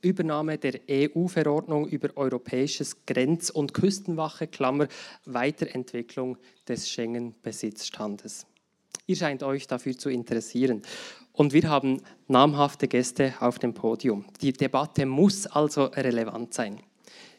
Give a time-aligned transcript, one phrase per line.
[0.00, 4.88] Übernahme der EU-Verordnung über europäisches Grenz- und Küstenwache, Klammer,
[5.24, 6.36] Weiterentwicklung
[6.66, 8.46] des Schengen-Besitzstandes.
[9.06, 10.82] Ihr scheint euch dafür zu interessieren.
[11.32, 14.26] Und wir haben namhafte Gäste auf dem Podium.
[14.40, 16.80] Die Debatte muss also relevant sein.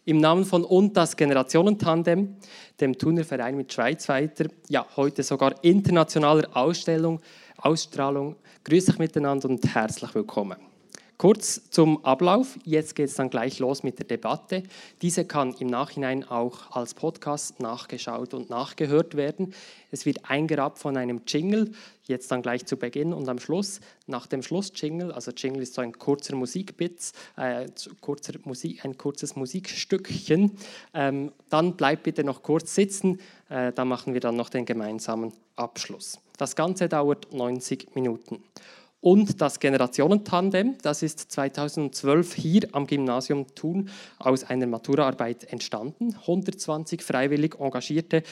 [0.05, 2.37] Im Namen von und das Generationentandem,
[2.79, 7.19] dem Thuner Verein mit Schweiz weiter, ja heute sogar internationaler Ausstellung,
[7.57, 10.68] Ausstrahlung, grüße ich miteinander und herzlich willkommen.
[11.19, 12.57] Kurz zum Ablauf.
[12.63, 14.63] Jetzt geht es dann gleich los mit der Debatte.
[15.01, 19.53] Diese kann im Nachhinein auch als Podcast nachgeschaut und nachgehört werden.
[19.91, 21.73] Es wird eingerappt von einem Jingle,
[22.07, 23.81] jetzt dann gleich zu Beginn und am Schluss.
[24.07, 27.67] Nach dem Schluss-Jingle, also Jingle ist so ein kurzer Musikbit, äh,
[27.99, 30.57] kurzer Musik, ein kurzes Musikstückchen.
[30.93, 35.33] Ähm, dann bleibt bitte noch kurz sitzen, äh, da machen wir dann noch den gemeinsamen
[35.57, 36.17] Abschluss.
[36.37, 38.41] Das Ganze dauert 90 Minuten.
[39.01, 46.15] Und das Generationentandem, das ist 2012 hier am Gymnasium Thun aus einer Maturaarbeit entstanden.
[46.15, 48.23] 120 freiwillig Engagierte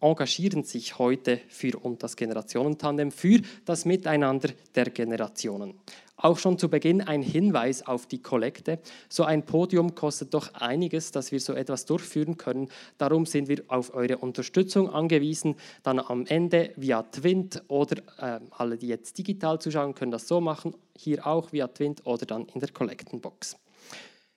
[0.00, 5.74] engagieren sich heute für und das Generationentandem für das Miteinander der Generationen.
[6.16, 8.78] Auch schon zu Beginn ein Hinweis auf die Kollekte.
[9.08, 12.68] So ein Podium kostet doch einiges, dass wir so etwas durchführen können.
[12.98, 15.56] Darum sind wir auf eure Unterstützung angewiesen.
[15.82, 20.40] Dann am Ende via Twint oder äh, alle, die jetzt digital zuschauen, können das so
[20.40, 20.74] machen.
[20.96, 23.56] Hier auch via Twint oder dann in der Kollektenbox.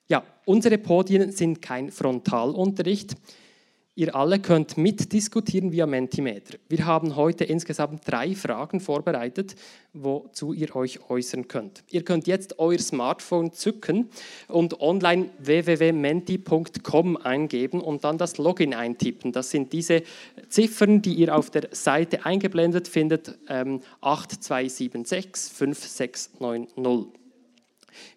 [0.07, 3.15] Ja, unsere Podien sind kein Frontalunterricht.
[3.97, 6.59] Ihr alle könnt mitdiskutieren via Mentimeter.
[6.69, 9.55] Wir haben heute insgesamt drei Fragen vorbereitet,
[9.91, 11.83] wozu ihr euch äußern könnt.
[11.89, 14.11] Ihr könnt jetzt euer Smartphone zücken
[14.49, 19.31] und online www.menti.com eingeben und dann das Login eintippen.
[19.31, 20.03] Das sind diese
[20.47, 27.19] Ziffern, die ihr auf der Seite eingeblendet findet, ähm, 8276 5690.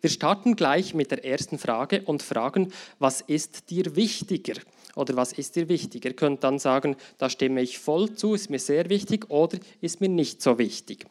[0.02, 4.60] Wir starten gleich mit der ersten Frage und fragen, was ist dir wichtiger?
[4.96, 6.04] Oder was ist dir wichtig?
[6.04, 10.00] Ihr könnt dann sagen, da stimme ich voll zu, ist mir sehr wichtig oder ist
[10.00, 11.06] mir nicht so wichtig.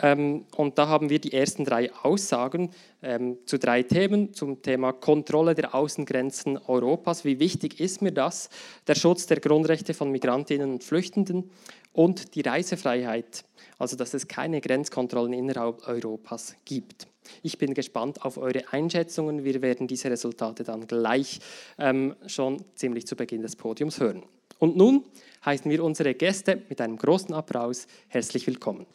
[0.00, 2.70] Ähm, und da haben wir die ersten drei Aussagen
[3.02, 4.34] ähm, zu drei Themen.
[4.34, 7.24] Zum Thema Kontrolle der Außengrenzen Europas.
[7.24, 8.48] Wie wichtig ist mir das?
[8.86, 11.50] Der Schutz der Grundrechte von Migrantinnen und Flüchtenden
[11.92, 13.44] und die Reisefreiheit.
[13.78, 17.06] Also, dass es keine Grenzkontrollen innerhalb Europas gibt.
[17.42, 19.44] Ich bin gespannt auf eure Einschätzungen.
[19.44, 21.40] Wir werden diese Resultate dann gleich
[21.78, 24.22] ähm, schon ziemlich zu Beginn des Podiums hören.
[24.58, 25.04] Und nun
[25.44, 28.86] heißen wir unsere Gäste mit einem großen Applaus herzlich willkommen.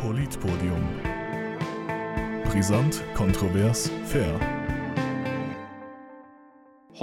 [0.00, 0.86] Politpodium.
[2.44, 4.63] Brisant, kontrovers, fair.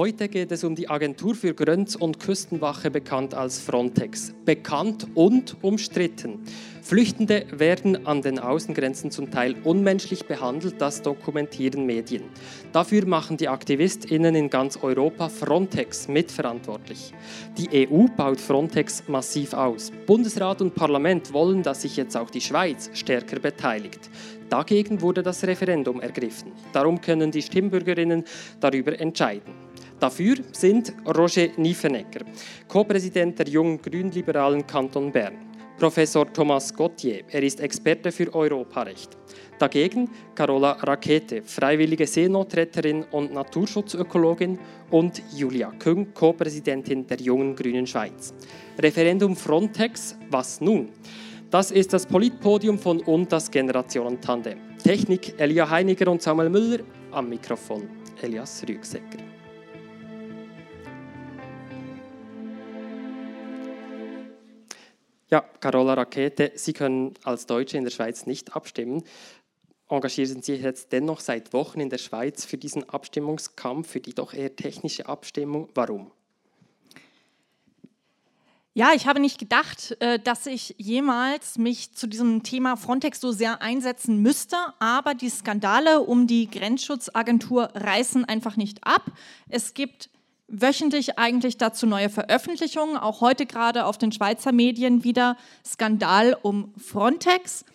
[0.01, 4.34] Heute geht es um die Agentur für Grenz- und Küstenwache, bekannt als Frontex.
[4.45, 6.39] Bekannt und umstritten.
[6.81, 12.23] Flüchtende werden an den Außengrenzen zum Teil unmenschlich behandelt, das dokumentieren Medien.
[12.72, 17.13] Dafür machen die Aktivistinnen in ganz Europa Frontex mitverantwortlich.
[17.59, 19.91] Die EU baut Frontex massiv aus.
[20.07, 24.09] Bundesrat und Parlament wollen, dass sich jetzt auch die Schweiz stärker beteiligt.
[24.50, 26.53] Dagegen wurde das Referendum ergriffen.
[26.73, 28.25] Darum können die Stimmbürgerinnen
[28.59, 29.71] darüber entscheiden.
[30.01, 32.25] Dafür sind Roger Niefenegger,
[32.67, 35.35] Co-Präsident der jungen Grünliberalen Kanton Bern,
[35.78, 39.16] Professor Thomas Gauthier, er ist Experte für Europarecht.
[39.59, 44.57] Dagegen Carola Rakete, freiwillige Seenotretterin und Naturschutzökologin
[44.90, 48.34] und Julia Küng, Co-Präsidentin der Jungen Grünen Schweiz.
[48.79, 50.90] Referendum Frontex, was nun?
[51.51, 54.57] Das ist das Politpodium von und das Generationentandem.
[54.84, 56.79] Technik Elia Heiniger und Samuel Müller,
[57.11, 57.88] am Mikrofon
[58.19, 59.31] Elias Rügsecker.
[65.31, 69.03] Ja, Carola Rakete, Sie können als Deutsche in der Schweiz nicht abstimmen.
[69.88, 74.14] Engagieren Sie sich jetzt dennoch seit Wochen in der Schweiz für diesen Abstimmungskampf, für die
[74.14, 75.70] doch eher technische Abstimmung.
[75.74, 76.12] Warum?
[78.74, 83.32] Ja, ich habe nicht gedacht, äh, dass ich jemals mich zu diesem Thema Frontex so
[83.32, 89.11] sehr einsetzen müsste, aber die Skandale um die Grenzschutzagentur reißen einfach nicht ab.
[89.47, 90.09] Es gibt
[90.52, 96.74] wöchentlich eigentlich dazu neue Veröffentlichungen, auch heute gerade auf den Schweizer Medien wieder Skandal um
[96.78, 97.66] Frontex.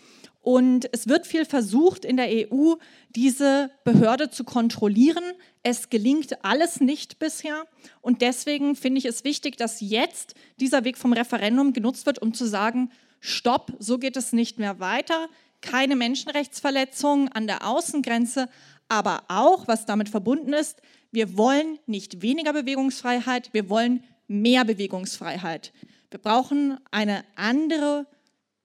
[0.42, 2.74] Und es wird viel versucht in der EU,
[3.16, 5.24] diese Behörde zu kontrollieren.
[5.64, 7.64] Es gelingt alles nicht bisher.
[8.00, 12.32] Und deswegen finde ich es wichtig, dass jetzt dieser Weg vom Referendum genutzt wird, um
[12.32, 15.28] zu sagen, stopp, so geht es nicht mehr weiter.
[15.62, 18.48] Keine Menschenrechtsverletzungen an der Außengrenze,
[18.88, 20.80] aber auch, was damit verbunden ist,
[21.12, 25.72] wir wollen nicht weniger Bewegungsfreiheit, wir wollen mehr Bewegungsfreiheit.
[26.10, 28.06] Wir brauchen eine andere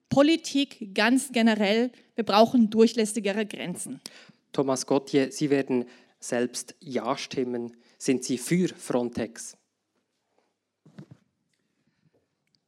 [0.08, 1.90] Politik ganz generell.
[2.14, 4.00] Wir brauchen durchlässigere Grenzen.
[4.52, 5.86] Thomas Gottje, Sie werden
[6.20, 7.76] selbst Ja stimmen.
[7.98, 9.56] Sind Sie für Frontex?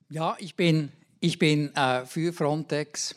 [0.08, 3.16] Ja, ich bin, ich bin äh, für Frontex.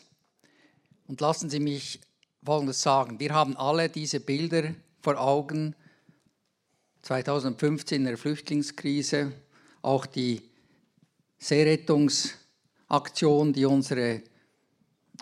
[1.06, 2.00] Und lassen Sie mich
[2.44, 3.20] Folgendes sagen.
[3.20, 5.74] Wir haben alle diese Bilder vor Augen.
[7.02, 9.32] 2015 in der Flüchtlingskrise,
[9.82, 10.42] auch die
[11.38, 14.22] Seerettungsaktion, die unsere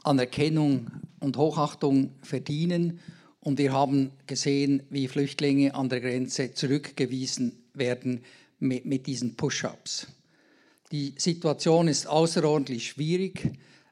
[0.03, 0.91] Anerkennung
[1.21, 3.01] und Hochachtung verdienen.
[3.41, 8.25] Und wir haben gesehen, wie Flüchtlinge an der Grenze zurückgewiesen werden
[8.59, 10.09] mit, mit diesen Push-ups.
[10.93, 13.51] Die Situation ist außerordentlich schwierig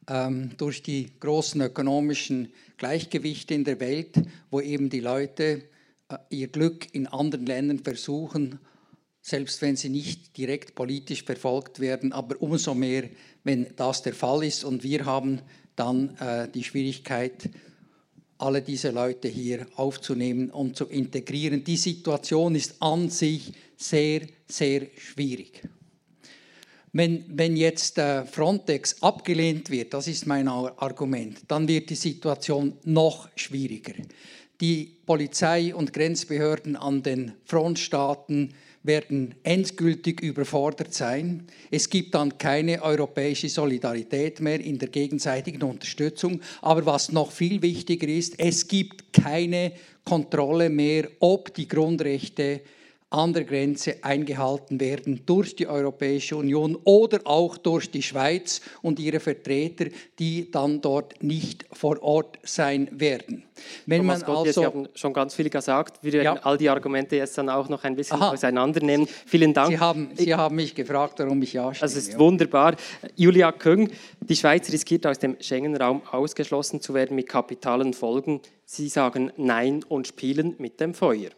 [0.08, 4.14] ähm, durch die großen ökonomischen Gleichgewichte in der Welt,
[4.50, 5.62] wo eben die Leute
[6.30, 8.58] ihr Glück in anderen Ländern versuchen,
[9.20, 13.08] selbst wenn sie nicht direkt politisch verfolgt werden, aber umso mehr,
[13.42, 14.64] wenn das der Fall ist.
[14.64, 15.40] Und wir haben
[15.76, 17.48] dann äh, die Schwierigkeit,
[18.36, 21.64] alle diese Leute hier aufzunehmen und zu integrieren.
[21.64, 25.62] Die Situation ist an sich sehr, sehr schwierig.
[26.92, 32.74] Wenn, wenn jetzt äh, Frontex abgelehnt wird, das ist mein Argument, dann wird die Situation
[32.84, 33.94] noch schwieriger.
[34.60, 38.54] Die Polizei und Grenzbehörden an den Frontstaaten
[38.84, 41.46] werden endgültig überfordert sein.
[41.70, 46.40] Es gibt dann keine europäische Solidarität mehr in der gegenseitigen Unterstützung.
[46.60, 49.72] Aber was noch viel wichtiger ist, es gibt keine
[50.04, 52.60] Kontrolle mehr, ob die Grundrechte
[53.14, 58.98] an der Grenze eingehalten werden durch die Europäische Union oder auch durch die Schweiz und
[58.98, 59.86] ihre Vertreter,
[60.18, 63.44] die dann dort nicht vor Ort sein werden.
[63.86, 66.02] Wenn Thomas man Gott, also, Sie haben schon ganz viel gesagt.
[66.02, 66.42] Wir werden ja.
[66.42, 68.32] all die Argumente jetzt dann auch noch ein bisschen Aha.
[68.32, 69.06] auseinandernehmen.
[69.26, 69.70] Vielen Dank.
[69.70, 71.82] Sie haben, Sie haben mich gefragt, warum ich ja stimme.
[71.82, 72.18] Also es ist ja.
[72.18, 72.74] wunderbar.
[73.16, 73.90] Julia Küng,
[74.20, 78.40] die Schweiz riskiert aus dem Schengen-Raum ausgeschlossen zu werden mit kapitalen Folgen.
[78.66, 81.30] Sie sagen Nein und spielen mit dem Feuer.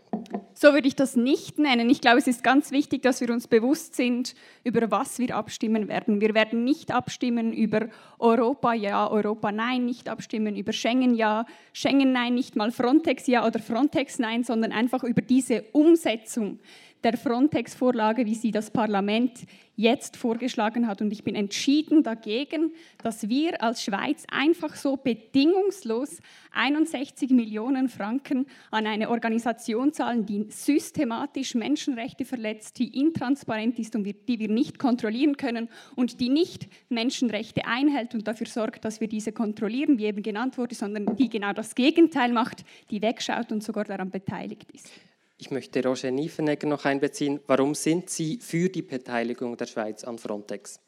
[0.55, 1.91] So würde ich das nicht nennen.
[1.91, 4.35] Ich glaube, es ist ganz wichtig, dass wir uns bewusst sind,
[4.65, 6.21] über was wir abstimmen werden.
[6.21, 12.06] Wir werden nicht abstimmen über Europa ja, Europa nein, nicht abstimmen über Schengen ja, Schengen
[12.13, 16.59] nein, nicht mal Frontex ja oder Frontex nein, sondern einfach über diese Umsetzung
[17.05, 19.47] der Frontex-Vorlage, wie sie das Parlament
[19.77, 21.03] jetzt vorgeschlagen hat.
[21.03, 26.21] Und ich bin entschieden dagegen, dass wir als Schweiz einfach so bedingungslos
[26.53, 34.05] 61 Millionen Franken an eine Organisation zahlen, die systematisch Menschenrechte verletzt, die intransparent ist und
[34.05, 39.09] die wir nicht kontrollieren können und die nicht Menschenrechte einhält und dafür sorgt, dass wir
[39.09, 43.63] diese kontrollieren, wie eben genannt wurde, sondern die genau das Gegenteil macht, die wegschaut und
[43.63, 44.91] sogar daran beteiligt ist.
[45.39, 47.41] Ich möchte Roger Niefenegger noch einbeziehen.
[47.47, 50.81] Warum sind Sie für die Beteiligung der Schweiz an Frontex?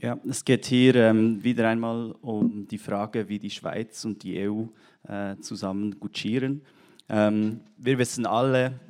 [0.00, 4.48] Ja, es geht hier ähm, wieder einmal um die Frage, wie die Schweiz und die
[4.48, 4.64] EU
[5.08, 6.62] äh, zusammen gutschieren.
[7.08, 8.80] Ähm, wir wissen alle,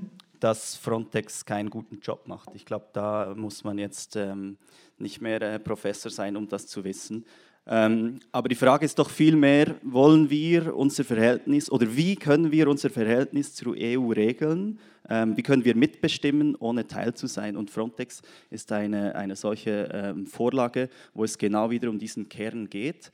[0.40, 2.48] dass Frontex keinen guten Job macht.
[2.54, 4.56] Ich glaube, da muss man jetzt ähm,
[4.98, 7.26] nicht mehr äh, Professor sein, um das zu wissen.
[7.68, 12.68] Ähm, aber die Frage ist doch vielmehr, wollen wir unser Verhältnis oder wie können wir
[12.68, 14.78] unser Verhältnis zur EU regeln?
[15.08, 17.56] Ähm, wie können wir mitbestimmen, ohne Teil zu sein?
[17.56, 22.68] Und Frontex ist eine, eine solche ähm, Vorlage, wo es genau wieder um diesen Kern
[22.68, 23.10] geht.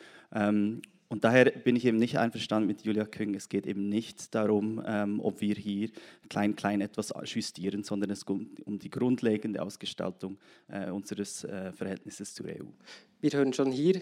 [1.13, 3.35] Und daher bin ich eben nicht einverstanden mit Julia Küng.
[3.35, 5.91] Es geht eben nicht darum, ähm, ob wir hier
[6.31, 10.39] klein, klein etwas justieren, sondern es geht um die grundlegende Ausgestaltung
[10.69, 12.65] äh, unseres äh, Verhältnisses zur EU.
[13.21, 14.01] Wir hören schon hier,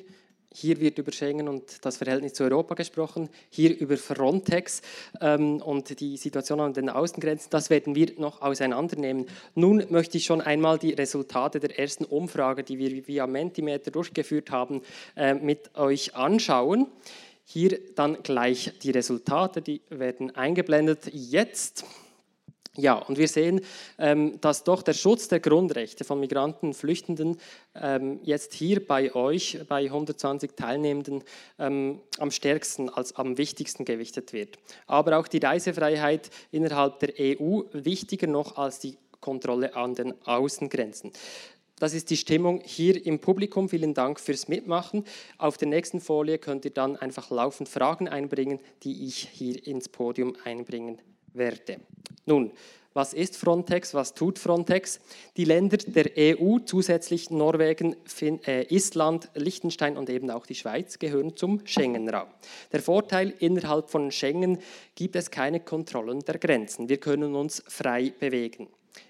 [0.53, 4.83] hier wird über Schengen und das Verhältnis zu Europa gesprochen, hier über Frontex
[5.21, 7.51] ähm, und die Situation an den Außengrenzen.
[7.51, 9.27] Das werden wir noch auseinandernehmen.
[9.55, 14.51] Nun möchte ich schon einmal die Resultate der ersten Umfrage, die wir via Mentimeter durchgeführt
[14.51, 14.83] haben,
[15.17, 16.89] äh, mit euch anschauen.
[17.45, 21.11] Hier dann gleich die Resultate, die werden eingeblendet.
[21.13, 21.85] Jetzt
[22.77, 23.63] ja, und wir sehen,
[23.99, 27.37] ähm, dass doch der Schutz der Grundrechte von Migranten und Flüchtenden
[27.75, 31.25] ähm, jetzt hier bei euch, bei 120 Teilnehmenden,
[31.59, 34.57] ähm, am stärksten als am wichtigsten gewichtet wird.
[34.87, 41.11] Aber auch die Reisefreiheit innerhalb der EU wichtiger noch als die Kontrolle an den Außengrenzen.
[41.81, 43.69] Das ist die Stimmung hier im Publikum.
[43.69, 45.05] Vielen Dank fürs Mitmachen.
[45.39, 49.89] Auf der nächsten Folie könnt ihr dann einfach laufend Fragen einbringen, die ich hier ins
[49.89, 51.01] Podium einbringen
[51.35, 51.81] werde.
[52.27, 52.53] Nun,
[52.93, 53.95] was ist Frontex?
[53.95, 54.99] Was tut Frontex?
[55.37, 60.99] Die Länder der EU, zusätzlich Norwegen, fin äh, Island, Liechtenstein und eben auch die Schweiz,
[60.99, 62.29] gehören zum Schengen-Raum.
[62.73, 64.59] Der Vorteil, innerhalb von Schengen
[64.97, 66.89] gibt es keine Kontrollen der Grenzen.
[66.89, 68.67] Wir können uns frei bewegen.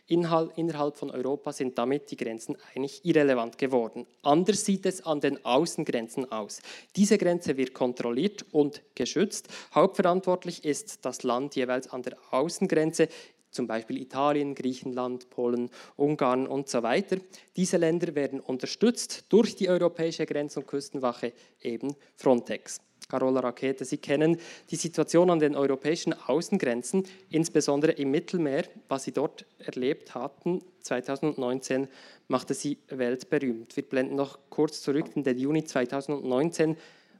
[0.06, 4.06] Innerhalb von Europa sind damit die Grenzen eigentlich irrelevant geworden.
[4.22, 6.60] Anders sieht es an den Außengrenzen aus.
[6.96, 9.48] Diese Grenze wird kontrolliert und geschützt.
[9.74, 13.08] Hauptverantwortlich ist das Land jeweils an der Außengrenze,
[13.50, 17.16] zum Beispiel Italien, Griechenland, Polen, Ungarn und so weiter.
[17.56, 22.80] Diese Länder werden unterstützt durch die Europäische Grenz- und Küstenwache, eben Frontex.
[23.10, 24.38] Carola Rakete, Sie kennen
[24.70, 28.64] die Situation an den europäischen Außengrenzen, insbesondere im Mittelmeer.
[28.88, 31.88] Was Sie dort erlebt hatten 2019,
[32.28, 33.76] machte Sie weltberühmt.
[33.76, 36.76] Wir blenden noch kurz zurück in den Juni 2019.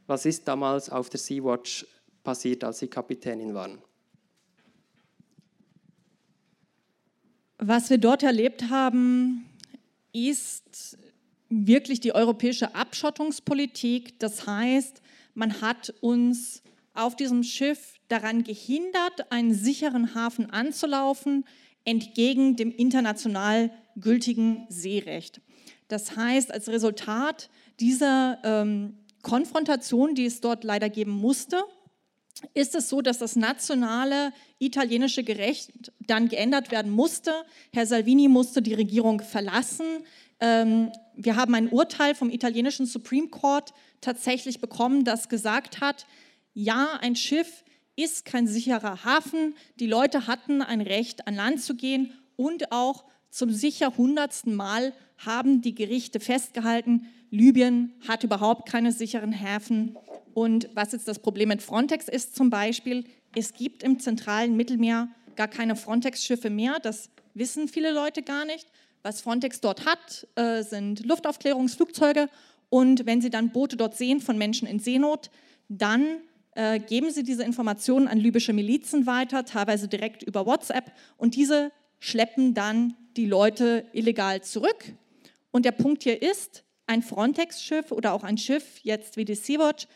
[0.07, 1.87] Was ist damals auf der Sea-Watch
[2.23, 3.79] passiert, als Sie Kapitänin waren?
[7.59, 9.45] Was wir dort erlebt haben,
[10.13, 10.97] ist
[11.51, 14.19] wirklich die europäische Abschottungspolitik.
[14.19, 15.03] Das heißt,
[15.35, 16.63] man hat uns
[16.95, 21.45] auf diesem Schiff daran gehindert, einen sicheren Hafen anzulaufen,
[21.85, 25.41] entgegen dem international gültigen Seerecht.
[25.89, 31.63] Das heißt, als Resultat dieser ähm, Konfrontation, die es dort leider geben musste,
[32.55, 37.33] ist es so, dass das nationale italienische Gerecht dann geändert werden musste.
[37.73, 39.87] Herr Salvini musste die Regierung verlassen.
[40.41, 46.07] Ähm, wir haben ein Urteil vom italienischen Supreme Court tatsächlich bekommen, das gesagt hat,
[46.55, 47.65] ja, ein Schiff
[47.97, 49.55] ist kein sicherer Hafen.
[49.77, 54.93] Die Leute hatten ein Recht, an Land zu gehen und auch zum sicher hundertsten Mal
[55.19, 59.97] haben die Gerichte festgehalten, Libyen hat überhaupt keine sicheren Häfen
[60.35, 63.05] und was jetzt das Problem mit Frontex ist zum Beispiel,
[63.35, 66.79] es gibt im zentralen Mittelmeer gar keine Frontex-Schiffe mehr.
[66.83, 68.67] Das wissen viele Leute gar nicht.
[69.03, 72.29] Was Frontex dort hat, äh, sind Luftaufklärungsflugzeuge.
[72.71, 75.31] Und wenn sie dann Boote dort sehen von Menschen in Seenot,
[75.69, 76.07] dann
[76.55, 80.93] äh, geben sie diese Informationen an libysche Milizen weiter, teilweise direkt über WhatsApp.
[81.17, 84.95] Und diese schleppen dann die Leute illegal zurück.
[85.51, 89.87] Und der Punkt hier ist, ein Frontex-Schiff oder auch ein Schiff, jetzt wie die Sea-Watch,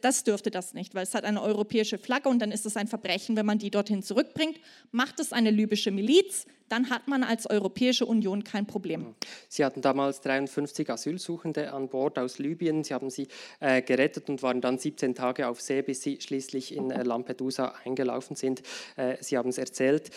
[0.00, 2.88] das dürfte das nicht, weil es hat eine europäische Flagge und dann ist es ein
[2.88, 4.60] Verbrechen, wenn man die dorthin zurückbringt.
[4.90, 9.14] Macht es eine libysche Miliz, dann hat man als Europäische Union kein Problem.
[9.50, 12.82] Sie hatten damals 53 Asylsuchende an Bord aus Libyen.
[12.82, 13.28] Sie haben sie
[13.60, 17.74] äh, gerettet und waren dann 17 Tage auf See, bis sie schließlich in äh, Lampedusa
[17.84, 18.62] eingelaufen sind.
[18.96, 20.10] Äh, sie haben es erzählt.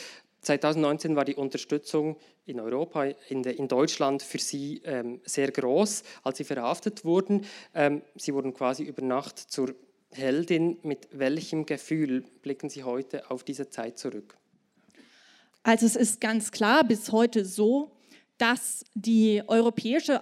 [0.43, 6.03] 2019 war die Unterstützung in Europa, in, de, in Deutschland für Sie ähm, sehr groß,
[6.23, 7.45] als Sie verhaftet wurden.
[7.73, 9.75] Ähm, Sie wurden quasi über Nacht zur
[10.11, 10.77] Heldin.
[10.83, 14.37] Mit welchem Gefühl blicken Sie heute auf diese Zeit zurück?
[15.65, 17.91] Also es ist ganz klar bis heute so,
[18.37, 20.21] dass die europäische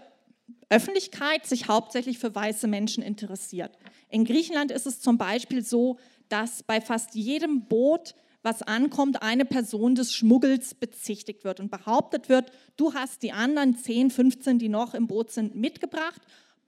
[0.69, 3.77] Öffentlichkeit sich hauptsächlich für weiße Menschen interessiert.
[4.07, 5.97] In Griechenland ist es zum Beispiel so,
[6.29, 12.29] dass bei fast jedem Boot was ankommt, eine Person des Schmuggels bezichtigt wird und behauptet
[12.29, 16.21] wird, du hast die anderen 10, 15, die noch im Boot sind, mitgebracht.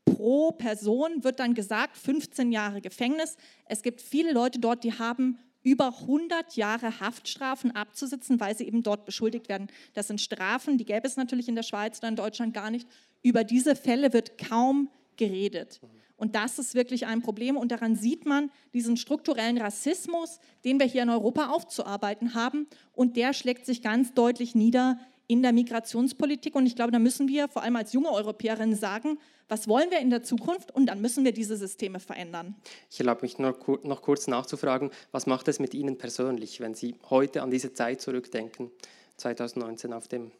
[0.03, 3.37] Pro Person wird dann gesagt, 15 Jahre Gefängnis.
[3.67, 8.83] Es gibt viele Leute dort, die haben über 100 Jahre Haftstrafen abzusitzen, weil sie eben
[8.83, 9.67] dort beschuldigt werden.
[9.95, 12.87] Das sind Strafen, die gäbe es natürlich in der Schweiz oder in Deutschland gar nicht.
[13.23, 15.81] Über diese Fälle wird kaum geredet.
[16.17, 17.57] Und das ist wirklich ein Problem.
[17.57, 22.67] Und daran sieht man diesen strukturellen Rassismus, den wir hier in Europa aufzuarbeiten haben.
[22.93, 26.55] Und der schlägt sich ganz deutlich nieder in der Migrationspolitik.
[26.55, 29.99] Und ich glaube, da müssen wir vor allem als junge Europäerinnen sagen, was wollen wir
[29.99, 30.71] in der Zukunft?
[30.71, 32.55] Und dann müssen wir diese Systeme verändern.
[32.89, 36.95] Ich erlaube mich noch, noch kurz nachzufragen, was macht es mit Ihnen persönlich, wenn Sie
[37.09, 38.71] heute an diese Zeit zurückdenken,
[39.17, 40.31] 2019 auf, dem,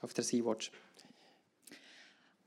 [0.00, 0.70] auf der Sea-Watch?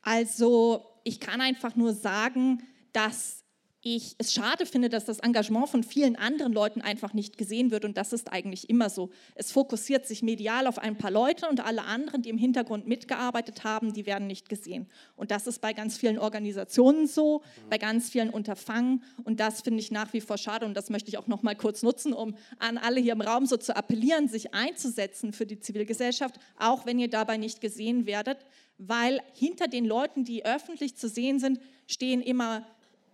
[0.02, 2.64] Also ich kann einfach nur sagen,
[2.94, 3.44] dass
[3.82, 7.86] ich es schade finde, dass das Engagement von vielen anderen Leuten einfach nicht gesehen wird.
[7.86, 9.12] Und das ist eigentlich immer so.
[9.36, 13.64] Es fokussiert sich medial auf ein paar Leute und alle anderen, die im Hintergrund mitgearbeitet
[13.64, 14.88] haben, die werden nicht gesehen.
[15.16, 19.04] Und das ist bei ganz vielen Organisationen so, bei ganz vielen Unterfangen.
[19.24, 20.66] Und das finde ich nach wie vor schade.
[20.66, 23.46] Und das möchte ich auch noch mal kurz nutzen, um an alle hier im Raum
[23.46, 28.40] so zu appellieren, sich einzusetzen für die Zivilgesellschaft, auch wenn ihr dabei nicht gesehen werdet.
[28.80, 32.66] Weil hinter den Leuten, die öffentlich zu sehen sind, stehen immer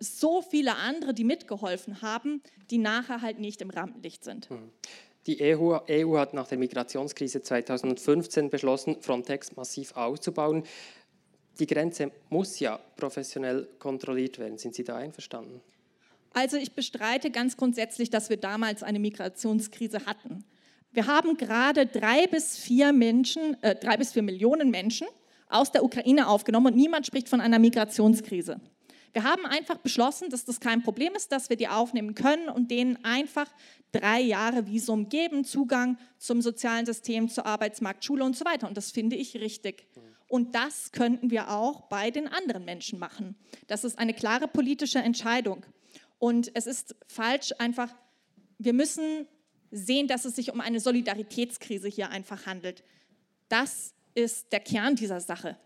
[0.04, 4.50] so viele andere, die mitgeholfen haben, die nachher halt nicht im Rampenlicht sind.
[4.50, 4.72] Hm.
[5.26, 10.64] Die EU, EU, hat nach der Migrationskrise 2015 beschlossen, Frontex massiv auszubauen.
[11.60, 14.58] Die Grenze muss ja professionell kontrolliert werden.
[14.58, 15.62] Sind Sie da einverstanden?
[16.34, 20.44] Also ich bestreite ganz grundsätzlich, dass wir damals eine Migrationskrise hatten.
[20.92, 25.08] Wir haben gerade drei bis vier Menschen, äh, drei bis vier Millionen Menschen
[25.48, 28.60] aus der Ukraine aufgenommen und niemand spricht von einer Migrationskrise.
[29.14, 32.72] Wir haben einfach beschlossen, dass das kein Problem ist, dass wir die aufnehmen können und
[32.72, 33.48] denen einfach
[33.92, 38.68] drei Jahre Visum geben, Zugang zum sozialen System, zur Arbeitsmarkt, Schule und so weiter.
[38.68, 39.88] Und das finde ich richtig.
[40.28, 43.36] Und das könnten wir auch bei den anderen Menschen machen.
[43.68, 45.64] Das ist eine klare politische Entscheidung.
[46.18, 47.94] Und es ist falsch, einfach,
[48.58, 49.28] wir müssen
[49.70, 52.84] sehen, dass es sich um eine Solidaritätskrise hier einfach handelt.
[53.48, 55.58] Das ist der Kern dieser Sache.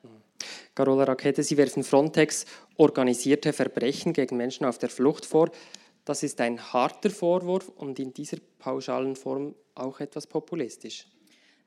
[0.75, 2.45] Carola Rakete, Sie werfen Frontex
[2.77, 5.49] organisierte Verbrechen gegen Menschen auf der Flucht vor.
[6.05, 11.05] Das ist ein harter Vorwurf und in dieser pauschalen Form auch etwas populistisch.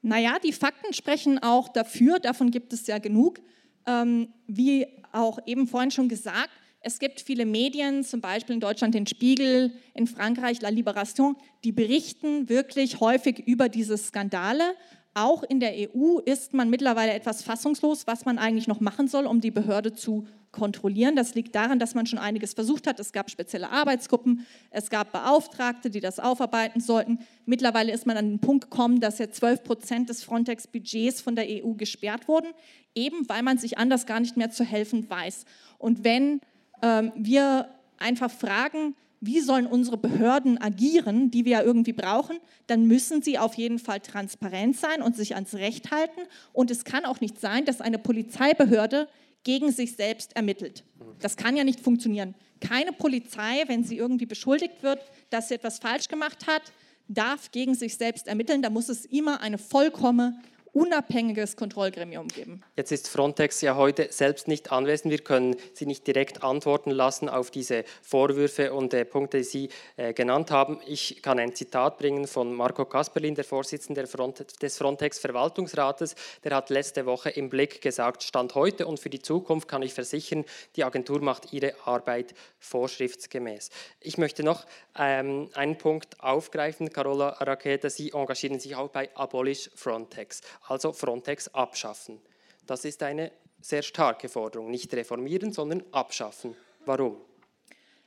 [0.02, 3.40] Naja, die Fakten sprechen auch dafür, davon gibt es ja genug.
[3.86, 6.50] Ähm, wie auch eben vorhin schon gesagt,
[6.82, 11.72] es gibt viele Medien, zum Beispiel in Deutschland den Spiegel, in Frankreich La Libération, die
[11.72, 14.74] berichten wirklich häufig über diese Skandale.
[15.14, 19.26] Auch in der EU ist man mittlerweile etwas fassungslos, was man eigentlich noch machen soll,
[19.26, 21.16] um die Behörde zu kontrollieren.
[21.16, 23.00] Das liegt daran, dass man schon einiges versucht hat.
[23.00, 27.18] Es gab spezielle Arbeitsgruppen, es gab Beauftragte, die das aufarbeiten sollten.
[27.44, 31.46] Mittlerweile ist man an den Punkt gekommen, dass ja 12 Prozent des Frontex-Budgets von der
[31.48, 32.48] EU gesperrt wurden,
[32.94, 35.44] eben weil man sich anders gar nicht mehr zu helfen weiß.
[35.78, 36.40] Und wenn
[36.82, 42.86] ähm, wir einfach fragen, wie sollen unsere Behörden agieren, die wir ja irgendwie brauchen, dann
[42.86, 46.22] müssen sie auf jeden Fall transparent sein und sich ans Recht halten.
[46.52, 49.08] Und es kann auch nicht sein, dass eine Polizeibehörde
[49.44, 50.84] gegen sich selbst ermittelt.
[51.20, 52.34] Das kann ja nicht funktionieren.
[52.60, 55.00] Keine Polizei, wenn sie irgendwie beschuldigt wird,
[55.30, 56.62] dass sie etwas falsch gemacht hat,
[57.08, 58.62] darf gegen sich selbst ermitteln.
[58.62, 60.40] Da muss es immer eine vollkommene
[60.72, 62.62] unabhängiges Kontrollgremium geben.
[62.76, 65.10] Jetzt ist Frontex ja heute selbst nicht anwesend.
[65.10, 69.68] Wir können Sie nicht direkt antworten lassen auf diese Vorwürfe und äh, Punkte, die Sie
[69.96, 70.80] äh, genannt haben.
[70.86, 76.14] Ich kann ein Zitat bringen von Marco Kasperlin, der Vorsitzende des Frontex-Verwaltungsrates.
[76.44, 79.94] Der hat letzte Woche im Blick gesagt, Stand heute und für die Zukunft kann ich
[79.94, 80.44] versichern,
[80.76, 83.70] die Agentur macht ihre Arbeit vorschriftsgemäß.
[84.00, 84.66] Ich möchte noch
[84.98, 87.90] ähm, einen Punkt aufgreifen, Carola Rakete.
[87.90, 92.20] Sie engagieren sich auch bei Abolish Frontex also Frontex abschaffen.
[92.66, 94.70] Das ist eine sehr starke Forderung.
[94.70, 96.56] Nicht reformieren, sondern abschaffen.
[96.86, 97.16] Warum?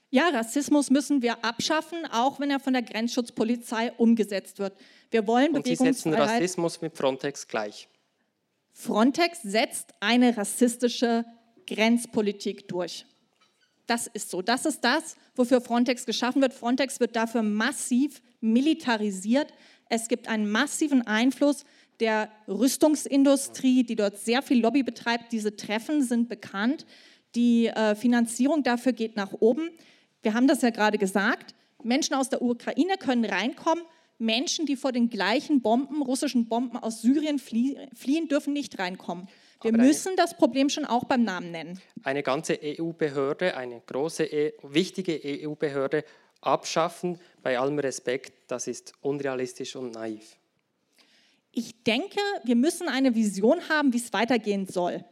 [0.10, 4.78] Ja, Rassismus müssen wir abschaffen, auch wenn er von der Grenzschutzpolizei umgesetzt wird.
[5.10, 7.88] Wir wollen Und Sie setzen Rassismus mit Frontex gleich.
[8.74, 11.26] Frontex setzt eine rassistische
[11.66, 13.06] Grenzpolitik durch.
[13.88, 14.42] Das ist so.
[14.42, 16.54] Das ist das, wofür Frontex geschaffen wird.
[16.54, 19.52] Frontex wird dafür massiv militarisiert.
[19.90, 21.66] Es gibt einen massiven Einfluss
[22.00, 25.32] der Rüstungsindustrie, die dort sehr viel Lobby betreibt.
[25.32, 26.86] Diese Treffen sind bekannt.
[27.36, 29.70] Die äh, Finanzierung dafür geht nach oben.
[30.22, 31.56] Wir haben das ja gerade gesagt.
[31.84, 33.84] Menschen aus der Ukraine können reinkommen.
[34.18, 39.28] Menschen, die vor den gleichen Bomben, russischen Bomben aus Syrien fliehen, dürfen nicht reinkommen.
[39.62, 41.80] Wir müssen das Problem schon auch beim Namen nennen.
[42.04, 46.04] Eine ganze EU-Behörde, eine große, e wichtige EU-Behörde
[46.42, 50.36] abschaffen, bei allem Respekt, das ist unrealistisch und naiv.
[51.56, 55.06] Ich denke, wir müssen eine Vision haben, wie es weitergehen soll.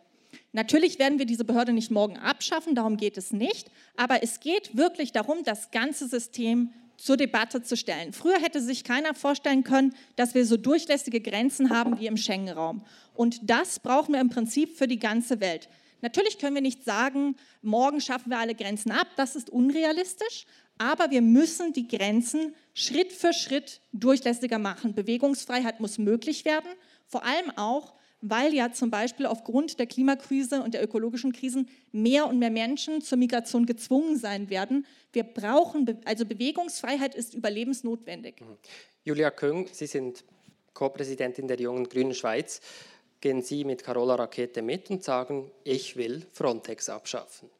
[0.53, 4.75] Natürlich werden wir diese Behörde nicht morgen abschaffen, darum geht es nicht, aber es geht
[4.75, 8.11] wirklich darum, das ganze System zur Debatte zu stellen.
[8.11, 12.83] Früher hätte sich keiner vorstellen können, dass wir so durchlässige Grenzen haben wie im Schengen-Raum.
[13.13, 15.69] Und das brauchen wir im Prinzip für die ganze Welt.
[16.01, 20.45] Natürlich können wir nicht sagen, morgen schaffen wir alle Grenzen ab, das ist unrealistisch,
[20.81, 24.95] aber wir müssen die Grenzen Schritt für Schritt durchlässiger machen.
[24.95, 26.71] Bewegungsfreiheit muss möglich werden,
[27.05, 32.25] vor allem auch, weil ja zum Beispiel aufgrund der Klimakrise und der ökologischen Krisen mehr
[32.25, 34.87] und mehr Menschen zur Migration gezwungen sein werden.
[35.13, 38.41] Wir brauchen, also Bewegungsfreiheit ist überlebensnotwendig.
[38.41, 38.57] Mhm.
[39.03, 40.23] Julia Köng, Sie sind
[40.73, 42.59] Co-Präsidentin der Jungen Grünen Schweiz.
[43.19, 47.51] Gehen Sie mit Carola Rakete mit und sagen, ich will Frontex abschaffen?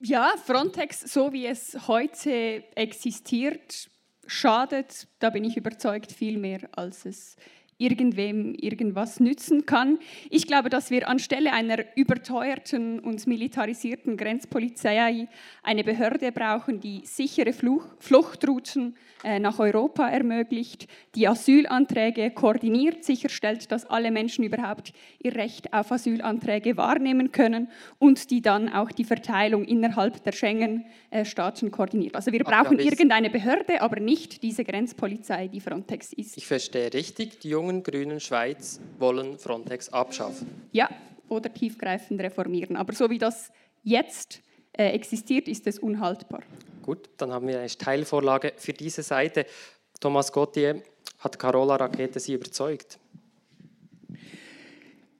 [0.00, 3.88] Ja, Frontex, so wie es heute existiert,
[4.26, 7.36] schadet, da bin ich überzeugt, viel mehr, als es
[7.78, 9.98] irgendwem irgendwas nützen kann.
[10.30, 15.28] Ich glaube, dass wir anstelle einer überteuerten und militarisierten Grenzpolizei
[15.62, 23.84] eine Behörde brauchen, die sichere Fluchtrouten äh, nach Europa ermöglicht, die Asylanträge koordiniert, sicherstellt, dass
[23.84, 29.64] alle Menschen überhaupt ihr Recht auf Asylanträge wahrnehmen können und die dann auch die Verteilung
[29.64, 32.14] innerhalb der Schengen-Staaten koordiniert.
[32.14, 36.36] Also wir brauchen irgendeine Behörde, aber nicht diese Grenzpolizei, die Frontex ist.
[36.36, 40.46] Ich verstehe richtig, die jungen Grünen Schweiz wollen Frontex abschaffen.
[40.72, 40.88] Ja,
[41.28, 42.76] oder tiefgreifend reformieren.
[42.76, 43.50] Aber so wie das
[43.82, 44.40] jetzt
[44.72, 46.42] äh, existiert, ist es unhaltbar.
[46.82, 49.46] Gut, dann haben wir eine Teilvorlage für diese Seite.
[50.00, 50.82] Thomas Gauthier,
[51.18, 52.98] hat Carola Rakete Sie überzeugt?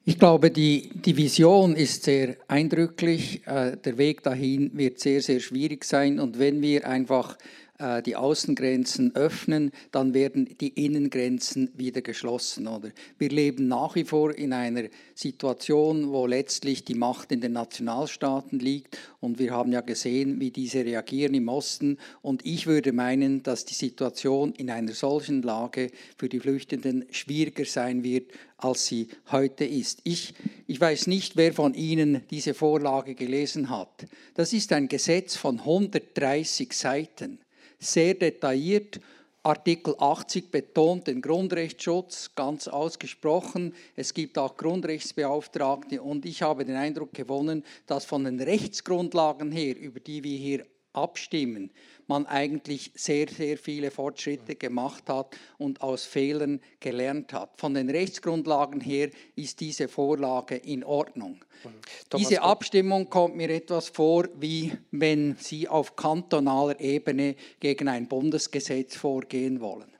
[0.04, 3.44] Ich glaube, die, die Vision ist sehr eindrücklich.
[3.46, 6.20] Äh, der Weg dahin wird sehr, sehr schwierig sein.
[6.20, 7.36] Und wenn wir einfach
[7.78, 12.68] äh, die Außengrenzen öffnen, dann werden die Innengrenzen wieder geschlossen.
[12.68, 12.90] Oder?
[13.18, 14.84] Wir leben nach wie vor in einer
[15.14, 18.98] Situation, wo letztlich die Macht in den Nationalstaaten liegt.
[19.20, 21.98] Und wir haben ja gesehen, wie diese reagieren im Osten.
[22.22, 27.64] Und ich würde meinen, dass die Situation in einer solchen Lage für die Flüchtenden schwieriger
[27.64, 30.00] sein wird, als sie heute ist.
[30.04, 30.34] Ich,
[30.66, 34.06] ich weiß nicht, wer von Ihnen diese Vorlage gelesen hat.
[34.34, 37.38] Das ist ein Gesetz von 130 Seiten
[37.78, 39.00] sehr detailliert.
[39.42, 43.74] Artikel 80 betont den Grundrechtsschutz ganz ausgesprochen.
[43.94, 49.78] Es gibt auch Grundrechtsbeauftragte und ich habe den Eindruck gewonnen, dass von den Rechtsgrundlagen her,
[49.78, 51.70] über die wir hier abstimmen,
[52.08, 57.50] man eigentlich sehr, sehr viele Fortschritte gemacht hat und aus Fehlern gelernt hat.
[57.56, 61.44] Von den Rechtsgrundlagen her ist diese Vorlage in Ordnung.
[62.10, 68.06] Thomas diese Abstimmung kommt mir etwas vor, wie wenn Sie auf kantonaler Ebene gegen ein
[68.06, 69.95] Bundesgesetz vorgehen wollen.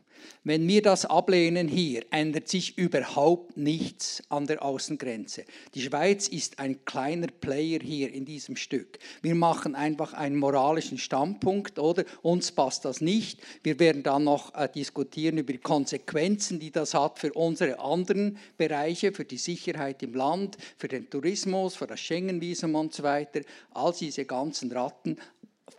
[0.49, 5.45] Wenn wir das ablehnen hier, ändert sich überhaupt nichts an der Außengrenze.
[5.75, 9.01] Die Schweiz ist ein kleiner Player hier in diesem Stück.
[9.23, 12.05] Wir machen einfach einen moralischen Standpunkt, oder?
[12.23, 13.41] Uns passt das nicht.
[13.65, 18.39] Wir werden dann noch äh, diskutieren über die Konsequenzen, die das hat für unsere anderen
[18.57, 23.41] Bereiche, für die Sicherheit im Land, für den Tourismus, für das Schengen-Visum und so weiter.
[23.73, 25.17] All diese ganzen Ratten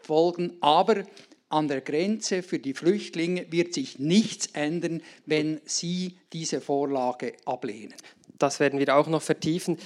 [0.01, 0.58] folgen.
[0.60, 1.03] Aber
[1.49, 7.95] an der Grenze für die Flüchtlinge wird sich nichts ändern, wenn Sie diese Vorlage ablehnen.
[8.38, 9.77] Das werden wir auch noch vertiefen.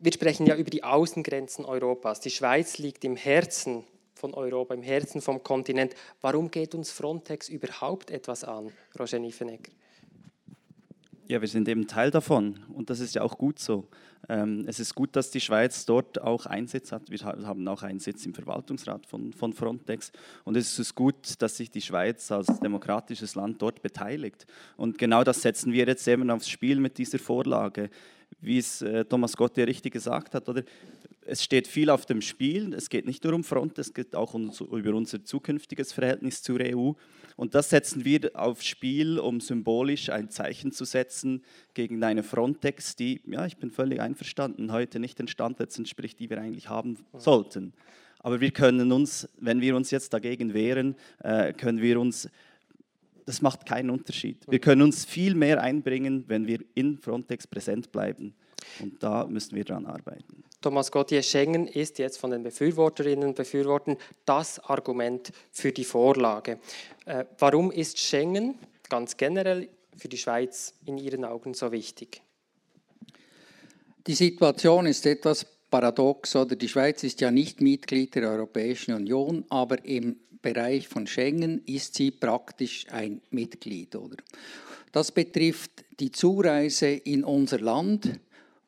[0.00, 2.20] Wir sprechen ja über die Außengrenzen Europas.
[2.20, 5.94] Die Schweiz liegt im Herzen von Europa, im Herzen vom Kontinent.
[6.20, 9.70] Warum geht uns Frontex überhaupt etwas an, Roger Niefenegger?
[11.32, 13.88] Ja, wir sind eben Teil davon und das ist ja auch gut so.
[14.28, 17.08] Ähm, es ist gut, dass die Schweiz dort auch Einsitz hat.
[17.08, 20.12] Wir haben auch einen Sitz im Verwaltungsrat von, von Frontex
[20.44, 24.46] und es ist gut, dass sich die Schweiz als demokratisches Land dort beteiligt.
[24.76, 27.88] Und genau das setzen wir jetzt eben aufs Spiel mit dieser Vorlage.
[28.42, 30.62] Wie es äh, Thomas Gotte richtig gesagt hat, oder?
[31.24, 32.74] es steht viel auf dem Spiel.
[32.74, 36.60] Es geht nicht nur um Front, es geht auch um, über unser zukünftiges Verhältnis zur
[36.60, 36.92] EU.
[37.36, 41.42] Und das setzen wir aufs Spiel, um symbolisch ein Zeichen zu setzen
[41.74, 46.28] gegen eine Frontex, die, ja, ich bin völlig einverstanden, heute nicht den Standards entspricht, die
[46.28, 47.72] wir eigentlich haben sollten.
[48.18, 52.28] Aber wir können uns, wenn wir uns jetzt dagegen wehren, äh, können wir uns
[53.32, 54.44] das macht keinen Unterschied.
[54.46, 58.34] Wir können uns viel mehr einbringen, wenn wir in Frontex präsent bleiben.
[58.78, 60.44] Und da müssen wir daran arbeiten.
[60.60, 66.58] Thomas Gottier, Schengen ist jetzt von den Befürworterinnen und Befürwortern das Argument für die Vorlage.
[67.06, 68.58] Äh, warum ist Schengen
[68.90, 72.20] ganz generell für die Schweiz in Ihren Augen so wichtig?
[74.06, 79.44] Die Situation ist etwas paradox, oder die Schweiz ist ja nicht Mitglied der Europäischen Union,
[79.48, 84.16] aber im Bereich von Schengen ist sie praktisch ein Mitglied, oder?
[84.92, 88.20] Das betrifft die Zureise in unser Land,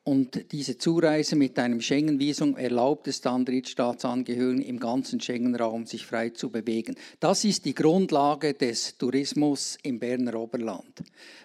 [0.05, 6.29] und diese Zureise mit einem Schengen-Visum erlaubt es dann Drittstaatsangehörigen im ganzen Schengen-Raum sich frei
[6.29, 6.95] zu bewegen.
[7.19, 11.01] Das ist die Grundlage des Tourismus im Berner Oberland.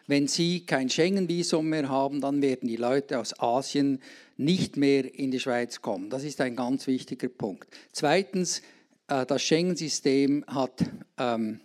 [0.07, 4.03] Wenn Sie kein Schengen-Visum mehr haben, dann werden die Leute aus Asien
[4.37, 6.11] nicht mehr in die Schweiz kommen.
[6.11, 7.67] Das ist ein ganz wichtiger Punkt.
[7.93, 8.61] Zweitens,
[9.09, 10.85] äh, das Schengen-System hat
[11.17, 11.61] ähm,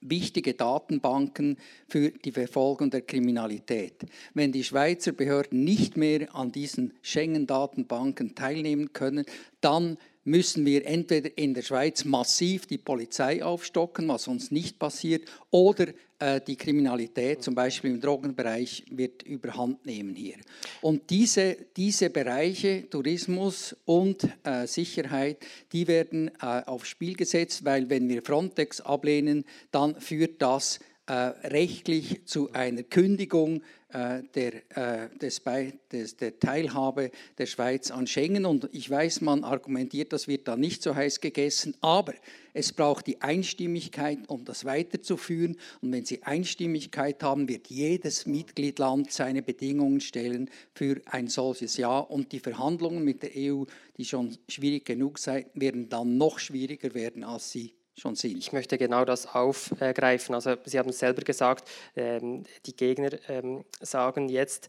[0.00, 1.56] wichtige Datenbanken
[1.88, 4.06] für die Verfolgung der Kriminalität.
[4.34, 9.24] Wenn die Schweizer Behörden nicht mehr an diesen Schengen-Datenbanken teilnehmen können,
[9.60, 15.28] dann müssen wir entweder in der Schweiz massiv die Polizei aufstocken, was uns nicht passiert,
[15.50, 15.86] oder
[16.46, 20.36] die Kriminalität, zum Beispiel im Drogenbereich, wird überhand nehmen hier.
[20.80, 25.38] Und diese, diese Bereiche, Tourismus und äh, Sicherheit,
[25.72, 31.12] die werden äh, aufs Spiel gesetzt, weil wenn wir Frontex ablehnen, dann führt das äh,
[31.48, 35.40] rechtlich zu einer Kündigung äh, der, äh, des,
[35.90, 38.44] des, der Teilhabe der Schweiz an Schengen.
[38.44, 42.12] Und ich weiß, man argumentiert, das wird da nicht so heiß gegessen, aber
[42.52, 45.56] es braucht die Einstimmigkeit, um das weiterzuführen.
[45.80, 52.00] Und wenn Sie Einstimmigkeit haben, wird jedes Mitgliedland seine Bedingungen stellen für ein solches Ja.
[52.00, 53.64] Und die Verhandlungen mit der EU,
[53.96, 58.38] die schon schwierig genug sind, werden dann noch schwieriger werden, als sie schon sind.
[58.38, 60.34] Ich möchte genau das aufgreifen.
[60.34, 64.68] Also Sie haben es selber gesagt, ähm, die Gegner ähm, sagen jetzt,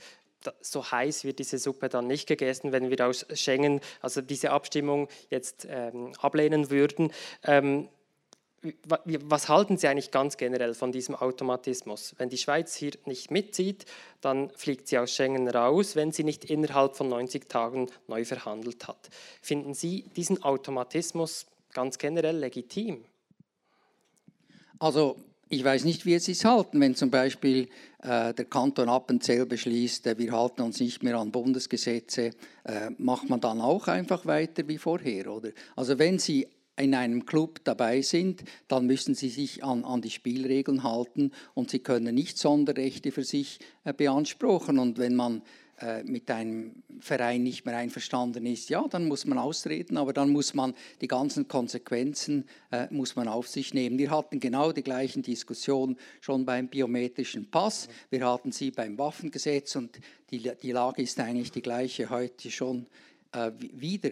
[0.62, 5.10] so heiß wird diese Suppe dann nicht gegessen, wenn wir aus Schengen, also diese Abstimmung
[5.30, 7.12] jetzt ähm, ablehnen würden.
[8.62, 12.16] was halten Sie eigentlich ganz generell von diesem Automatismus?
[12.18, 13.86] Wenn die Schweiz hier nicht mitzieht,
[14.22, 18.88] dann fliegt sie aus Schengen raus, wenn sie nicht innerhalb von 90 Tagen neu verhandelt
[18.88, 19.10] hat.
[19.42, 23.06] Finden Sie diesen Automatismus ganz generell legitim?
[24.80, 25.18] Also
[25.50, 27.68] ich weiß nicht, wie Sie es halten, wenn zum Beispiel
[28.02, 32.32] äh, der Kanton Appenzell beschließt, äh, wir halten uns nicht mehr an Bundesgesetze,
[32.64, 35.50] äh, macht man dann auch einfach weiter wie vorher, oder?
[35.76, 40.10] Also wenn Sie in einem Club dabei sind, dann müssen sie sich an, an die
[40.10, 44.80] Spielregeln halten und sie können nicht Sonderrechte für sich äh, beanspruchen.
[44.80, 45.42] Und wenn man
[46.04, 50.54] mit einem Verein nicht mehr einverstanden ist, ja, dann muss man austreten, aber dann muss
[50.54, 53.98] man die ganzen Konsequenzen äh, muss man auf sich nehmen.
[53.98, 59.76] Wir hatten genau die gleichen Diskussionen schon beim biometrischen Pass, wir hatten sie beim Waffengesetz
[59.76, 60.00] und
[60.32, 62.86] die, die Lage ist eigentlich die gleiche heute schon
[63.32, 64.12] äh, wieder.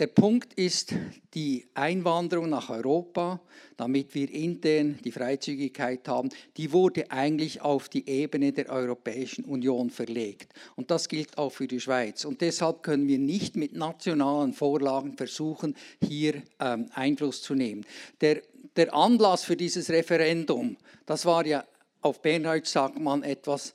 [0.00, 0.94] Der Punkt ist
[1.34, 3.38] die Einwanderung nach Europa,
[3.76, 9.90] damit wir intern die Freizügigkeit haben, die wurde eigentlich auf die Ebene der Europäischen Union
[9.90, 10.54] verlegt.
[10.74, 12.24] Und das gilt auch für die Schweiz.
[12.24, 17.84] Und deshalb können wir nicht mit nationalen Vorlagen versuchen, hier ähm, Einfluss zu nehmen.
[18.22, 18.40] Der,
[18.76, 21.62] der Anlass für dieses Referendum, das war ja,
[22.00, 23.74] auf Berndeutsch sagt man etwas,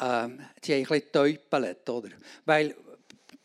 [0.00, 0.86] ähm, bisschen
[1.90, 2.08] oder?
[2.46, 2.74] Weil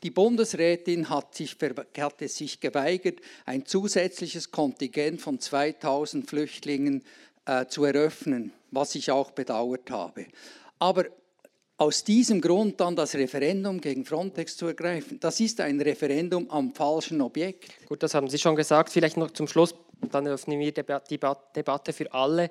[0.03, 1.55] die Bundesrätin hat, sich,
[1.97, 7.03] hat sich geweigert, ein zusätzliches Kontingent von 2000 Flüchtlingen
[7.45, 10.25] äh, zu eröffnen, was ich auch bedauert habe.
[10.79, 11.05] Aber
[11.77, 16.73] aus diesem Grund dann das Referendum gegen Frontex zu ergreifen, das ist ein Referendum am
[16.73, 17.85] falschen Objekt.
[17.87, 18.89] Gut, das haben Sie schon gesagt.
[18.89, 19.73] Vielleicht noch zum Schluss,
[20.11, 21.19] dann öffnen wir die
[21.55, 22.49] Debatte für alle.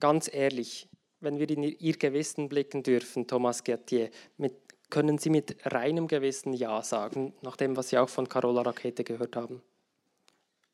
[0.00, 0.88] Ganz ehrlich,
[1.20, 6.52] wenn wir in Ihr Gewissen blicken dürfen, Thomas Gertier, mit können Sie mit reinem Gewissen
[6.52, 9.62] Ja sagen, nach dem, was Sie auch von Carola Rakete gehört haben?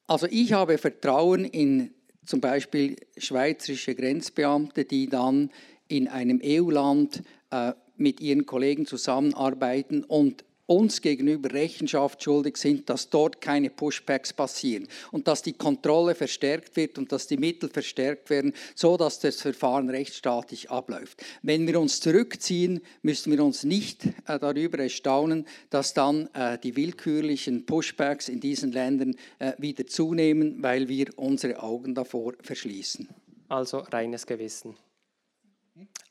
[0.07, 1.94] Also ich habe Vertrauen in
[2.27, 5.51] zum Beispiel schweizerische Grenzbeamte, die dann
[5.88, 13.11] in einem EU-Land äh, mit ihren Kollegen zusammenarbeiten und uns gegenüber Rechenschaft schuldig sind, dass
[13.11, 18.31] dort keine Pushbacks passieren und dass die Kontrolle verstärkt wird und dass die Mittel verstärkt
[18.31, 21.22] werden, so dass das Verfahren rechtsstaatlich abläuft.
[21.42, 26.77] Wenn wir uns zurückziehen, müssen wir uns nicht äh, darüber erstaunen, dass dann äh, die
[26.77, 33.09] willkürlichen Pushbacks in diesen Ländern äh, wieder zunehmen, weil wir unsere Augen davor verschließen.
[33.48, 34.77] Also reines Gewissen.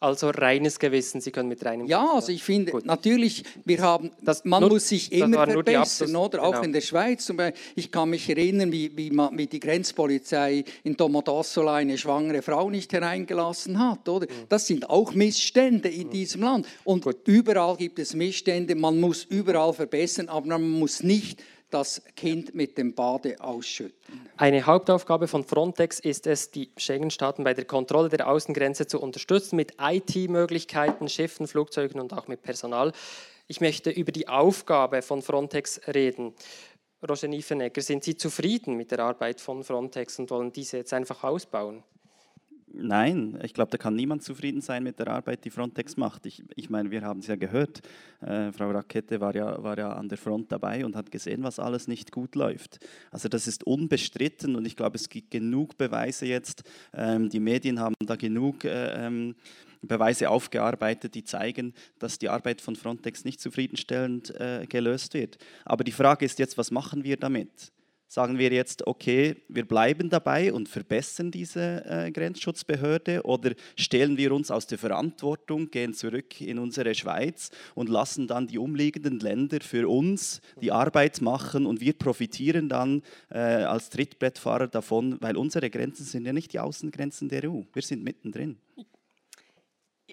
[0.02, 2.16] Also reines Gewissen, Sie können mit reinem Ja, Gewissen.
[2.16, 2.88] also ich finde, Gut.
[2.88, 6.40] natürlich, wir haben, das, man nur, muss sich immer verbessern, oder?
[6.40, 6.58] Genau.
[6.58, 7.24] Auch in der Schweiz.
[7.24, 12.00] Zum Beispiel, ich kann mich erinnern, wie, wie, man, wie die Grenzpolizei in Domodossola eine
[12.00, 14.26] schwangere Frau nicht hereingelassen hat, oder?
[14.26, 14.48] Mhm.
[14.50, 16.12] Das sind auch Missstände in mhm.
[16.12, 16.66] diesem Land.
[16.84, 17.28] Und Gut.
[17.28, 22.78] überall gibt es Missstände, man muss überall verbessern, aber man muss nicht das Kind mit
[22.78, 24.30] dem Bade ausschütten.
[24.38, 29.56] Eine Hauptaufgabe von Frontex ist es, die Schengen-Staaten bei der Kontrolle der Außengrenze zu unterstützen
[29.56, 32.92] mit IT-Möglichkeiten, Schiffen, Flugzeugen und auch mit Personal.
[33.48, 36.34] Ich möchte über die Aufgabe von Frontex reden.
[37.08, 41.24] Roger Niefenegger, sind Sie zufrieden mit der Arbeit von Frontex und wollen diese jetzt einfach
[41.24, 41.84] ausbauen?
[42.74, 46.26] Nein, ich glaube, da kann niemand zufrieden sein mit der Arbeit, die Frontex macht.
[46.26, 47.82] Ich, ich meine, wir haben es ja gehört.
[48.22, 51.60] Äh, Frau Rakete war ja, war ja an der Front dabei und hat gesehen, was
[51.60, 52.80] alles nicht gut läuft.
[53.10, 56.64] Also das ist unbestritten und ich glaube, es gibt genug Beweise jetzt.
[56.94, 59.36] Ähm, die Medien haben da genug äh, ähm,
[59.82, 65.38] Beweise aufgearbeitet, die zeigen, dass die Arbeit von Frontex nicht zufriedenstellend äh, gelöst wird.
[65.66, 67.72] Aber die Frage ist jetzt, was machen wir damit?
[68.14, 74.34] Sagen wir jetzt, okay, wir bleiben dabei und verbessern diese äh, Grenzschutzbehörde oder stellen wir
[74.34, 79.60] uns aus der Verantwortung, gehen zurück in unsere Schweiz und lassen dann die umliegenden Länder
[79.62, 85.70] für uns die Arbeit machen und wir profitieren dann äh, als Trittbrettfahrer davon, weil unsere
[85.70, 88.58] Grenzen sind ja nicht die Außengrenzen der EU, wir sind mittendrin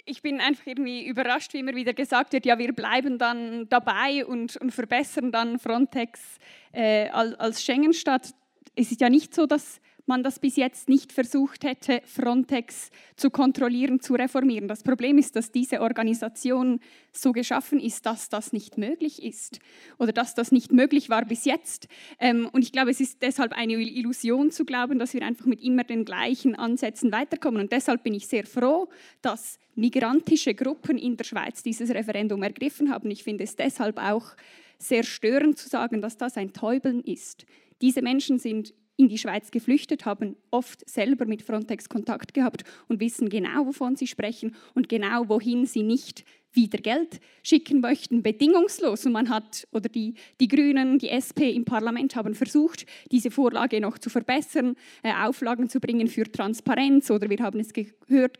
[0.05, 4.25] ich bin einfach irgendwie überrascht, wie immer wieder gesagt wird, ja, wir bleiben dann dabei
[4.27, 6.39] und, und verbessern dann Frontex
[6.73, 8.35] äh, als, als Schengen-Stadt.
[8.75, 13.31] Es ist ja nicht so, dass man das bis jetzt nicht versucht hätte, Frontex zu
[13.31, 14.67] kontrollieren, zu reformieren.
[14.67, 16.81] Das Problem ist, dass diese Organisation
[17.13, 19.61] so geschaffen ist, dass das nicht möglich ist
[19.99, 21.89] oder dass das nicht möglich war bis jetzt.
[22.19, 25.63] Ähm, und ich glaube, es ist deshalb eine Illusion zu glauben, dass wir einfach mit
[25.63, 27.61] immer den gleichen Ansätzen weiterkommen.
[27.61, 28.89] Und deshalb bin ich sehr froh,
[29.23, 33.11] dass migrantische Gruppen in der Schweiz dieses Referendum ergriffen haben.
[33.11, 34.35] Ich finde es deshalb auch
[34.79, 37.47] sehr störend zu sagen, dass das ein Täubeln ist.
[37.81, 43.01] Diese Menschen sind in die Schweiz geflüchtet, haben oft selber mit Frontex Kontakt gehabt und
[43.01, 49.07] wissen genau, wovon sie sprechen und genau, wohin sie nicht wieder Geld schicken möchten, bedingungslos.
[49.07, 53.81] Und man hat, oder die, die Grünen, die SP im Parlament haben versucht, diese Vorlage
[53.81, 57.11] noch zu verbessern, äh, Auflagen zu bringen für Transparenz.
[57.11, 58.39] Oder wir haben es gehört,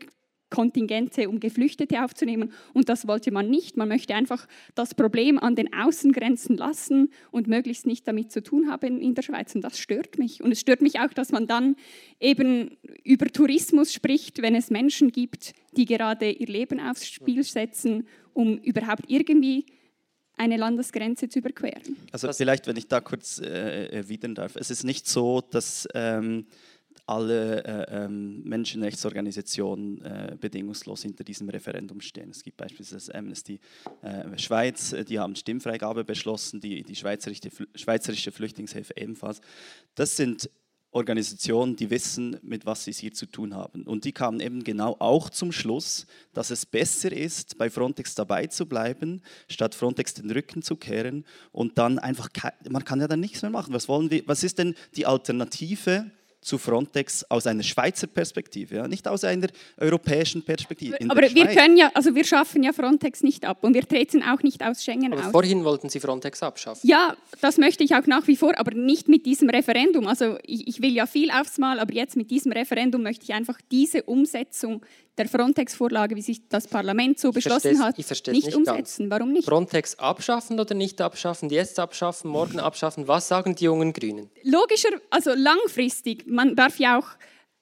[0.51, 2.53] Kontingente, um Geflüchtete aufzunehmen.
[2.73, 3.77] Und das wollte man nicht.
[3.77, 8.71] Man möchte einfach das Problem an den Außengrenzen lassen und möglichst nicht damit zu tun
[8.71, 9.55] haben in der Schweiz.
[9.55, 10.43] Und das stört mich.
[10.43, 11.77] Und es stört mich auch, dass man dann
[12.21, 18.07] eben über Tourismus spricht, wenn es Menschen gibt, die gerade ihr Leben aufs Spiel setzen,
[18.33, 19.67] um überhaupt irgendwie
[20.37, 21.97] eine Landesgrenze zu überqueren.
[22.13, 24.57] Also vielleicht, wenn ich da kurz äh, erwidern darf.
[24.57, 25.87] Es ist nicht so, dass...
[25.95, 26.47] Ähm
[27.09, 32.31] alle äh, ähm, Menschenrechtsorganisationen äh, bedingungslos hinter diesem Referendum stehen.
[32.31, 33.61] Es gibt beispielsweise Amnesty
[34.03, 39.41] äh, Schweiz, äh, die haben Stimmfreigabe beschlossen, die, die Schweizerische, Schweizerische Flüchtlingshilfe ebenfalls.
[39.95, 40.51] Das sind
[40.91, 43.83] Organisationen, die wissen, mit was sie es hier zu tun haben.
[43.83, 48.47] Und die kamen eben genau auch zum Schluss, dass es besser ist, bei Frontex dabei
[48.47, 52.31] zu bleiben, statt Frontex den Rücken zu kehren und dann einfach,
[52.69, 53.75] man kann ja dann nichts mehr machen.
[53.75, 56.11] Was, wollen wir, was ist denn die Alternative
[56.41, 58.89] zu Frontex aus einer Schweizer Perspektive, ja?
[58.89, 59.49] nicht aus einer
[59.79, 60.97] europäischen Perspektive.
[60.97, 64.23] In Aber wir können ja, also wir schaffen ja Frontex nicht ab und wir treten
[64.23, 65.33] auch nicht aus Schengen aber aus.
[65.33, 66.89] Vorhin wollten Sie Frontex abschaffen.
[66.89, 70.07] Ja, das möchte ich auch nach wie vor, aber nicht mit diesem Referendum.
[70.07, 73.33] Also ich, ich will ja viel aufs Mal, aber jetzt mit diesem Referendum möchte ich
[73.33, 74.83] einfach diese Umsetzung
[75.19, 79.11] der Frontex-Vorlage, wie sich das Parlament so beschlossen hat, nicht, nicht umsetzen.
[79.11, 79.47] Warum nicht?
[79.47, 83.09] Frontex abschaffen oder nicht abschaffen, jetzt abschaffen, morgen abschaffen.
[83.09, 84.31] Was sagen die jungen Grünen?
[84.43, 87.09] Logischer, also langfristig, man darf ja auch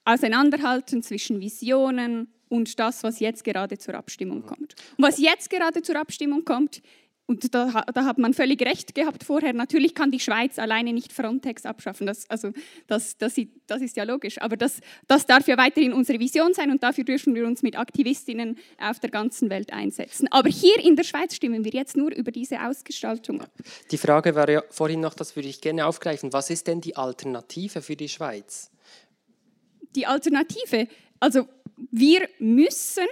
[0.04, 4.74] auseinanderhalten zwischen Visionen und das, was jetzt gerade zur Abstimmung kommt.
[4.96, 6.80] Und was jetzt gerade zur Abstimmung kommt,
[7.28, 9.52] und da, da, hat man völlig recht gehabt vorher.
[9.52, 12.06] Natürlich kann die Schweiz alleine nicht Frontex abschaffen.
[12.06, 12.52] Das, also,
[12.86, 13.34] das, das,
[13.66, 14.40] das ist ja logisch.
[14.40, 17.76] Aber das, das darf ja weiterhin unsere Vision sein und dafür dürfen wir uns mit
[17.76, 20.28] Aktivistinnen auf der ganzen Welt einsetzen.
[20.30, 23.50] Aber hier in der Schweiz stimmen wir jetzt nur über diese Ausgestaltung ab.
[23.90, 26.32] Die Frage war ja vorhin noch, das würde ich gerne aufgreifen.
[26.32, 28.70] Was ist denn die Alternative für die Schweiz?
[29.96, 30.86] Die Alternative,
[31.18, 31.48] also
[31.90, 33.06] wir müssen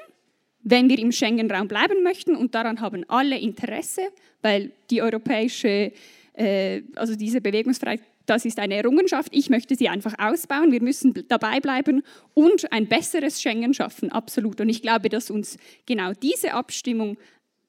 [0.64, 4.02] wenn wir im Schengen-Raum bleiben möchten, und daran haben alle Interesse,
[4.42, 5.92] weil die europäische,
[6.32, 9.28] äh, also diese Bewegungsfreiheit, das ist eine Errungenschaft.
[9.34, 10.72] Ich möchte sie einfach ausbauen.
[10.72, 14.62] Wir müssen dabei bleiben und ein besseres Schengen schaffen, absolut.
[14.62, 17.18] Und ich glaube, dass uns genau diese Abstimmung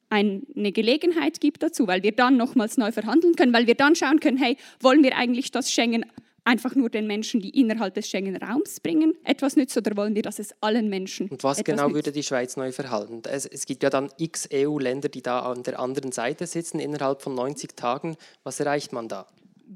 [0.09, 4.21] eine Gelegenheit gibt dazu, weil wir dann nochmals neu verhandeln können, weil wir dann schauen
[4.21, 6.05] können, hey, wollen wir eigentlich das Schengen
[6.45, 10.39] einfach nur den Menschen, die innerhalb des Schengen-Raums bringen, etwas nützt oder wollen wir, dass
[10.39, 11.95] es allen Menschen Und was genau nützt?
[11.95, 13.21] würde die Schweiz neu verhalten?
[13.27, 17.21] Es, es gibt ja dann x EU-Länder, die da an der anderen Seite sitzen, innerhalb
[17.21, 18.15] von 90 Tagen.
[18.43, 19.27] Was erreicht man da?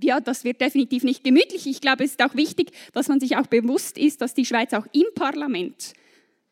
[0.04, 1.66] ja, das wird definitiv nicht gemütlich.
[1.66, 4.72] Ich glaube, es ist auch wichtig, dass man sich auch bewusst ist, dass die Schweiz
[4.74, 5.94] auch im Parlament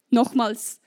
[0.10, 0.80] nochmals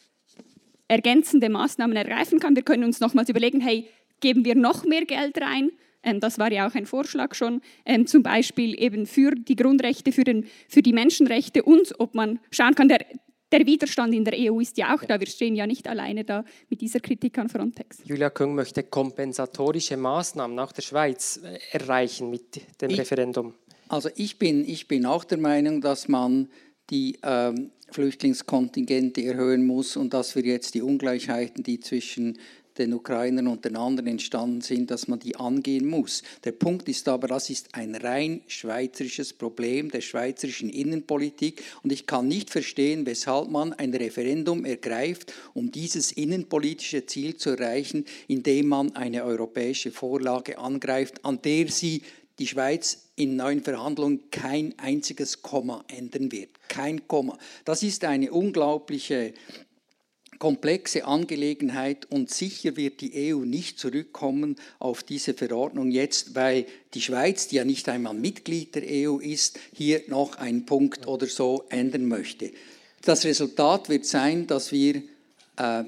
[0.88, 2.57] ergänzende Maßnahmen ergreifen kann.
[2.57, 3.88] Wir können uns nochmals überlegen, hey,
[4.19, 5.71] geben wir noch mehr Geld rein?
[6.02, 10.12] Ähm, das war ja auch ein Vorschlag schon, ähm, zum Beispiel eben für die Grundrechte,
[10.12, 13.04] für, den, für die Menschenrechte und ob man schauen kann, der,
[13.52, 15.18] der Widerstand in der EU ist ja auch da.
[15.18, 17.98] Wir stehen ja nicht alleine da mit dieser Kritik an Frontex.
[18.04, 23.54] Julia Küng möchte kompensatorische Maßnahmen nach der Schweiz äh, erreichen mit dem ich, Referendum.
[23.88, 26.48] Also ich bin, ich bin auch der Meinung, dass man
[26.90, 32.38] die ähm, Flüchtlingskontingente erhöhen muss und dass wir jetzt die Ungleichheiten, die zwischen
[32.81, 36.23] den Ukrainern und den anderen entstanden sind, dass man die angehen muss.
[36.45, 42.07] Der Punkt ist aber, das ist ein rein schweizerisches Problem der schweizerischen Innenpolitik und ich
[42.07, 48.69] kann nicht verstehen, weshalb man ein Referendum ergreift, um dieses innenpolitische Ziel zu erreichen, indem
[48.69, 52.03] man eine europäische Vorlage angreift, an der sie
[52.38, 56.49] die Schweiz in neuen Verhandlungen kein einziges Komma ändern wird.
[56.69, 57.37] Kein Komma.
[57.66, 59.35] Das ist eine unglaubliche
[60.40, 67.03] komplexe Angelegenheit und sicher wird die EU nicht zurückkommen auf diese Verordnung jetzt, weil die
[67.03, 71.64] Schweiz, die ja nicht einmal Mitglied der EU ist, hier noch einen Punkt oder so
[71.68, 72.50] ändern möchte.
[73.03, 75.03] Das Resultat wird sein, dass wir
[75.59, 75.85] äh,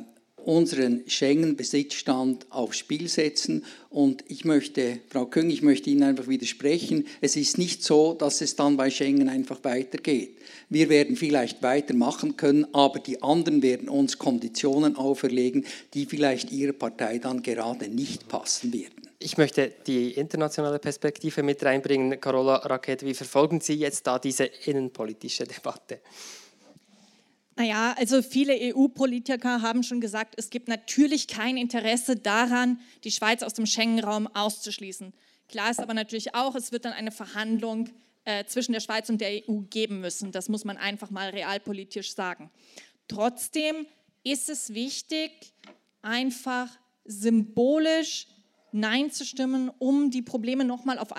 [0.46, 3.64] unseren Schengen-Besitzstand aufs Spiel setzen.
[3.90, 7.06] Und ich möchte, Frau Küng, ich möchte Ihnen einfach widersprechen.
[7.20, 10.36] Es ist nicht so, dass es dann bei Schengen einfach weitergeht.
[10.68, 16.72] Wir werden vielleicht weitermachen können, aber die anderen werden uns Konditionen auferlegen, die vielleicht Ihrer
[16.72, 19.08] Partei dann gerade nicht passen werden.
[19.18, 22.20] Ich möchte die internationale Perspektive mit reinbringen.
[22.20, 26.00] Carola Racket, wie verfolgen Sie jetzt da diese innenpolitische Debatte?
[27.56, 33.42] Naja, also viele EU-Politiker haben schon gesagt, es gibt natürlich kein Interesse daran, die Schweiz
[33.42, 35.12] aus dem Schengen-Raum auszuschließen.
[35.48, 37.90] Klar ist aber natürlich auch, es wird dann eine Verhandlung
[38.24, 40.32] äh, zwischen der Schweiz und der EU geben müssen.
[40.32, 42.50] Das muss man einfach mal realpolitisch sagen.
[43.06, 43.86] Trotzdem
[44.24, 45.30] ist es wichtig,
[46.00, 46.68] einfach
[47.04, 48.28] symbolisch
[48.72, 51.10] Nein zu stimmen, um die Probleme nochmal auf,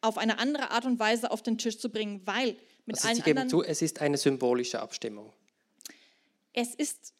[0.00, 2.56] auf eine andere Art und Weise auf den Tisch zu bringen, weil
[2.86, 5.32] mit also allen Sie geben zu, es ist eine symbolische Abstimmung.
[6.52, 7.14] Es ist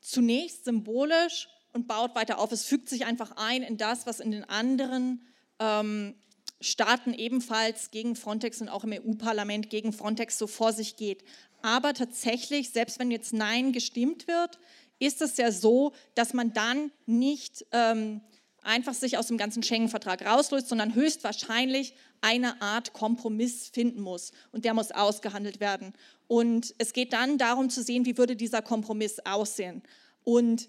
[0.00, 2.52] zunächst symbolisch und baut weiter auf.
[2.52, 5.22] Es fügt sich einfach ein in das, was in den anderen
[5.58, 6.14] ähm,
[6.60, 11.24] Staaten ebenfalls gegen Frontex und auch im EU-Parlament gegen Frontex so vor sich geht.
[11.62, 14.58] Aber tatsächlich, selbst wenn jetzt Nein gestimmt wird,
[14.98, 18.20] ist es ja so, dass man dann nicht ähm,
[18.62, 24.32] einfach sich aus dem ganzen Schengen-Vertrag rauslöst, sondern höchstwahrscheinlich eine Art Kompromiss finden muss.
[24.52, 25.92] Und der muss ausgehandelt werden.
[26.28, 29.82] Und es geht dann darum zu sehen, wie würde dieser Kompromiss aussehen.
[30.24, 30.68] Und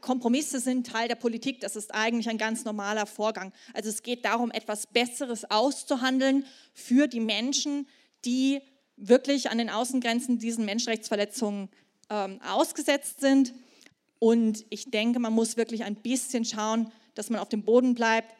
[0.00, 3.52] Kompromisse sind Teil der Politik, das ist eigentlich ein ganz normaler Vorgang.
[3.72, 7.86] Also es geht darum, etwas Besseres auszuhandeln für die Menschen,
[8.24, 8.60] die
[8.96, 11.68] wirklich an den Außengrenzen diesen Menschenrechtsverletzungen
[12.10, 13.54] ähm, ausgesetzt sind.
[14.18, 18.34] Und ich denke, man muss wirklich ein bisschen schauen, dass man auf dem Boden bleibt.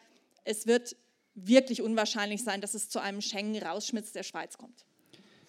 [0.45, 0.97] Es wird
[1.35, 4.85] wirklich unwahrscheinlich sein, dass es zu einem Schengen-Rausschmitz der Schweiz kommt.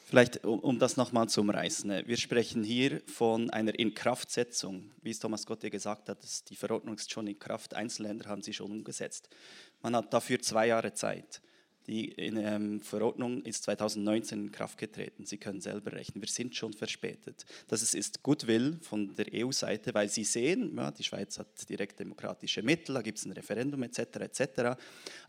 [0.07, 2.05] Vielleicht, um, das nochmal zu umreißen.
[2.05, 4.91] Wir sprechen hier von einer Inkraftsetzung.
[5.01, 6.19] Wie es Thomas Gotte gesagt hat,
[6.49, 7.73] die Verordnung ist schon in Kraft.
[7.73, 9.29] Einzelländer haben sie schon umgesetzt.
[9.81, 11.41] Man hat dafür zwei Jahre Zeit.
[11.87, 15.25] Die in, ähm, Verordnung ist 2019 in Kraft getreten.
[15.25, 16.21] Sie können selber rechnen.
[16.21, 17.45] Wir sind schon verspätet.
[17.67, 21.99] Das ist, ist Goodwill von der EU-Seite, weil sie sehen, ja, die Schweiz hat direkt
[21.99, 23.99] demokratische Mittel, da gibt es ein Referendum etc.
[23.99, 24.77] etc.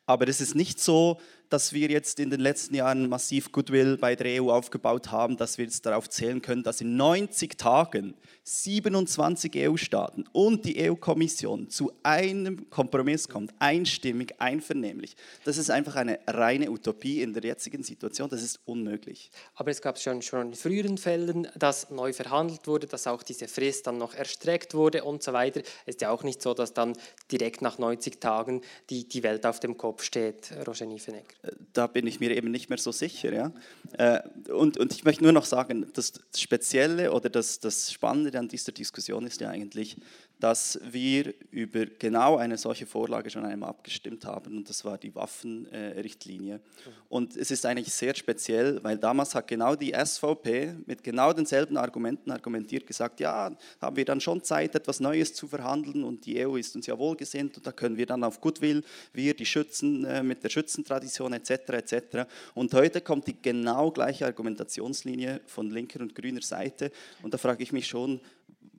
[0.06, 4.16] Aber es ist nicht so, dass wir jetzt in den letzten Jahren massiv Goodwill bei
[4.16, 9.52] der EU aufgebaut haben, dass wir jetzt darauf zählen können, dass in 90 Tagen 27
[9.56, 15.16] EU-Staaten und die EU-Kommission zu einem Kompromiss kommt, einstimmig, einvernehmlich.
[15.44, 19.30] Das ist einfach eine reine Utopie in der jetzigen Situation, das ist unmöglich.
[19.54, 23.48] Aber es gab schon, schon in früheren Fällen, dass neu verhandelt wurde, dass auch diese
[23.48, 25.60] Frist dann noch erstreckt wurde und so weiter.
[25.86, 26.96] Es ist ja auch nicht so, dass dann
[27.30, 31.34] direkt nach 90 Tagen die, die Welt auf dem Kopf steht, Roger Niefenegger.
[31.72, 33.32] Da bin ich mir eben nicht mehr so sicher.
[33.32, 33.52] Ja?
[33.92, 38.48] Äh, und, und ich möchte nur noch sagen, das Spezielle oder das, das Spannende an
[38.48, 39.96] dieser Diskussion ist ja eigentlich,
[40.38, 45.14] dass wir über genau eine solche Vorlage schon einmal abgestimmt haben und das war die
[45.14, 46.60] Waffenrichtlinie.
[47.08, 51.78] Und es ist eigentlich sehr speziell, weil damals hat genau die SVP mit genau denselben
[51.78, 56.44] Argumenten argumentiert, gesagt, ja, haben wir dann schon Zeit, etwas Neues zu verhandeln und die
[56.44, 58.82] EU ist uns ja wohlgesinnt und da können wir dann auf Goodwill,
[59.14, 61.50] wir die Schützen äh, mit der Schützentradition etc.
[61.50, 62.28] etc.
[62.54, 66.90] Und heute kommt die genau gleiche Argumentationslinie von linker und grüner Seite
[67.22, 68.20] und da frage ich mich schon,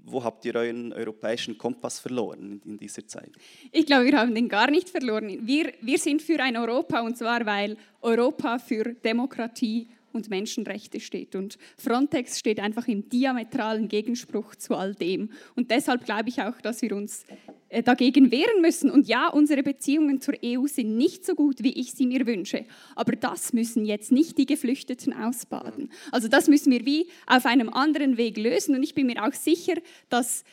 [0.08, 3.32] wo habt ihr euren europäischen Kompass verloren in, dieser Zeit?
[3.72, 5.46] Ich glaube, wir haben den gar nicht verloren.
[5.46, 11.36] Wir, wir sind für ein Europa und zwar, weil Europa für Demokratie und Menschenrechte steht.
[11.36, 15.30] Und Frontex steht einfach im diametralen Gegenspruch zu all dem.
[15.56, 17.26] Und deshalb glaube ich auch, dass wir uns
[17.70, 18.90] äh, dagegen wehren müssen.
[18.90, 22.66] Und ja, unsere Beziehungen zur EU sind nicht so gut, wie ich sie mir wünsche.
[22.96, 25.92] Aber das müssen jetzt nicht die Geflüchteten ausbaden.
[26.12, 28.76] Also das müssen wir wie auf einem anderen Weg lösen.
[28.76, 29.76] Und ich bin mir auch sicher,
[30.10, 30.44] dass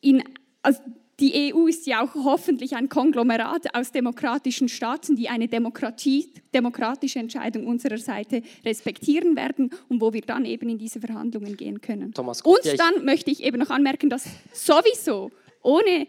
[0.00, 0.22] in,
[0.62, 0.80] also
[1.20, 7.66] die EU ist ja auch hoffentlich ein Konglomerat aus demokratischen Staaten, die eine demokratische Entscheidung
[7.66, 12.12] unserer Seite respektieren werden und wo wir dann eben in diese Verhandlungen gehen können.
[12.14, 15.30] Thomas, und dann möchte ich eben noch anmerken, dass sowieso,
[15.62, 16.06] ohne,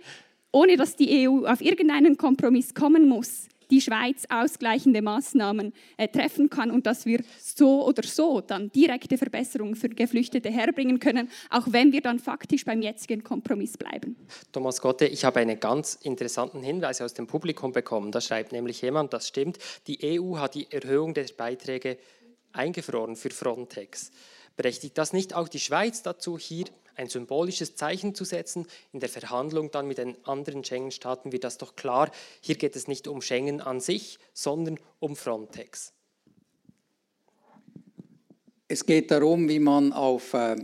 [0.52, 6.50] ohne dass die EU auf irgendeinen Kompromiss kommen muss, die Schweiz ausgleichende Maßnahmen äh, treffen
[6.50, 11.68] kann und dass wir so oder so dann direkte Verbesserungen für Geflüchtete herbringen können, auch
[11.68, 14.16] wenn wir dann faktisch beim jetzigen Kompromiss bleiben.
[14.52, 18.12] Thomas Gotte, ich habe einen ganz interessanten Hinweis aus dem Publikum bekommen.
[18.12, 19.58] Da schreibt nämlich jemand, das stimmt,
[19.88, 21.98] die EU hat die Erhöhung der Beiträge
[22.52, 24.12] eingefroren für Frontex.
[24.58, 26.66] Berechtigt das nicht auch die Schweiz dazu, hier
[26.96, 28.66] ein symbolisches Zeichen zu setzen.
[28.92, 32.12] In der Verhandlung dann mit den anderen Schengen-Staaten wird das doch klar.
[32.42, 35.94] Hier geht es nicht um Schengen an sich, sondern um Frontex.
[38.68, 40.56] Es geht darum, wie man auf äh,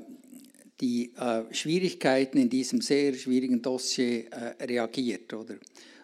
[0.80, 5.34] die äh, Schwierigkeiten in diesem sehr schwierigen Dossier äh, reagiert.
[5.34, 5.56] Oder?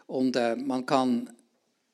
[0.08, 1.30] Und man kann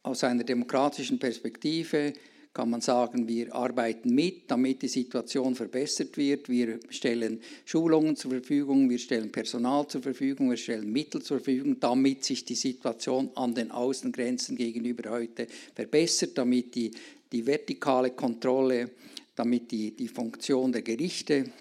[0.02, 2.14] aus einer demokratischen Perspektive
[2.54, 6.50] kann man sagen, wir arbeiten mit, damit die Situation verbessert wird.
[6.50, 11.80] Wir stellen Schulungen zur Verfügung, wir stellen Personal zur Verfügung, wir stellen Mittel zur Verfügung,
[11.80, 16.92] damit sich die Situation an den Außengrenzen gegenüber heute verbessert, damit die,
[17.32, 18.90] die vertikale Kontrolle,
[19.36, 21.52] damit die, die Funktion der Gerichte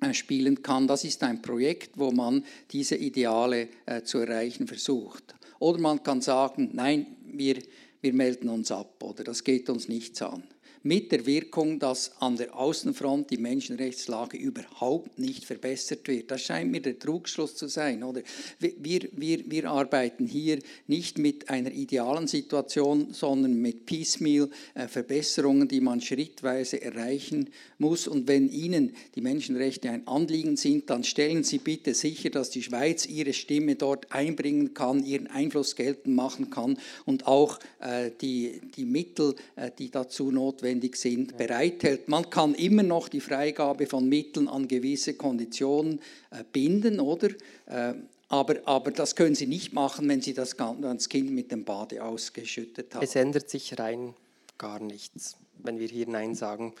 [0.00, 0.88] äh, spielen kann.
[0.88, 5.34] Das ist ein Projekt, wo man diese Ideale äh, zu erreichen versucht.
[5.58, 7.58] Oder man kann sagen, nein, wir
[8.02, 10.42] wir melden uns ab oder das geht uns nichts an.
[10.84, 16.30] Mit der Wirkung, dass an der Außenfront die Menschenrechtslage überhaupt nicht verbessert wird.
[16.30, 18.02] Das scheint mir der Trugschluss zu sein.
[18.02, 18.22] Oder?
[18.58, 20.58] Wir, wir, wir arbeiten hier
[20.88, 28.08] nicht mit einer idealen Situation, sondern mit Piecemeal äh, Verbesserungen, die man schrittweise erreichen muss.
[28.08, 32.62] Und wenn Ihnen die Menschenrechte ein Anliegen sind, dann stellen Sie bitte sicher, dass die
[32.62, 38.60] Schweiz ihre Stimme dort einbringen kann, ihren Einfluss geltend machen kann und auch äh, die,
[38.76, 42.08] die Mittel, äh, die dazu notwendig sind, bereithält.
[42.08, 46.00] Man kann immer noch die Freigabe von Mitteln an gewisse Konditionen
[46.30, 47.28] äh, binden, oder?
[47.66, 47.94] Äh,
[48.28, 52.02] aber, aber das können Sie nicht machen, wenn Sie das, das Kind mit dem Bade
[52.02, 53.04] ausgeschüttet haben.
[53.04, 54.14] Es ändert sich rein
[54.56, 56.74] gar nichts, wenn wir hier Nein sagen.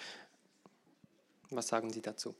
[1.50, 2.34] Was sagen Sie dazu?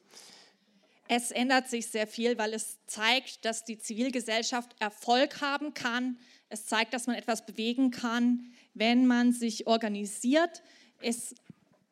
[1.08, 6.16] Es ändert sich sehr viel, weil es zeigt, dass die Zivilgesellschaft Erfolg haben kann.
[6.48, 10.62] Es zeigt, dass man etwas bewegen kann, wenn man sich organisiert.
[11.02, 11.34] Es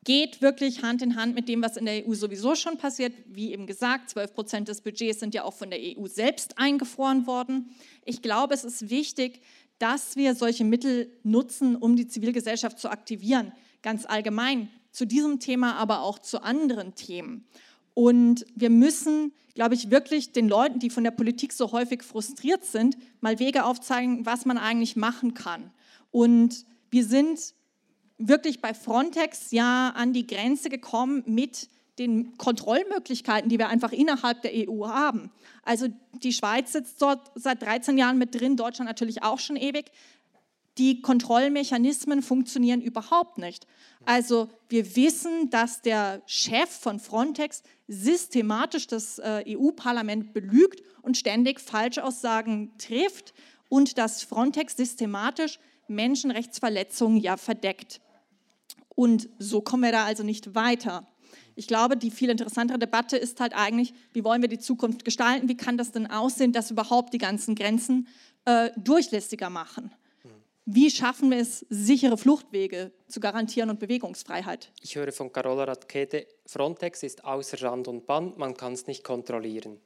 [0.04, 3.12] geht wirklich Hand in Hand mit dem, was in der EU sowieso schon passiert.
[3.26, 7.26] Wie eben gesagt, 12 Prozent des Budgets sind ja auch von der EU selbst eingefroren
[7.26, 7.70] worden.
[8.04, 9.42] Ich glaube, es ist wichtig,
[9.78, 13.52] dass wir solche Mittel nutzen, um die Zivilgesellschaft zu aktivieren.
[13.82, 17.46] Ganz allgemein zu diesem Thema, aber auch zu anderen Themen.
[17.94, 22.64] Und wir müssen, glaube ich, wirklich den Leuten, die von der Politik so häufig frustriert
[22.64, 25.70] sind, mal Wege aufzeigen, was man eigentlich machen kann.
[26.10, 27.54] Und wir sind
[28.28, 31.68] wirklich bei Frontex ja an die Grenze gekommen mit
[31.98, 35.30] den Kontrollmöglichkeiten, die wir einfach innerhalb der EU haben.
[35.64, 35.88] Also
[36.22, 39.90] die Schweiz sitzt dort seit 13 Jahren mit drin, Deutschland natürlich auch schon ewig
[40.80, 43.66] die Kontrollmechanismen funktionieren überhaupt nicht.
[44.06, 51.60] Also wir wissen, dass der Chef von Frontex systematisch das äh, EU-Parlament belügt und ständig
[51.60, 53.34] Falschaussagen trifft
[53.68, 55.58] und dass Frontex systematisch
[55.88, 58.00] Menschenrechtsverletzungen ja verdeckt.
[59.00, 61.06] Und so kommen wir da also nicht weiter.
[61.54, 65.48] Ich glaube, die viel interessantere Debatte ist halt eigentlich, wie wollen wir die Zukunft gestalten?
[65.48, 68.08] Wie kann das denn aussehen, dass überhaupt die ganzen Grenzen
[68.44, 69.90] äh, durchlässiger machen?
[70.66, 74.70] Wie schaffen wir es, sichere Fluchtwege zu garantieren und Bewegungsfreiheit?
[74.82, 79.02] Ich höre von Carola Radkete, Frontex ist außer Rand und Band, man kann es nicht
[79.02, 79.78] kontrollieren.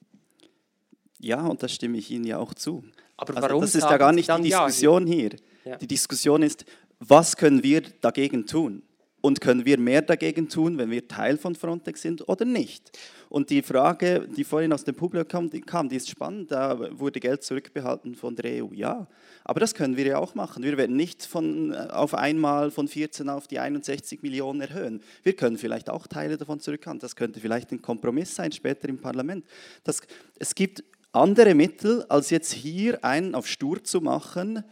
[1.20, 2.82] Ja, und da stimme ich Ihnen ja auch zu.
[3.16, 5.30] Aber also warum das ist ja gar nicht die Diskussion ja hier.
[5.64, 5.76] Ja.
[5.76, 6.64] Die Diskussion ist,
[6.98, 8.82] was können wir dagegen tun?
[9.24, 12.98] Und können wir mehr dagegen tun, wenn wir Teil von Frontex sind oder nicht?
[13.30, 16.50] Und die Frage, die vorhin aus dem Publikum kam, die, ist spannend.
[16.50, 18.74] Da wurde Geld zurückbehalten von der EU.
[18.74, 19.06] Ja,
[19.42, 20.62] aber das können wir ja auch machen.
[20.62, 25.00] Wir werden nicht von, äh, auf einmal von 14 auf die 61 Millionen erhöhen.
[25.22, 27.00] Wir können vielleicht auch Teile davon zurückhalten.
[27.00, 29.46] Das könnte vielleicht ein Kompromiss sein später im Parlament.
[29.84, 30.02] Das,
[30.38, 34.64] es gibt andere Mittel, als jetzt hier einen auf stur zu machen.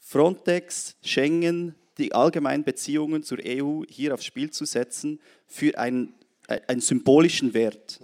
[0.00, 6.14] Frontex, Schengen, die allgemeinen Beziehungen zur EU hier aufs Spiel zu setzen für einen,
[6.48, 8.00] äh, einen symbolischen Wert.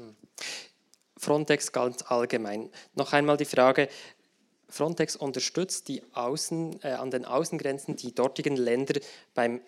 [1.16, 2.70] Frontex ganz allgemein.
[2.94, 3.88] Noch einmal die Frage,
[4.68, 9.00] Frontex unterstützt die Außen, äh, an den Außengrenzen die dortigen Länder
[9.34, 9.60] beim,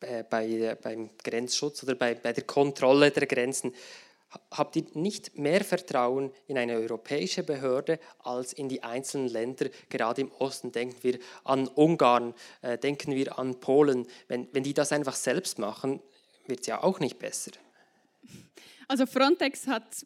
[0.00, 3.72] äh, bei, beim Grenzschutz oder bei, bei der Kontrolle der Grenzen
[4.50, 9.66] habt ihr nicht mehr Vertrauen in eine europäische Behörde als in die einzelnen Länder?
[9.88, 14.06] Gerade im Osten denken wir an Ungarn, äh, denken wir an Polen.
[14.28, 16.00] Wenn, wenn die das einfach selbst machen,
[16.46, 17.52] wird es ja auch nicht besser.
[18.88, 20.04] Also Frontex hat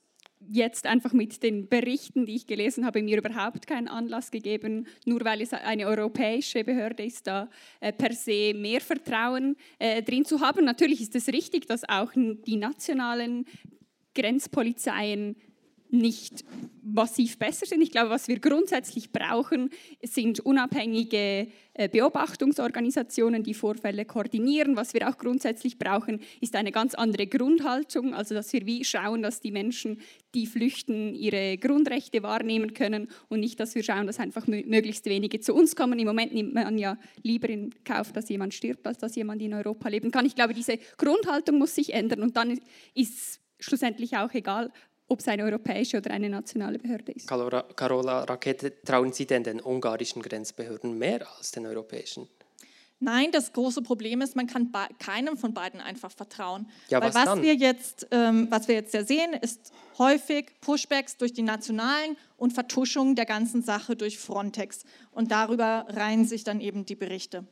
[0.51, 5.25] jetzt einfach mit den Berichten, die ich gelesen habe, mir überhaupt keinen Anlass gegeben, nur
[5.25, 7.49] weil es eine europäische Behörde ist, da
[7.81, 10.64] äh, per se mehr Vertrauen äh, drin zu haben.
[10.64, 13.47] Natürlich ist es richtig, dass auch die nationalen
[14.14, 15.36] Grenzpolizeien
[15.94, 16.44] nicht
[16.82, 17.80] massiv besser sind.
[17.80, 19.70] Ich glaube, was wir grundsätzlich brauchen,
[20.02, 24.76] sind unabhängige äh, Beobachtungsorganisationen, die Vorfälle koordinieren.
[24.76, 29.22] Was wir auch grundsätzlich brauchen, ist eine ganz andere Grundhaltung, also dass wir wie schauen,
[29.22, 30.00] dass die Menschen,
[30.34, 35.40] die flüchten, ihre Grundrechte wahrnehmen können und nicht, dass wir schauen, dass einfach möglichst wenige
[35.40, 35.98] zu uns kommen.
[35.98, 39.54] Im Moment nimmt man ja lieber in Kauf, dass jemand stirbt, als dass jemand in
[39.54, 40.26] Europa leben kann.
[40.26, 42.58] Ich glaube, diese Grundhaltung muss sich ändern und dann
[42.94, 44.72] ist schlussendlich auch egal,
[45.08, 47.26] ob es eine europäische oder eine nationale Behörde ist.
[47.28, 52.28] Carola Rakete, trauen Sie denn den ungarischen Grenzbehörden mehr als den europäischen?
[53.00, 56.68] Nein, das große Problem ist, man kann keinem von beiden einfach vertrauen.
[56.88, 61.18] Ja, Weil was, was wir jetzt, ähm, was wir jetzt ja sehen, ist häufig Pushbacks
[61.18, 64.84] durch die Nationalen und Vertuschung der ganzen Sache durch Frontex.
[65.10, 67.44] Und darüber reihen sich dann eben die Berichte.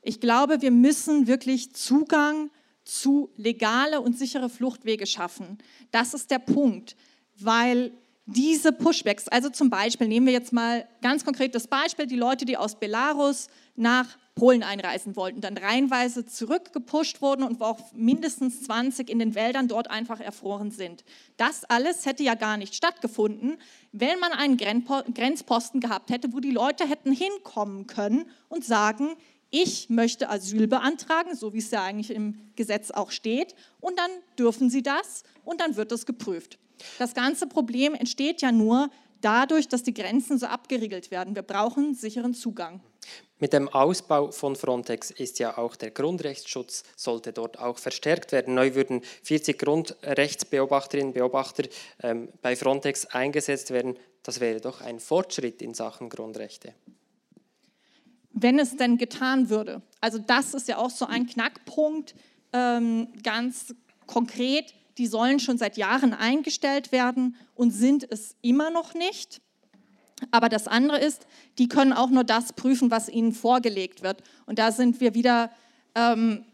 [0.00, 2.50] Ich glaube, wir müssen wirklich Zugang
[2.86, 5.58] zu legale und sichere Fluchtwege schaffen.
[5.90, 6.96] Das ist der Punkt,
[7.38, 7.92] weil
[8.28, 12.44] diese Pushbacks, also zum Beispiel, nehmen wir jetzt mal ganz konkret das Beispiel, die Leute,
[12.44, 18.64] die aus Belarus nach Polen einreisen wollten, dann reihenweise zurückgepusht wurden und wo auch mindestens
[18.64, 21.04] 20 in den Wäldern dort einfach erfroren sind.
[21.36, 23.58] Das alles hätte ja gar nicht stattgefunden,
[23.92, 29.16] wenn man einen Grenzposten gehabt hätte, wo die Leute hätten hinkommen können und sagen,
[29.50, 34.10] ich möchte Asyl beantragen, so wie es ja eigentlich im Gesetz auch steht, und dann
[34.38, 36.58] dürfen sie das und dann wird das geprüft.
[36.98, 38.90] Das ganze Problem entsteht ja nur
[39.20, 41.34] dadurch, dass die Grenzen so abgeriegelt werden.
[41.34, 42.80] Wir brauchen sicheren Zugang.
[43.38, 48.54] Mit dem Ausbau von Frontex ist ja auch der Grundrechtsschutz, sollte dort auch verstärkt werden.
[48.54, 51.64] Neu würden 40 Grundrechtsbeobachterinnen und Beobachter
[52.02, 53.96] ähm, bei Frontex eingesetzt werden.
[54.22, 56.72] Das wäre doch ein Fortschritt in Sachen Grundrechte.
[58.38, 59.80] Wenn es denn getan würde.
[60.02, 62.14] Also das ist ja auch so ein Knackpunkt,
[62.52, 63.74] ähm, ganz
[64.06, 64.74] konkret.
[64.98, 69.40] Die sollen schon seit Jahren eingestellt werden und sind es immer noch nicht.
[70.30, 71.26] Aber das andere ist,
[71.58, 74.22] die können auch nur das prüfen, was ihnen vorgelegt wird.
[74.44, 75.50] Und da sind wir wieder
[75.94, 76.44] ähm,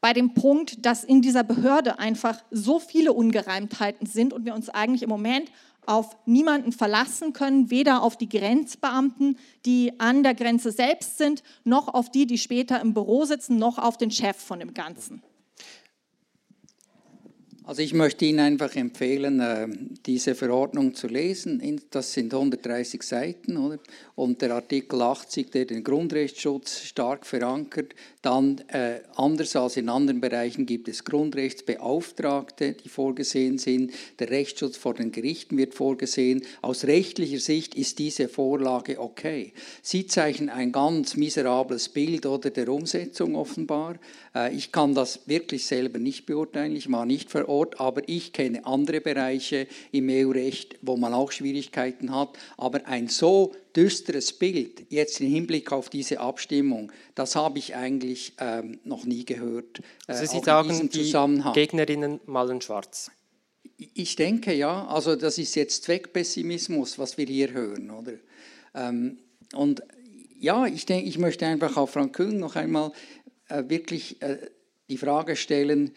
[0.00, 4.68] bei dem Punkt, dass in dieser Behörde einfach so viele Ungereimtheiten sind und wir uns
[4.68, 5.50] eigentlich im Moment
[5.86, 11.88] auf niemanden verlassen können, weder auf die Grenzbeamten, die an der Grenze selbst sind, noch
[11.88, 15.22] auf die, die später im Büro sitzen, noch auf den Chef von dem Ganzen.
[17.66, 19.66] Also ich möchte Ihnen einfach empfehlen, äh,
[20.04, 21.80] diese Verordnung zu lesen.
[21.90, 23.78] Das sind 130 Seiten, oder?
[24.14, 27.94] Und der Artikel 80, der den Grundrechtsschutz stark verankert.
[28.20, 33.94] Dann, äh, anders als in anderen Bereichen, gibt es Grundrechtsbeauftragte, die vorgesehen sind.
[34.18, 36.42] Der Rechtsschutz vor den Gerichten wird vorgesehen.
[36.60, 39.54] Aus rechtlicher Sicht ist diese Vorlage okay.
[39.80, 43.98] Sie zeichnen ein ganz miserables Bild oder der Umsetzung offenbar.
[44.34, 46.74] Äh, ich kann das wirklich selber nicht beurteilen.
[46.76, 51.32] Ich war nicht vor Ort, aber ich kenne andere Bereiche im EU-Recht, wo man auch
[51.32, 52.36] Schwierigkeiten hat.
[52.56, 58.34] Aber ein so düsteres Bild jetzt im Hinblick auf diese Abstimmung, das habe ich eigentlich
[58.38, 59.80] ähm, noch nie gehört.
[60.06, 61.12] Äh, also Sie sagen, die
[61.54, 63.10] Gegnerinnen malen schwarz.
[63.76, 68.12] Ich denke ja, also das ist jetzt Zweckpessimismus, was wir hier hören, oder?
[68.74, 69.18] Ähm,
[69.52, 69.82] und
[70.38, 72.92] ja, ich denke, ich möchte einfach auf Frank Kühn noch einmal
[73.68, 74.38] wirklich äh,
[74.88, 75.92] die Frage stellen,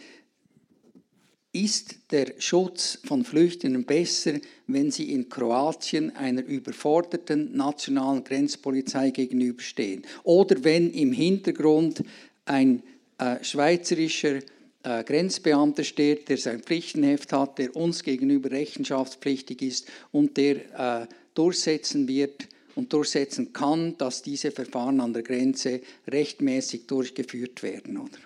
[1.54, 4.34] ist der Schutz von Flüchtlingen besser,
[4.68, 10.04] wenn sie in Kroatien einer überforderten nationalen Grenzpolizei gegenüberstehen?
[10.24, 12.04] Oder wenn im Hintergrund
[12.46, 12.84] ein
[13.18, 14.40] äh, schweizerischer
[14.84, 21.08] äh, Grenzbeamter steht, der sein Pflichtenheft hat, der uns gegenüber rechenschaftspflichtig ist und der äh,
[21.34, 22.48] durchsetzen wird,
[22.78, 27.98] und durchsetzen kann, dass diese Verfahren an der Grenze rechtmäßig durchgeführt werden.
[27.98, 28.20] Oder?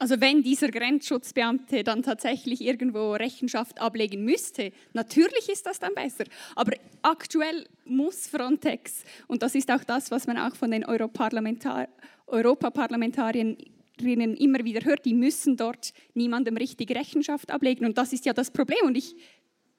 [0.00, 6.24] Also wenn dieser Grenzschutzbeamte dann tatsächlich irgendwo Rechenschaft ablegen müsste, natürlich ist das dann besser.
[6.56, 6.72] Aber
[7.02, 11.88] aktuell muss Frontex, und das ist auch das, was man auch von den Europaparlamentar
[12.26, 17.84] Europaparlamentarierinnen immer wieder hört, die müssen dort niemandem richtig Rechenschaft ablegen.
[17.84, 18.86] Und das ist ja das Problem.
[18.86, 19.14] Und ich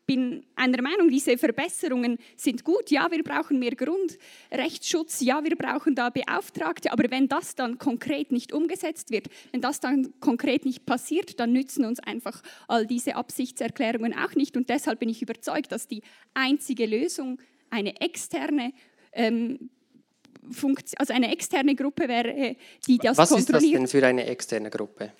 [0.05, 2.91] bin einer Meinung, diese Verbesserungen sind gut.
[2.91, 5.21] Ja, wir brauchen mehr Grundrechtsschutz.
[5.21, 6.91] Ja, wir brauchen da Beauftragte.
[6.91, 11.53] Aber wenn das dann konkret nicht umgesetzt wird, wenn das dann konkret nicht passiert, dann
[11.53, 14.57] nützen uns einfach all diese Absichtserklärungen auch nicht.
[14.57, 16.01] Und deshalb bin ich überzeugt, dass die
[16.33, 17.39] einzige Lösung
[17.69, 18.73] eine externe
[19.13, 19.69] ähm,
[20.97, 23.53] also eine externe Gruppe wäre, die das Was kontrolliert.
[23.53, 25.13] Was ist das denn für eine externe Gruppe?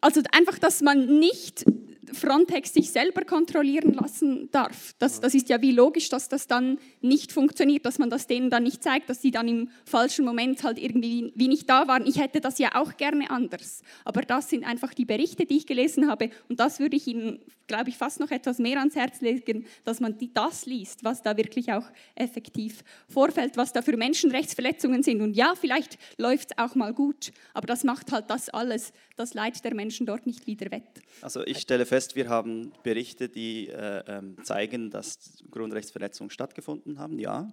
[0.00, 1.64] Also einfach, dass man nicht
[2.12, 4.94] Frontex sich selber kontrollieren lassen darf.
[4.98, 8.50] Das, das ist ja wie logisch, dass das dann nicht funktioniert, dass man das denen
[8.50, 12.06] dann nicht zeigt, dass sie dann im falschen Moment halt irgendwie wie nicht da waren.
[12.06, 13.82] Ich hätte das ja auch gerne anders.
[14.04, 16.30] Aber das sind einfach die Berichte, die ich gelesen habe.
[16.48, 20.00] Und das würde ich Ihnen, glaube ich, fast noch etwas mehr ans Herz legen, dass
[20.00, 21.84] man das liest, was da wirklich auch
[22.14, 25.20] effektiv vorfällt, was da für Menschenrechtsverletzungen sind.
[25.20, 29.34] Und ja, vielleicht läuft es auch mal gut, aber das macht halt das alles, das
[29.34, 30.82] Leid der Menschen dort nicht wieder wett.
[31.20, 37.18] Also ich stelle fest, wir haben Berichte, die äh, ähm, zeigen, dass Grundrechtsverletzungen stattgefunden haben,
[37.18, 37.52] ja.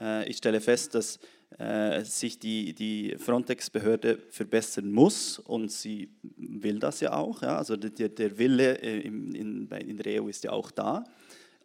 [0.00, 1.20] Äh, ich stelle fest, dass
[1.58, 7.42] äh, sich die, die Frontex-Behörde verbessern muss und sie will das ja auch.
[7.42, 7.56] Ja?
[7.56, 11.04] Also der, der Wille äh, in, in, in der EU ist ja auch da.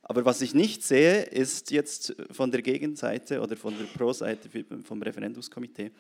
[0.04, 4.48] Aber was ich nicht sehe, ist jetzt von der Gegenseite oder von der Pro-Seite
[4.84, 5.92] vom Referendumskomitee,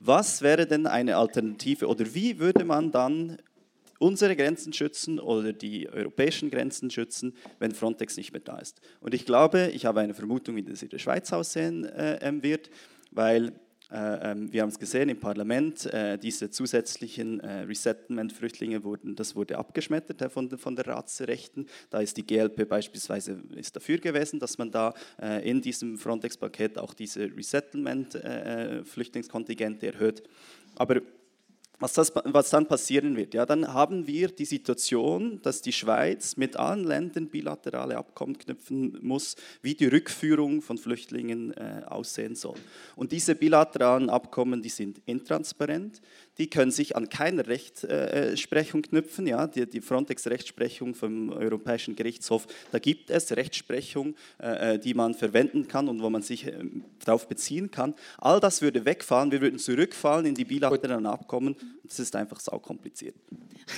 [0.00, 3.36] was wäre denn eine Alternative oder wie würde man dann
[4.00, 8.80] unsere Grenzen schützen oder die europäischen Grenzen schützen, wenn Frontex nicht mehr da ist.
[9.00, 12.70] Und ich glaube, ich habe eine Vermutung, wie das in der Schweiz aussehen äh, wird,
[13.12, 13.52] weil
[13.92, 19.34] Äh, ähm, wir haben es gesehen im Parlament, äh, diese zusätzlichen äh, Resettlement-Flüchtlinge wurden, das
[19.34, 21.66] wurde abgeschmettert von, von der Ratsrechten.
[21.90, 24.94] Da ist die GLP beispielsweise ist dafür gewesen, dass man da
[25.42, 30.22] in diesem Frontex-Paket auch diese Resettlement-Flüchtlingskontingente erhöht.
[30.76, 31.02] Aber
[31.80, 33.34] was, das, was dann passieren wird.
[33.34, 38.98] Ja, dann haben wir die Situation, dass die Schweiz mit allen Ländern bilaterale Abkommen knüpfen
[39.00, 42.56] muss, wie die Rückführung von Flüchtlingen äh, aussehen soll.
[42.96, 46.02] Und diese bilateralen Abkommen, die sind intransparent,
[46.40, 49.26] die können sich an keine Rechtsprechung knüpfen.
[49.26, 49.46] Ja?
[49.46, 55.68] Die, die Frontex-Rechtsprechung vom Europäischen Gerichtshof, da gibt es Rechtsprechung, äh, äh die man verwenden
[55.68, 56.54] kann und wo man sich äh,
[57.04, 57.94] darauf beziehen kann.
[58.16, 61.56] All das würde wegfallen, wir würden zurückfallen in die bilateralen Abkommen.
[61.84, 63.14] Das ist einfach saukompliziert.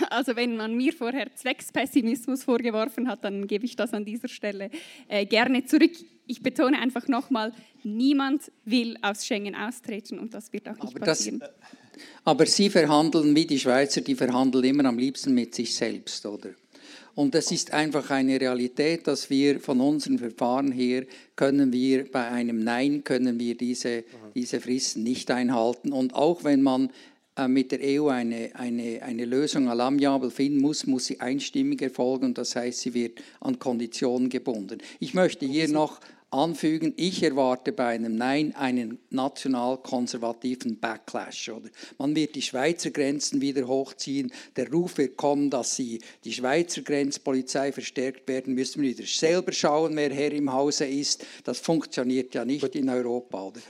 [0.08, 4.70] Also wenn man mir vorher Zweckspessimismus vorgeworfen hat, dann gebe ich das an dieser Stelle
[5.08, 5.92] äh, gerne zurück.
[6.26, 7.52] Ich betone einfach nochmal,
[7.82, 11.40] niemand will aus Schengen austreten und das wird auch nicht Aber passieren.
[11.40, 11.50] Das,
[12.24, 16.51] aber Sie verhandeln wie die Schweizer, die verhandeln immer am liebsten mit sich selbst, oder?
[17.14, 21.05] Und es ist einfach eine Realität, dass wir von unseren Verfahren her
[21.36, 25.93] können wir bei einem Nein können wir diese, diese Fristen nicht einhalten.
[25.93, 26.90] Und auch wenn man
[27.36, 32.32] äh, mit der EU eine, eine, eine Lösung allamiabel finden muss, muss sie einstimmig erfolgen.
[32.32, 34.78] Das heißt, sie wird an Konditionen gebunden.
[34.99, 36.01] Ich möchte hier noch
[36.32, 41.50] anfügen, ich erwarte bei einem Nein einen national-konservativen Backlash.
[41.50, 41.68] Oder?
[41.98, 46.82] Man wird die Schweizer Grenzen wieder hochziehen, der Ruf wird kommen, dass sie die Schweizer
[46.82, 51.24] Grenzpolizei verstärkt werden, müssen wir wieder selber schauen, wer Herr im Hause ist.
[51.44, 53.42] Das funktioniert ja nicht in Europa.
[53.44, 53.60] Oder?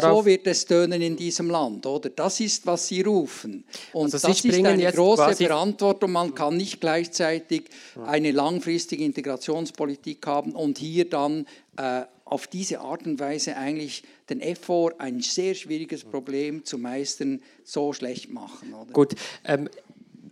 [0.00, 2.10] so wird es tönen in diesem Land, oder?
[2.10, 3.64] Das ist, was Sie rufen.
[3.92, 6.12] Und also das ist eine große Verantwortung.
[6.12, 7.64] Man kann nicht gleichzeitig
[8.04, 11.46] eine langfristige Integrationspolitik haben und hier dann
[11.78, 17.40] äh, auf diese Art und Weise eigentlich den Effort, ein sehr schwieriges Problem zu meistern,
[17.64, 18.74] so schlecht machen.
[18.74, 18.92] Oder?
[18.92, 19.14] Gut.
[19.44, 19.70] Ähm,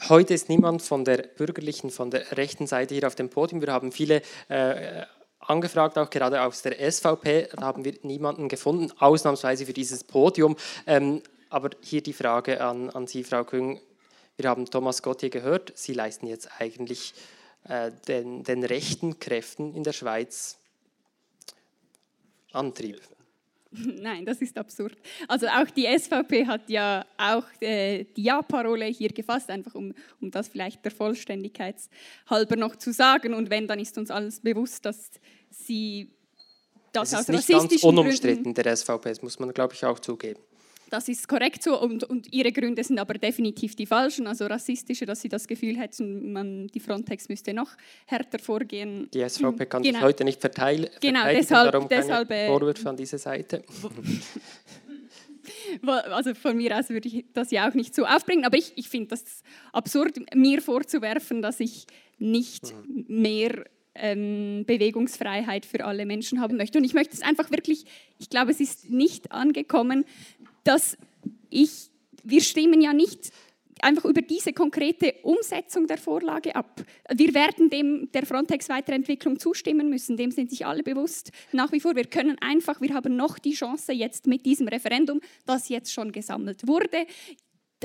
[0.08, 3.62] heute ist niemand von der bürgerlichen, von der rechten Seite hier auf dem Podium.
[3.62, 5.04] Wir haben viele äh,
[5.38, 7.48] angefragt, auch gerade aus der SVP.
[7.56, 10.56] Da haben wir niemanden gefunden, ausnahmsweise für dieses Podium.
[10.86, 13.80] Ähm, aber hier die Frage an, an Sie, Frau Küng.
[14.36, 15.72] Wir haben Thomas Gott hier gehört.
[15.76, 17.14] Sie leisten jetzt eigentlich
[17.68, 20.58] äh, den, den rechten Kräften in der Schweiz
[22.56, 23.00] Antrieb.
[24.02, 24.96] Nein, das ist absurd.
[25.28, 30.30] Also auch die SVP hat ja auch äh, die Ja-Parole hier gefasst, einfach um, um
[30.30, 31.76] das vielleicht der Vollständigkeit
[32.28, 33.34] halber noch zu sagen.
[33.34, 35.10] Und wenn, dann ist uns alles bewusst, dass
[35.50, 36.12] sie
[36.92, 39.84] das es ist aus nicht ganz unumstritten Gründen, der SVP, das muss man, glaube ich,
[39.84, 40.40] auch zugeben.
[40.90, 45.04] Das ist korrekt so und, und ihre Gründe sind aber definitiv die falschen, also rassistische,
[45.04, 47.70] dass sie das Gefühl hätten, man, die Frontex müsste noch
[48.06, 49.08] härter vorgehen.
[49.12, 49.98] Die SVP kann genau.
[49.98, 53.64] sich heute nicht verteilen, genau, deshalb, darum deshalb, keine äh, Vorwürfe an diese Seite.
[55.86, 58.88] also von mir aus würde ich das ja auch nicht so aufbringen, aber ich, ich
[58.88, 61.86] finde das absurd, mir vorzuwerfen, dass ich
[62.18, 63.04] nicht mhm.
[63.08, 63.64] mehr
[63.98, 66.78] ähm, Bewegungsfreiheit für alle Menschen haben möchte.
[66.78, 67.84] Und ich möchte es einfach wirklich,
[68.18, 70.04] ich glaube, es ist nicht angekommen,
[70.64, 70.96] dass
[71.50, 71.90] ich,
[72.22, 73.32] wir stimmen ja nicht
[73.82, 76.82] einfach über diese konkrete Umsetzung der Vorlage ab.
[77.14, 81.30] Wir werden dem der Frontex-Weiterentwicklung zustimmen müssen, dem sind sich alle bewusst.
[81.52, 85.20] Nach wie vor, wir können einfach, wir haben noch die Chance jetzt mit diesem Referendum,
[85.44, 87.06] das jetzt schon gesammelt wurde,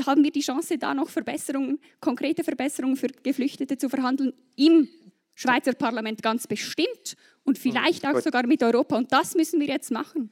[0.06, 4.88] haben wir die Chance, da noch Verbesserungen, konkrete Verbesserungen für Geflüchtete zu verhandeln im
[5.42, 8.98] Schweizer Parlament ganz bestimmt und vielleicht auch sogar mit Europa.
[8.98, 10.30] Und das müssen wir jetzt machen.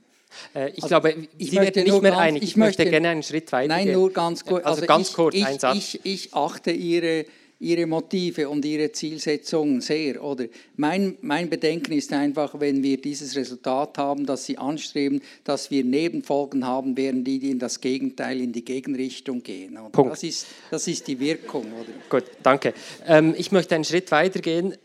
[0.53, 2.43] Äh, ich also, glaube, Sie werden nicht mehr ganz, einig.
[2.43, 4.66] Ich, ich möchte, möchte, gerne einen Schritt weiter Nein, nur ganz kurz.
[4.66, 5.78] Also, also ganz ich, kurz, ich, ein Satz.
[5.78, 7.26] Ich, ich achte Ihre,
[7.60, 10.24] Ihre Motive und Ihre Zielsetzungen sehr.
[10.24, 10.45] Oder
[10.76, 15.84] mein, mein Bedenken ist einfach, wenn wir dieses Resultat haben, dass Sie anstreben, dass wir
[15.84, 19.80] Nebenfolgen haben werden, die in das Gegenteil, in die Gegenrichtung gehen.
[19.91, 20.12] Punkt.
[20.12, 21.66] Das, ist, das ist die Wirkung.
[21.74, 21.91] Oder?
[22.07, 22.76] Gut, danke.
[23.07, 24.76] Ähm, ich möchte einen Schritt weiter gehen.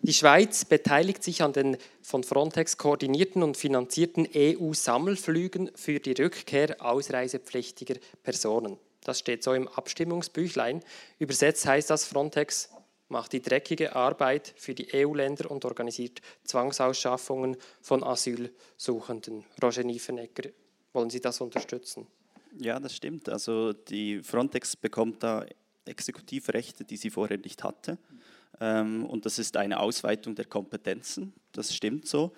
[0.00, 6.76] Die Schweiz beteiligt sich an den von Frontex koordinierten und finanzierten EU-Sammelflügen für die Rückkehr
[6.80, 8.78] ausreisepflichtiger Personen.
[9.04, 10.82] Das steht so im Abstimmungsbüchlein.
[11.18, 12.70] Übersetzt heißt das, Frontex
[13.08, 19.44] macht die dreckige Arbeit für die EU-Länder und organisiert Zwangsausschaffungen von Asylsuchenden.
[19.62, 20.50] Roger Niefenegger,
[20.92, 22.06] wollen Sie das unterstützen?
[22.58, 23.28] Ja, das stimmt.
[23.28, 25.44] Also die Frontex bekommt da
[25.84, 27.98] Exekutivrechte, die sie vorher nicht hatte.
[28.62, 32.32] Ähm, und das ist eine Ausweitung der Kompetenzen, das stimmt so.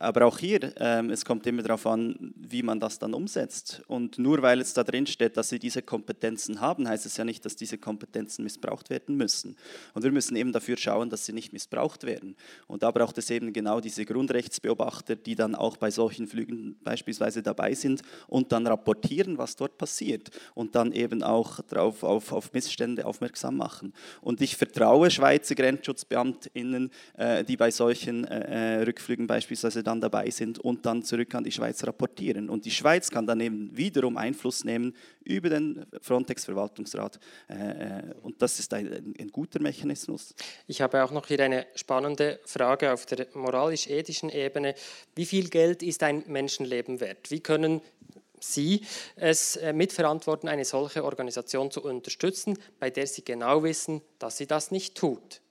[0.00, 3.82] Aber auch hier, ähm, es kommt immer darauf an, wie man das dann umsetzt.
[3.86, 7.24] Und nur weil es da drin steht, dass sie diese Kompetenzen haben, heißt es ja
[7.24, 9.56] nicht, dass diese Kompetenzen missbraucht werden müssen.
[9.92, 12.34] Und wir müssen eben dafür schauen, dass sie nicht missbraucht werden.
[12.66, 17.42] Und da braucht es eben genau diese Grundrechtsbeobachter, die dann auch bei solchen Flügen beispielsweise
[17.42, 22.54] dabei sind und dann rapportieren, was dort passiert und dann eben auch darauf auf, auf
[22.54, 23.92] Missstände aufmerksam machen.
[24.22, 30.30] Und ich vertraue Schweizer GrenzschutzbeamtInnen, äh, die bei solchen äh, äh Rückflügen beispielsweise dann dabei
[30.30, 32.48] sind und dann zurück an die Schweiz rapportieren.
[32.48, 37.18] Und die Schweiz kann dann eben wiederum Einfluss nehmen über den Frontex-Verwaltungsrat.
[37.48, 40.34] Äh, äh, und das ist ein, ein, guter Mechanismus.
[40.66, 44.74] Ich habe auch noch hier eine spannende Frage auf der moralisch-ethischen Ebene.
[45.14, 47.30] Wie viel Geld ist ein Menschenleben wert?
[47.30, 47.80] Wie können
[48.42, 48.82] Sie
[49.16, 54.46] es äh, mitverantworten, eine solche Organisation zu unterstützen, bei der Sie genau wissen, dass sie
[54.46, 55.42] das nicht tut?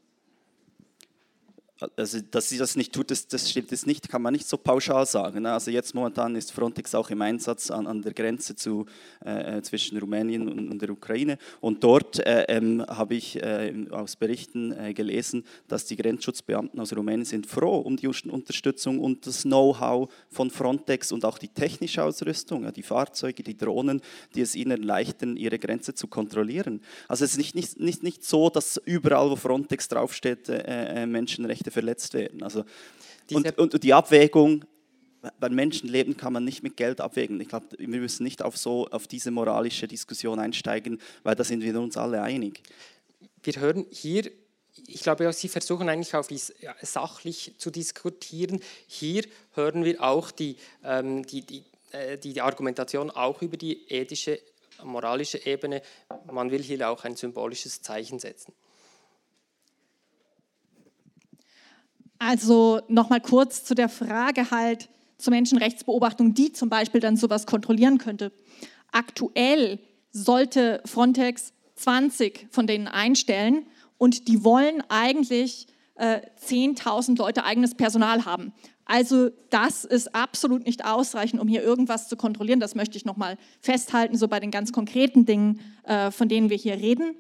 [1.96, 4.58] Also dass sie das nicht tut, das, das stimmt jetzt nicht, kann man nicht so
[4.58, 5.44] pauschal sagen.
[5.44, 5.54] Ne?
[5.54, 8.86] Also jetzt momentan ist Frontex auch im Einsatz an, an der Grenze zu,
[9.26, 11.38] äh, äh, zwischen Rumänien und, und, der Ukraine.
[11.62, 16.96] Und dort äh, ähm, habe ich äh, aus Berichten äh, gelesen, dass die Grenzschutzbeamten aus
[16.96, 22.04] Rumänien sind froh um die Unterstützung und das Know-how von Frontex und auch die technische
[22.04, 24.02] Ausrüstung, ja, die Fahrzeuge, die Drohnen,
[24.36, 26.82] die es ihnen erleichtern, ihre Grenze zu kontrollieren.
[27.08, 31.69] Also es ist nicht, nicht, nicht, nicht so, dass überall, wo Frontex draufsteht, äh, Menschenrechte
[31.70, 32.44] Rechte verletzt werden.
[32.44, 32.66] Also,
[33.32, 34.66] und, und die Abwägung,
[35.40, 37.40] bei Menschenleben kann man nicht mit Geld abwägen.
[37.42, 41.62] Ich glaube, wir müssen nicht auf, so, auf diese moralische Diskussion einsteigen, weil da sind
[41.62, 42.64] wir uns alle einig.
[43.44, 44.32] Wir hören hier,
[44.88, 46.28] ich glaube, Sie versuchen eigentlich auch
[46.82, 48.62] sachlich zu diskutieren.
[48.88, 54.40] Hier hören wir auch die, ähm, die, die, äh, die Argumentation auch über die ethische,
[54.84, 55.82] moralische Ebene.
[56.32, 58.54] Man will hier auch ein symbolisches Zeichen setzen.
[62.20, 67.98] Also nochmal kurz zu der Frage halt zur Menschenrechtsbeobachtung, die zum Beispiel dann sowas kontrollieren
[67.98, 68.32] könnte.
[68.92, 69.80] Aktuell
[70.12, 73.66] sollte Frontex 20 von denen einstellen
[73.98, 78.54] und die wollen eigentlich äh, 10.000 Leute eigenes Personal haben.
[78.86, 82.60] Also das ist absolut nicht ausreichend, um hier irgendwas zu kontrollieren.
[82.60, 86.58] Das möchte ich nochmal festhalten, so bei den ganz konkreten Dingen, äh, von denen wir
[86.58, 87.16] hier reden.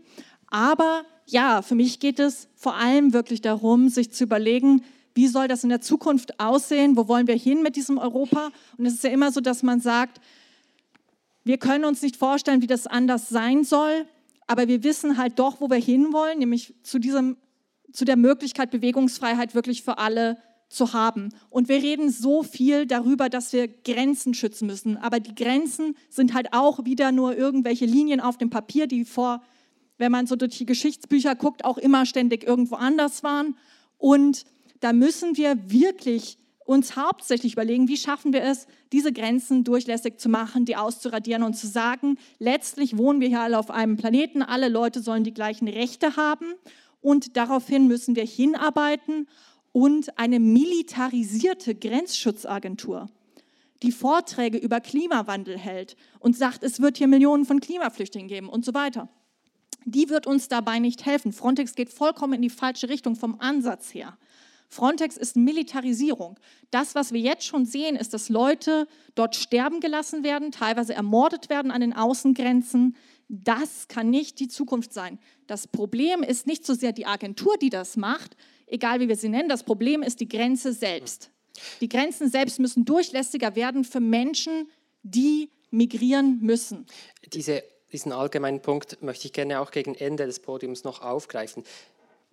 [0.48, 5.48] Aber ja, für mich geht es vor allem wirklich darum, sich zu überlegen, wie soll
[5.48, 8.52] das in der Zukunft aussehen, wo wollen wir hin mit diesem Europa.
[8.78, 10.22] Und es ist ja immer so, dass man sagt,
[11.44, 14.06] wir können uns nicht vorstellen, wie das anders sein soll,
[14.48, 17.38] aber wir wissen halt doch, wo wir hinwollen, nämlich zu, diesem,
[17.92, 20.38] zu der Möglichkeit, Bewegungsfreiheit wirklich für alle
[20.70, 21.30] zu haben.
[21.50, 26.34] Und wir reden so viel darüber, dass wir Grenzen schützen müssen, aber die Grenzen sind
[26.34, 29.42] halt auch wieder nur irgendwelche Linien auf dem Papier, die vor
[30.00, 33.56] wenn man so durch die Geschichtsbücher guckt, auch immer ständig irgendwo anders waren.
[34.00, 34.46] Und
[34.80, 40.30] da müssen wir wirklich uns hauptsächlich überlegen, wie schaffen wir es, diese Grenzen durchlässig zu
[40.30, 44.70] machen, die auszuradieren und zu sagen, letztlich wohnen wir hier alle auf einem Planeten, alle
[44.70, 46.46] Leute sollen die gleichen Rechte haben
[47.02, 49.28] und daraufhin müssen wir hinarbeiten
[49.72, 53.10] und eine militarisierte Grenzschutzagentur,
[53.82, 58.64] die Vorträge über Klimawandel hält und sagt, es wird hier Millionen von Klimaflüchtlingen geben und
[58.64, 59.10] so weiter
[59.86, 61.32] die wird uns dabei nicht helfen.
[61.32, 64.18] Frontex geht vollkommen in die falsche Richtung vom Ansatz her.
[64.70, 66.40] Frontex ist Militarisierung.
[66.70, 71.50] Das, was wir jetzt schon sehen, ist, dass Leute dort sterben gelassen werden, teilweise ermordet
[71.50, 72.96] werden an den Außengrenzen.
[73.28, 75.18] Das kann nicht die Zukunft sein.
[75.48, 79.30] Das Problem ist nicht so sehr die Agentur, die das macht, egal wie wir sie
[79.30, 79.50] nennen.
[79.50, 81.32] Das Problem ist die Grenze selbst.
[81.82, 84.70] Die Grenzen selbst müssen durchlässiger werden für Menschen,
[85.02, 86.86] die migrieren müssen.
[87.34, 91.64] Diese diesen allgemeinen Punkt möchte ich gerne auch gegen Ende des Podiums noch aufgreifen.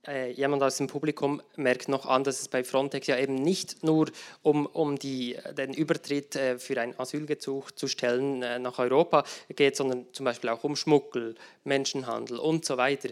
[0.07, 3.83] Äh, jemand aus dem Publikum merkt noch an, dass es bei Frontex ja eben nicht
[3.83, 4.09] nur
[4.43, 9.75] um, um die, den Übertritt äh, für einen Asylgesuch zu stellen äh, nach Europa geht,
[9.75, 11.35] sondern zum Beispiel auch um Schmuggel,
[11.65, 13.09] Menschenhandel und so weiter.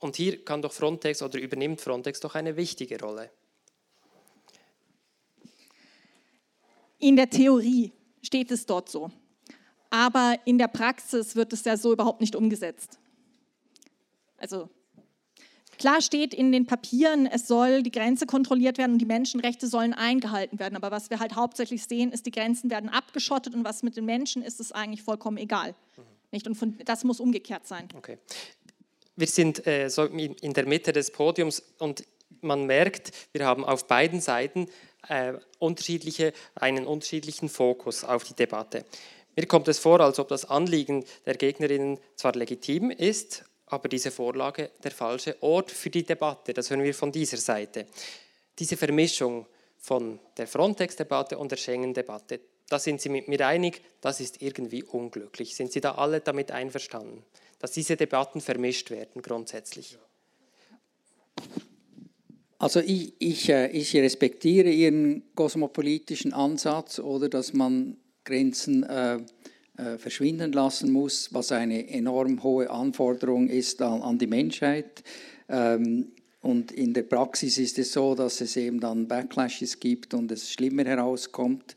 [0.00, 3.30] Und hier kann doch Frontex oder übernimmt Frontex doch eine wichtige Rolle.
[6.98, 9.10] In der Theorie steht es dort so
[9.92, 12.98] aber in der Praxis wird es ja so überhaupt nicht umgesetzt.
[14.38, 14.70] Also
[15.76, 19.92] klar steht in den Papieren, es soll die Grenze kontrolliert werden und die Menschenrechte sollen
[19.92, 23.82] eingehalten werden, aber was wir halt hauptsächlich sehen, ist, die Grenzen werden abgeschottet und was
[23.82, 25.74] mit den Menschen ist, ist eigentlich vollkommen egal.
[25.96, 26.02] Mhm.
[26.30, 26.46] Nicht?
[26.46, 27.86] Und von, das muss umgekehrt sein.
[27.94, 28.16] Okay.
[29.14, 32.04] Wir sind äh, so in der Mitte des Podiums und
[32.40, 34.68] man merkt, wir haben auf beiden Seiten
[35.06, 38.86] äh, unterschiedliche, einen unterschiedlichen Fokus auf die Debatte.
[39.34, 44.10] Mir kommt es vor, als ob das Anliegen der Gegnerinnen zwar legitim ist, aber diese
[44.10, 46.52] Vorlage der falsche Ort für die Debatte.
[46.52, 47.86] Das hören wir von dieser Seite.
[48.58, 49.46] Diese Vermischung
[49.78, 52.40] von der Frontex-Debatte und der Schengen-Debatte.
[52.68, 55.56] Da sind Sie mit mir einig, das ist irgendwie unglücklich.
[55.56, 57.24] Sind Sie da alle damit einverstanden,
[57.58, 59.98] dass diese Debatten vermischt werden grundsätzlich?
[62.58, 69.18] Also ich, ich, äh, ich respektiere Ihren kosmopolitischen Ansatz oder dass man Grenzen äh,
[69.76, 75.02] äh, verschwinden lassen muss, was eine enorm hohe Anforderung ist an, an die Menschheit.
[75.48, 80.30] Ähm, und in der Praxis ist es so, dass es eben dann Backlashes gibt und
[80.32, 81.76] es schlimmer herauskommt.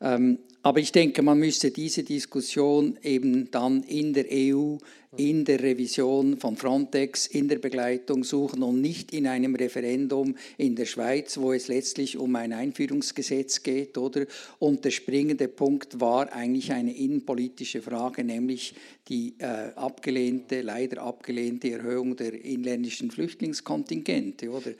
[0.00, 4.76] Ähm, aber ich denke, man müsste diese Diskussion eben dann in der EU
[5.16, 10.76] in der Revision von Frontex, in der Begleitung suchen und nicht in einem Referendum in
[10.76, 14.26] der Schweiz, wo es letztlich um ein Einführungsgesetz geht, oder?
[14.60, 18.74] Und der springende Punkt war eigentlich eine innenpolitische Frage, nämlich
[19.08, 24.70] die äh, abgelehnte, leider abgelehnte Erhöhung der inländischen Flüchtlingskontingente, oder?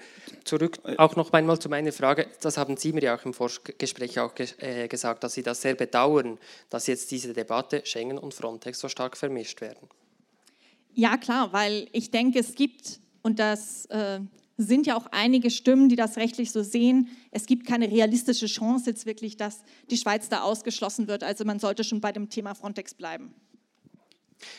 [0.44, 4.20] Zurück auch noch einmal zu meiner Frage, das haben Sie mir ja auch im Vorgespräch
[4.20, 8.78] auch äh, gesagt, dass Sie das sehr bedauern, dass jetzt diese Debatte Schengen und Frontex
[8.78, 9.88] so stark vermischt werden.
[10.94, 14.20] Ja, klar, weil ich denke, es gibt, und das äh,
[14.56, 18.90] sind ja auch einige Stimmen, die das rechtlich so sehen, es gibt keine realistische Chance
[18.90, 21.24] jetzt wirklich, dass die Schweiz da ausgeschlossen wird.
[21.24, 23.34] Also man sollte schon bei dem Thema Frontex bleiben.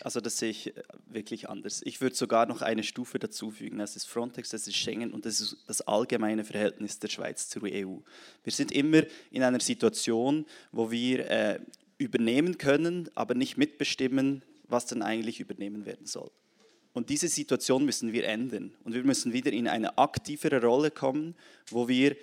[0.03, 1.81] Also das sehe ich äh, wirklich anders.
[1.83, 3.77] Ich würde sogar noch eine Stufe dazufügen.
[3.77, 7.63] Das ist Frontex, das ist Schengen und das ist das allgemeine Verhältnis der Schweiz zur
[7.63, 7.97] EU.
[8.43, 11.59] Wir sind immer in einer Situation, wo wir äh,
[11.97, 16.31] übernehmen können, aber nicht mitbestimmen, was dann eigentlich übernehmen werden soll.
[16.93, 18.73] Und diese Situation müssen wir ändern.
[18.83, 21.35] Und wir müssen wieder in eine aktivere Rolle kommen,
[21.69, 22.17] wo wir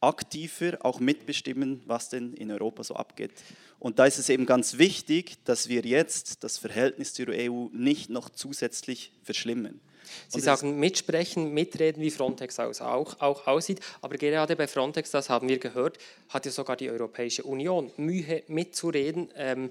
[0.00, 3.32] aktiver auch mitbestimmen, was denn in Europa so abgeht.
[3.78, 8.10] Und da ist es eben ganz wichtig, dass wir jetzt das Verhältnis zur EU nicht
[8.10, 9.80] noch zusätzlich verschlimmern.
[10.28, 13.80] Sie sagen mitsprechen, mitreden, wie Frontex auch, auch aussieht.
[14.00, 15.98] Aber gerade bei Frontex, das haben wir gehört,
[16.28, 19.70] hat ja sogar die Europäische Union Mühe mitzureden, ähm,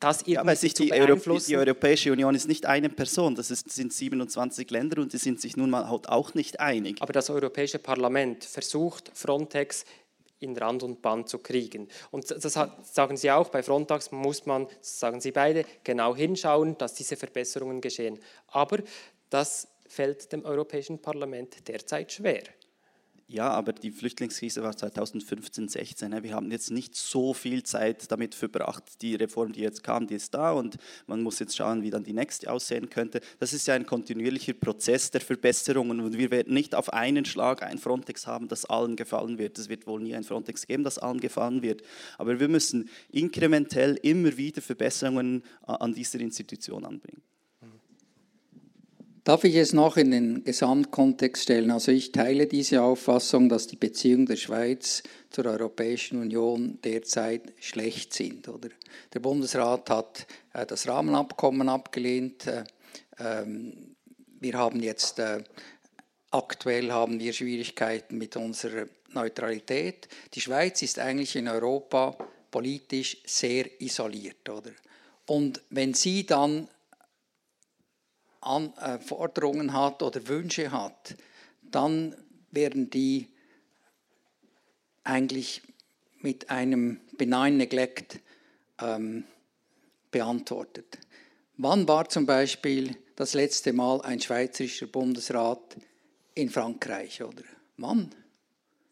[0.00, 3.50] das irgendwie ja, aber sich die, Europä die Europäische Union ist nicht eine Person, das
[3.50, 7.00] ist, sind 27 Länder und die sind sich nun mal halt auch nicht einig.
[7.00, 9.84] Aber das Europäische Parlament versucht Frontex
[10.40, 11.88] in Rand und Band zu kriegen.
[12.10, 16.94] Und das sagen Sie auch, bei Frontex muss man, sagen Sie beide, genau hinschauen, dass
[16.94, 18.18] diese Verbesserungen geschehen.
[18.48, 18.78] Aber
[19.34, 22.44] das fällt dem Europäischen Parlament derzeit schwer.
[23.26, 26.10] Ja, aber die Flüchtlingskrise war 2015, 16.
[26.10, 26.22] Ne?
[26.22, 29.02] Wir haben jetzt nicht so viel Zeit damit verbracht.
[29.02, 30.76] Die Reform, die jetzt kam, die ist da und
[31.08, 33.20] man muss jetzt schauen, wie dann die nächste aussehen könnte.
[33.40, 37.64] Das ist ja ein kontinuierlicher Prozess der Verbesserungen und wir werden nicht auf einen Schlag
[37.64, 39.58] ein Frontex haben, das allen gefallen wird.
[39.58, 41.82] Es wird wohl nie ein Frontex geben, das allen gefallen wird.
[42.18, 47.22] Aber wir müssen inkrementell immer wieder Verbesserungen an dieser Institution anbringen.
[49.24, 51.70] Darf ich es noch in den Gesamtkontext stellen?
[51.70, 58.12] Also ich teile diese Auffassung, dass die Beziehungen der Schweiz zur Europäischen Union derzeit schlecht
[58.12, 58.46] sind.
[58.48, 58.68] Oder?
[59.14, 62.46] Der Bundesrat hat äh, das Rahmenabkommen abgelehnt.
[62.46, 62.64] Äh,
[63.18, 63.96] ähm,
[64.40, 65.42] wir haben jetzt äh,
[66.30, 70.06] aktuell haben wir Schwierigkeiten mit unserer Neutralität.
[70.34, 72.14] Die Schweiz ist eigentlich in Europa
[72.50, 74.72] politisch sehr isoliert, oder?
[75.26, 76.68] Und wenn Sie dann
[78.44, 78.98] Äh,
[79.72, 81.16] hat oder Wünsche hat,
[81.62, 82.14] dann
[82.50, 83.28] werden die
[85.02, 85.62] eigentlich
[86.20, 88.20] mit einem benign Neglect
[88.80, 89.24] ähm,
[90.10, 90.98] beantwortet.
[91.56, 95.76] Wann war zum Beispiel das letzte Mal ein schweizerischer Bundesrat
[96.34, 97.22] in Frankreich?
[97.22, 97.44] Oder
[97.76, 98.14] wann?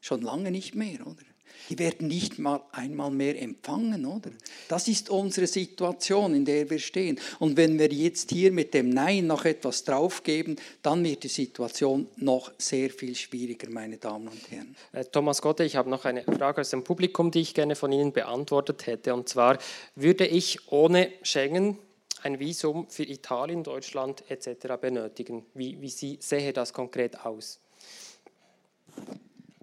[0.00, 1.24] Schon lange nicht mehr, oder?
[1.68, 4.30] Die werden nicht mal einmal mehr empfangen, oder?
[4.68, 7.18] Das ist unsere Situation, in der wir stehen.
[7.38, 12.08] Und wenn wir jetzt hier mit dem Nein noch etwas draufgeben, dann wird die Situation
[12.16, 14.76] noch sehr viel schwieriger, meine Damen und Herren.
[14.92, 17.92] Äh, Thomas Gotte, ich habe noch eine Frage aus dem Publikum, die ich gerne von
[17.92, 19.14] Ihnen beantwortet hätte.
[19.14, 19.58] Und zwar,
[19.94, 21.78] würde ich ohne Schengen
[22.22, 24.76] ein Visum für Italien, Deutschland etc.
[24.80, 25.44] benötigen?
[25.54, 27.60] Wie, wie Sie, sehe das konkret aus?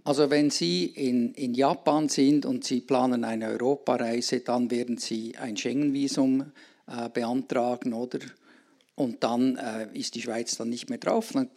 [0.04, 5.36] Also wenn Sie in, in Japan sind und Sie planen eine Europareise, dann werden Sie
[5.38, 6.52] ein Schengen-Visum
[6.88, 8.20] äh, beantragen, oder?
[8.96, 11.50] Und dann äh, ist die Schweiz dann nicht mehr drauf, dann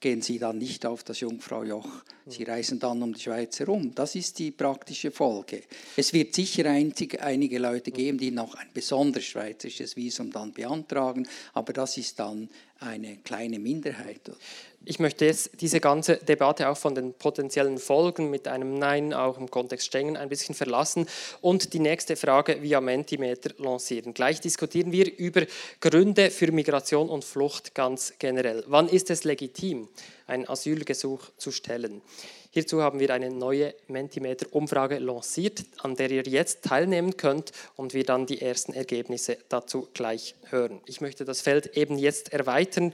[0.00, 1.86] gehen Sie dann nicht auf das Jungfraujoch.
[2.26, 3.94] Sie reisen dann um die Schweiz herum.
[3.94, 5.62] Das ist die praktische Folge.
[5.96, 11.26] Es wird sicher einzig, einige Leute geben, die noch ein besonders schweizerisches Visum dann beantragen,
[11.52, 12.48] aber das ist dann
[12.78, 14.20] eine kleine Minderheit.
[14.84, 19.38] Ich möchte jetzt diese ganze Debatte auch von den potenziellen Folgen mit einem Nein auch
[19.38, 21.06] im Kontext Schengen ein bisschen verlassen
[21.40, 24.12] und die nächste Frage via Mentimeter lancieren.
[24.12, 25.42] Gleich diskutieren wir über
[25.80, 28.64] Gründe für Migration und Flucht ganz generell.
[28.66, 29.41] Wann ist es legitim,
[30.26, 32.02] ein Asylgesuch zu stellen?
[32.50, 38.04] Hierzu haben wir eine neue Mentimeter-Umfrage lanciert, an der ihr jetzt teilnehmen könnt und wir
[38.04, 40.82] dann die ersten Ergebnisse dazu gleich hören.
[40.84, 42.92] Ich möchte das Feld eben jetzt erweitern.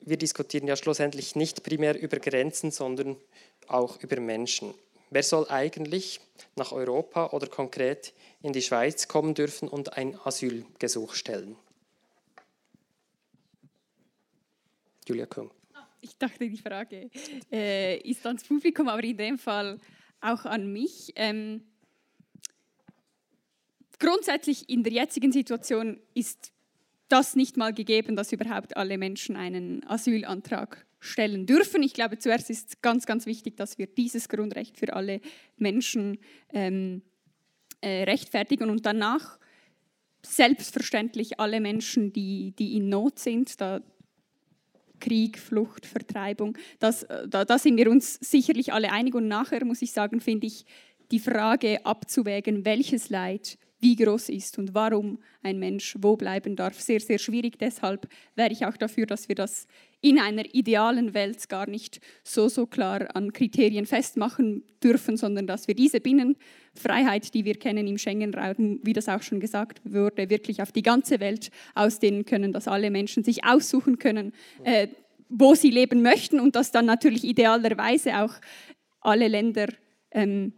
[0.00, 3.16] Wir diskutieren ja schlussendlich nicht primär über Grenzen, sondern
[3.68, 4.74] auch über Menschen.
[5.10, 6.20] Wer soll eigentlich
[6.56, 8.12] nach Europa oder konkret
[8.42, 11.56] in die Schweiz kommen dürfen und ein Asylgesuch stellen?
[15.06, 15.50] Julia Küng.
[16.00, 17.10] Ich dachte, die Frage
[17.50, 19.78] äh, ist ans Publikum, aber in dem Fall
[20.20, 21.12] auch an mich.
[21.16, 21.62] Ähm,
[23.98, 26.52] grundsätzlich in der jetzigen Situation ist
[27.08, 31.82] das nicht mal gegeben, dass überhaupt alle Menschen einen Asylantrag stellen dürfen.
[31.82, 35.20] Ich glaube, zuerst ist ganz, ganz wichtig, dass wir dieses Grundrecht für alle
[35.56, 36.18] Menschen
[36.52, 37.02] ähm,
[37.80, 39.38] äh, rechtfertigen und danach
[40.22, 43.82] selbstverständlich alle Menschen, die, die in Not sind, da
[45.04, 49.64] Krieg, Flucht, Vertreibung, das, äh, da, da sind wir uns sicherlich alle einig und nachher
[49.64, 50.64] muss ich sagen, finde ich
[51.10, 56.80] die Frage abzuwägen, welches Leid wie groß ist und warum ein Mensch wo bleiben darf,
[56.80, 57.58] sehr, sehr schwierig.
[57.58, 59.66] Deshalb wäre ich auch dafür, dass wir das
[60.04, 65.66] in einer idealen Welt gar nicht so, so klar an Kriterien festmachen dürfen, sondern dass
[65.66, 70.60] wir diese Binnenfreiheit, die wir kennen im Schengen-Raum, wie das auch schon gesagt wurde, wirklich
[70.60, 74.34] auf die ganze Welt ausdehnen können, dass alle Menschen sich aussuchen können,
[74.64, 74.88] äh,
[75.30, 78.34] wo sie leben möchten und dass dann natürlich idealerweise auch
[79.00, 79.68] alle Länder
[80.10, 80.52] ähm,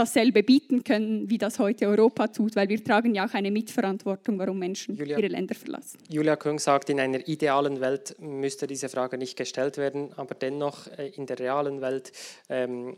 [0.00, 4.38] dasselbe bieten können, wie das heute Europa tut, weil wir tragen ja auch eine Mitverantwortung,
[4.38, 5.98] warum Menschen Julia, ihre Länder verlassen.
[6.08, 10.86] Julia Küng sagt, in einer idealen Welt müsste diese Frage nicht gestellt werden, aber dennoch
[10.86, 12.12] äh, in der realen Welt,
[12.48, 12.96] ähm,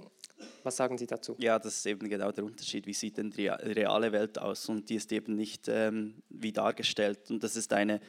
[0.63, 1.35] was sagen Sie dazu?
[1.39, 2.87] Ja, das ist eben genau der Unterschied.
[2.87, 4.69] Wie sieht denn die reale Welt aus?
[4.69, 7.31] Und die ist eben nicht ähm, wie dargestellt.
[7.31, 8.01] Und das ist eine,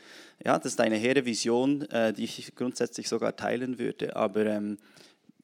[0.44, 4.16] ja, das ist eine hehre Vision, äh, die ich grundsätzlich sogar teilen würde.
[4.16, 4.78] Aber ähm,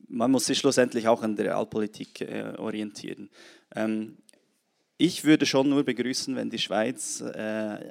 [0.09, 3.29] man muss sich schlussendlich auch an der Realpolitik äh, orientieren.
[3.75, 4.17] Ähm,
[4.97, 7.89] ich würde schon nur begrüßen, wenn die Schweiz äh,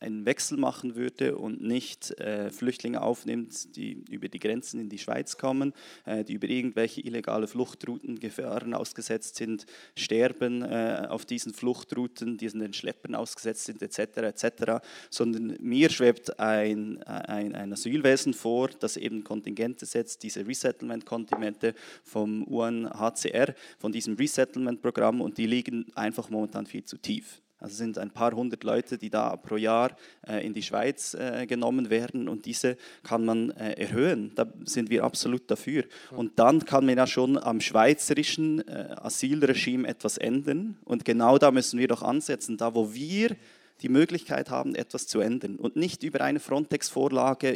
[0.00, 4.98] einen Wechsel machen würde und nicht äh, Flüchtlinge aufnimmt, die über die Grenzen in die
[4.98, 5.72] Schweiz kommen,
[6.04, 12.48] äh, die über irgendwelche illegale Fluchtrouten Gefahren ausgesetzt sind, sterben äh, auf diesen Fluchtrouten, die
[12.48, 18.96] den Schleppern ausgesetzt sind, etc., etc., sondern mir schwebt ein, ein, ein Asylwesen vor, das
[18.96, 21.74] eben Kontingente setzt, diese Resettlement-Kontingente
[22.04, 27.40] vom UNHCR, von diesem Resettlement-Programm und die liegen einfach momentan viel zu tief.
[27.60, 29.96] Also sind ein paar hundert Leute, die da pro Jahr
[30.26, 34.32] äh, in die Schweiz äh, genommen werden und diese kann man äh, erhöhen.
[34.36, 35.84] Da sind wir absolut dafür.
[36.12, 40.76] Und dann kann man ja schon am schweizerischen Asylregime etwas ändern.
[40.84, 43.36] Und genau da müssen wir doch ansetzen, da wo wir
[43.82, 47.52] die Möglichkeit haben, etwas zu ändern und nicht über eine Frontex-Vorlage,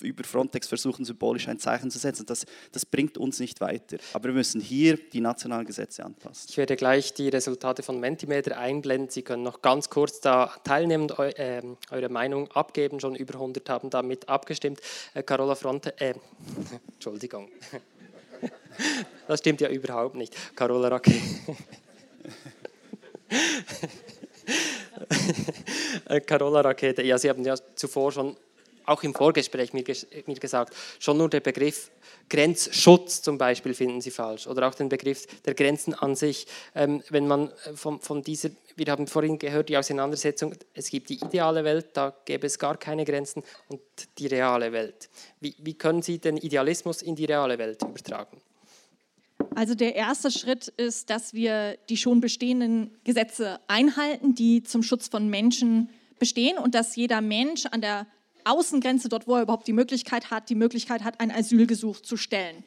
[0.00, 2.26] über Frontex versuchen, symbolisch ein Zeichen zu setzen.
[2.26, 3.98] Das, das bringt uns nicht weiter.
[4.12, 6.48] Aber wir müssen hier die nationalen Gesetze anpassen.
[6.50, 9.10] Ich werde gleich die Resultate von Mentimeter einblenden.
[9.10, 12.98] Sie können noch ganz kurz da teilnehmen eu, äh, eure Meinung abgeben.
[12.98, 14.80] Schon über 100 haben damit abgestimmt.
[15.14, 16.14] Äh, Carola Fronte, äh,
[16.94, 17.48] Entschuldigung.
[19.28, 20.34] Das stimmt ja überhaupt nicht.
[20.56, 21.12] Carola Racke.
[26.06, 28.36] Äh, Carola Rakete, ja, Sie haben ja zuvor schon
[28.90, 29.84] auch im Vorgespräch mir,
[30.26, 31.90] mir, gesagt, schon nur der Begriff
[32.28, 36.46] Grenzschutz zum Beispiel finden Sie falsch oder auch den Begriff der Grenzen an sich.
[36.74, 41.08] Ähm, wenn man äh, von, von dieser, wir haben vorhin gehört, die Auseinandersetzung, es gibt
[41.10, 43.80] die ideale Welt, da gäbe es gar keine Grenzen und
[44.18, 45.08] die reale Welt.
[45.40, 48.40] Wie, wie können Sie den Idealismus in die reale Welt übertragen?
[49.54, 55.08] Also der erste Schritt ist, dass wir die schon bestehenden Gesetze einhalten, die zum Schutz
[55.08, 55.88] von Menschen
[56.18, 58.06] bestehen und dass jeder Mensch an der
[58.44, 62.64] Außengrenze, dort wo er überhaupt die Möglichkeit hat, die Möglichkeit hat, ein Asylgesuch zu stellen.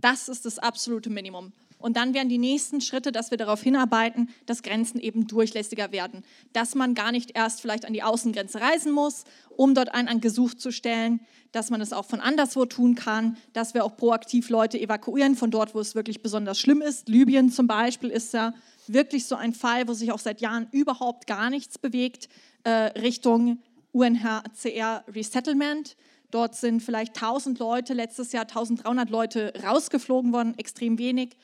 [0.00, 1.52] Das ist das absolute Minimum.
[1.82, 6.24] Und dann wären die nächsten Schritte, dass wir darauf hinarbeiten, dass Grenzen eben durchlässiger werden.
[6.52, 9.24] Dass man gar nicht erst vielleicht an die Außengrenze reisen muss,
[9.56, 11.20] um dort ein, ein Gesuch zu stellen,
[11.52, 15.50] dass man es auch von anderswo tun kann, dass wir auch proaktiv Leute evakuieren von
[15.50, 17.08] dort, wo es wirklich besonders schlimm ist.
[17.08, 18.54] Libyen zum Beispiel ist ja
[18.86, 22.28] wirklich so ein Fall, wo sich auch seit Jahren überhaupt gar nichts bewegt,
[22.64, 22.70] äh,
[23.00, 23.58] Richtung
[23.92, 25.96] UNHCR Resettlement.
[26.30, 31.36] Dort sind vielleicht 1000 Leute, letztes Jahr 1300 Leute rausgeflogen worden, extrem wenig.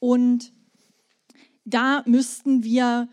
[0.00, 0.52] Und
[1.64, 3.08] da müssten wir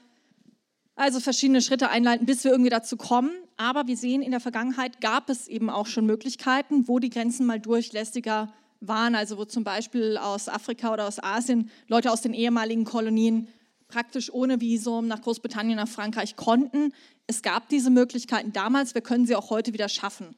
[0.96, 3.30] also verschiedene Schritte einleiten, bis wir irgendwie dazu kommen.
[3.56, 7.46] Aber wir sehen, in der Vergangenheit gab es eben auch schon Möglichkeiten, wo die Grenzen
[7.46, 9.14] mal durchlässiger waren.
[9.14, 13.48] Also wo zum Beispiel aus Afrika oder aus Asien Leute aus den ehemaligen Kolonien
[13.88, 16.94] praktisch ohne Visum nach Großbritannien, nach Frankreich konnten.
[17.26, 20.36] Es gab diese Möglichkeiten damals, wir können sie auch heute wieder schaffen.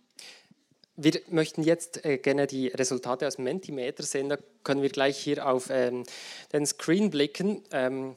[1.02, 4.30] Wir möchten jetzt äh, gerne die Resultate aus Mentimeter sehen.
[4.30, 6.04] Da können wir gleich hier auf ähm,
[6.52, 7.64] den Screen blicken.
[7.72, 8.16] Ähm,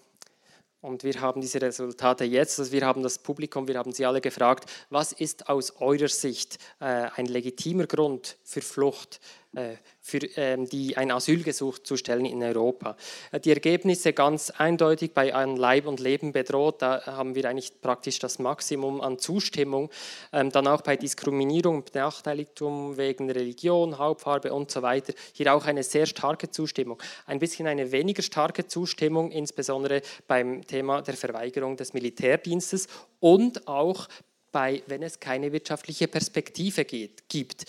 [0.80, 2.58] und wir haben diese Resultate jetzt.
[2.58, 6.58] Also wir haben das Publikum, wir haben Sie alle gefragt, was ist aus eurer Sicht
[6.80, 9.20] äh, ein legitimer Grund für Flucht?
[9.54, 12.96] Äh, für ähm, die ein Asylgesuch zu stellen in Europa.
[13.32, 17.80] Äh, die Ergebnisse ganz eindeutig bei einem Leib und Leben bedroht, da haben wir eigentlich
[17.82, 19.90] praktisch das Maximum an Zustimmung.
[20.32, 25.12] Ähm, dann auch bei Diskriminierung, Benachteiligtum wegen Religion, Hautfarbe und so weiter.
[25.34, 27.00] Hier auch eine sehr starke Zustimmung.
[27.26, 32.88] Ein bisschen eine weniger starke Zustimmung, insbesondere beim Thema der Verweigerung des Militärdienstes
[33.20, 34.08] und auch
[34.50, 37.66] bei, wenn es keine wirtschaftliche Perspektive gibt.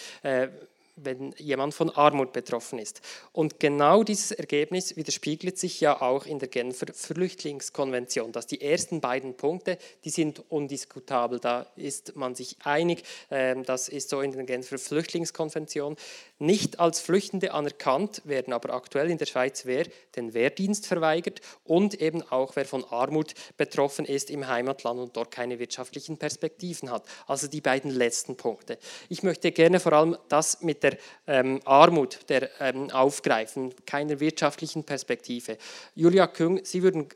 [0.96, 3.02] Wenn jemand von Armut betroffen ist.
[3.32, 9.02] Und genau dieses Ergebnis widerspiegelt sich ja auch in der Genfer Flüchtlingskonvention, dass die ersten
[9.02, 14.32] beiden Punkte, die sind undiskutabel, da ist man sich einig, ähm, das ist so in
[14.32, 15.96] der Genfer Flüchtlingskonvention,
[16.40, 22.00] nicht als Flüchtende anerkannt werden aber aktuell in der Schweiz, wer den Wehrdienst verweigert und
[22.00, 27.06] eben auch wer von Armut betroffen ist im Heimatland und dort keine wirtschaftlichen Perspektiven hat.
[27.28, 28.78] Also die beiden letzten Punkte.
[29.10, 30.98] Ich möchte gerne vor allem das mit der
[31.28, 35.58] ähm, Armut der, ähm, aufgreifen, keiner wirtschaftlichen Perspektive.
[35.96, 37.08] Julia Küng, Sie würden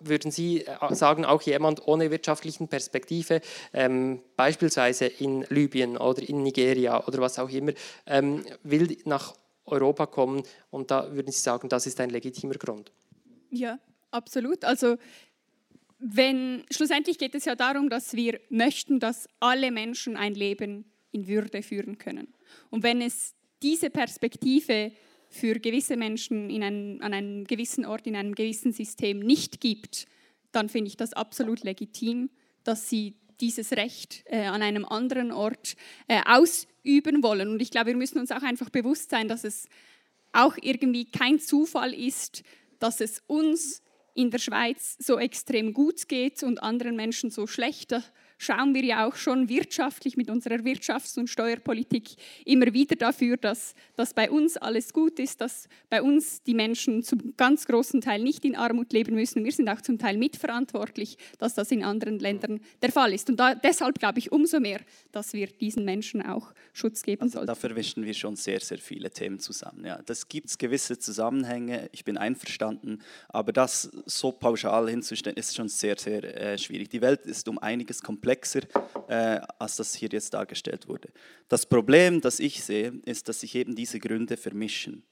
[0.00, 3.40] würden Sie äh, sagen, auch jemand ohne wirtschaftlichen Perspektive,
[3.72, 7.72] ähm, beispielsweise in Libyen oder in Nigeria oder was auch immer,
[8.06, 9.34] ähm, will nach
[9.66, 12.92] Europa kommen und da würden Sie sagen, das ist ein legitimer Grund?
[13.50, 13.78] Ja,
[14.10, 14.64] absolut.
[14.64, 14.96] Also
[15.98, 21.28] wenn schlussendlich geht es ja darum, dass wir möchten, dass alle Menschen ein Leben in
[21.28, 22.34] Würde führen können.
[22.70, 24.92] Und wenn es diese Perspektive
[25.28, 30.06] für gewisse Menschen in einem, an einem gewissen Ort, in einem gewissen System nicht gibt,
[30.52, 32.30] dann finde ich das absolut legitim,
[32.62, 35.74] dass sie dieses Recht äh, an einem anderen Ort
[36.06, 37.48] äh, ausüben wollen.
[37.48, 39.68] Und ich glaube, wir müssen uns auch einfach bewusst sein, dass es
[40.32, 42.42] auch irgendwie kein Zufall ist,
[42.78, 43.82] dass es uns
[44.14, 47.92] in der Schweiz so extrem gut geht und anderen Menschen so schlecht
[48.38, 52.10] schauen wir ja auch schon wirtschaftlich mit unserer Wirtschafts- und Steuerpolitik
[52.44, 57.02] immer wieder dafür, dass, dass bei uns alles gut ist, dass bei uns die Menschen
[57.02, 59.44] zum ganz großen Teil nicht in Armut leben müssen.
[59.44, 63.30] Wir sind auch zum Teil mitverantwortlich, dass das in anderen Ländern der Fall ist.
[63.30, 64.80] Und da, deshalb glaube ich umso mehr,
[65.12, 67.46] dass wir diesen Menschen auch Schutz geben also sollten.
[67.46, 69.84] Da verwischen wir schon sehr, sehr viele Themen zusammen.
[69.84, 75.54] Ja, das gibt es gewisse Zusammenhänge, ich bin einverstanden, aber das so pauschal hinzustellen, ist
[75.54, 76.90] schon sehr, sehr äh, schwierig.
[76.90, 78.62] Die Welt ist um einiges komplexer komplexer,
[79.08, 81.08] äh, als das hier jetzt dargestellt wurde.
[81.48, 85.04] Das Problem, das ich sehe, ist, dass sich eben diese Gründe vermischen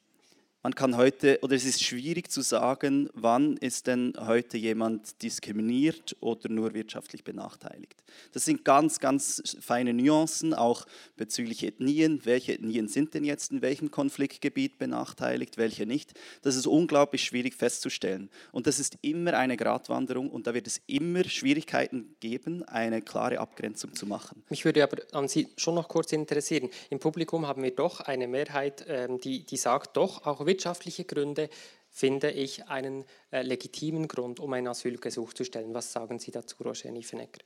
[0.62, 6.16] man kann heute, oder es ist schwierig zu sagen, wann ist denn heute jemand diskriminiert
[6.20, 8.02] oder nur wirtschaftlich benachteiligt.
[8.32, 10.86] Das sind ganz, ganz feine Nuancen, auch
[11.16, 12.20] bezüglich Ethnien.
[12.24, 16.12] Welche Ethnien sind denn jetzt in welchem Konfliktgebiet benachteiligt, welche nicht?
[16.43, 18.30] Das ist unglaublich schwierig festzustellen.
[18.52, 23.40] Und das ist immer eine Gratwanderung und da wird es immer Schwierigkeiten geben, eine klare
[23.40, 24.44] Abgrenzung zu machen.
[24.48, 26.70] Mich würde aber an Sie schon noch kurz interessieren.
[26.90, 31.49] Im Publikum haben wir doch eine Mehrheit, ähm, die, die sagt, doch, auch wirtschaftliche Gründe
[31.89, 35.73] finde ich einen äh, legitimen Grund, um ein Asylgesuch zu stellen.
[35.73, 37.41] Was sagen Sie dazu, Roger Niefenegger?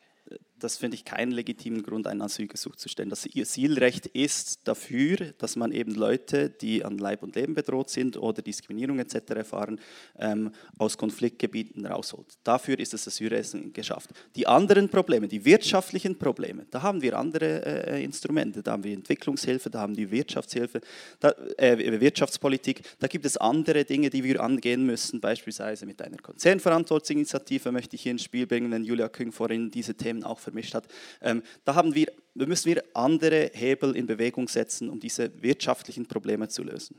[0.59, 3.11] Das finde ich keinen legitimen Grund, ein Asylgesuch zu stellen.
[3.11, 8.17] Das Asylrecht ist dafür, dass man eben Leute, die an Leib und Leben bedroht sind
[8.17, 9.17] oder Diskriminierung etc.
[9.35, 9.79] erfahren,
[10.19, 12.39] ähm, aus Konfliktgebieten rausholt.
[12.43, 14.11] Dafür ist das Asylrecht geschafft.
[14.35, 18.63] Die anderen Probleme, die wirtschaftlichen Probleme, da haben wir andere äh, Instrumente.
[18.63, 20.81] Da haben wir Entwicklungshilfe, da haben wir Wirtschaftshilfe,
[21.21, 22.83] da, äh, Wirtschaftspolitik.
[22.99, 28.03] Da gibt es andere Dinge, die wir angehen müssen, beispielsweise mit einer Konzernverantwortungsinitiative möchte ich
[28.03, 30.87] hier ins Spiel bringen, wenn Julia Küng vorhin diese Themen auch vermischt hat.
[31.21, 36.49] Ähm, da haben wir, müssen wir andere Hebel in Bewegung setzen, um diese wirtschaftlichen Probleme
[36.49, 36.97] zu lösen.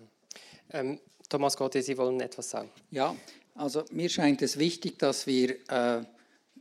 [0.72, 1.00] Ähm,
[1.30, 2.70] Thomas Gotte, Sie wollen etwas sagen?
[2.92, 3.16] Ja,
[3.56, 6.04] also mir scheint es wichtig, dass wir äh,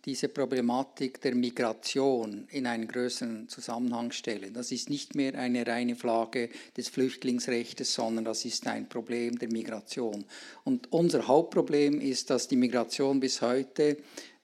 [0.07, 4.55] diese Problematik der Migration in einen größeren Zusammenhang stellen.
[4.55, 9.51] Das ist nicht mehr eine reine Frage des Flüchtlingsrechts, sondern das ist ein Problem der
[9.51, 10.25] Migration.
[10.65, 13.97] Und unser Hauptproblem ist, dass die Migration bis heute äh,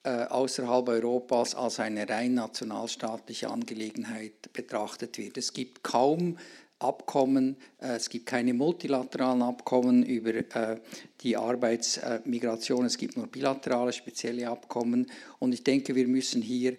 [0.05, 5.37] außerhalb Europas als eine rein nationalstaatliche Angelegenheit betrachtet wird.
[5.39, 6.39] Es gibt kaum
[6.83, 10.81] Abkommen, äh, es gibt keine multilateralen Abkommen über äh,
[11.21, 15.07] die Arbeitsmigration, es gibt nur bilaterale, spezielle Abkommen.
[15.39, 16.77] Und ich denke, wir müssen hier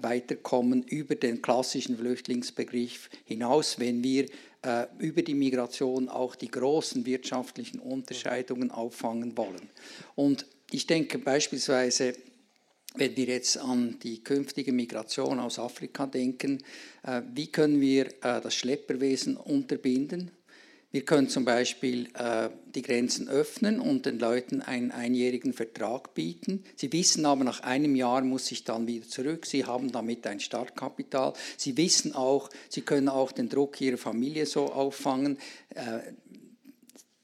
[0.00, 4.26] weiterkommen über den klassischen Flüchtlingsbegriff hinaus, wenn wir
[4.98, 9.68] über die Migration auch die großen wirtschaftlichen Unterscheidungen auffangen wollen.
[10.16, 12.14] Und ich denke beispielsweise
[12.98, 16.62] wenn wir jetzt an die künftige Migration aus Afrika denken,
[17.02, 20.30] äh, wie können wir äh, das Schlepperwesen unterbinden?
[20.90, 26.64] Wir können zum Beispiel äh, die Grenzen öffnen und den Leuten einen einjährigen Vertrag bieten.
[26.76, 29.44] Sie wissen aber, nach einem Jahr muss ich dann wieder zurück.
[29.44, 31.34] Sie haben damit ein Startkapital.
[31.58, 35.36] Sie wissen auch, sie können auch den Druck ihrer Familie so auffangen.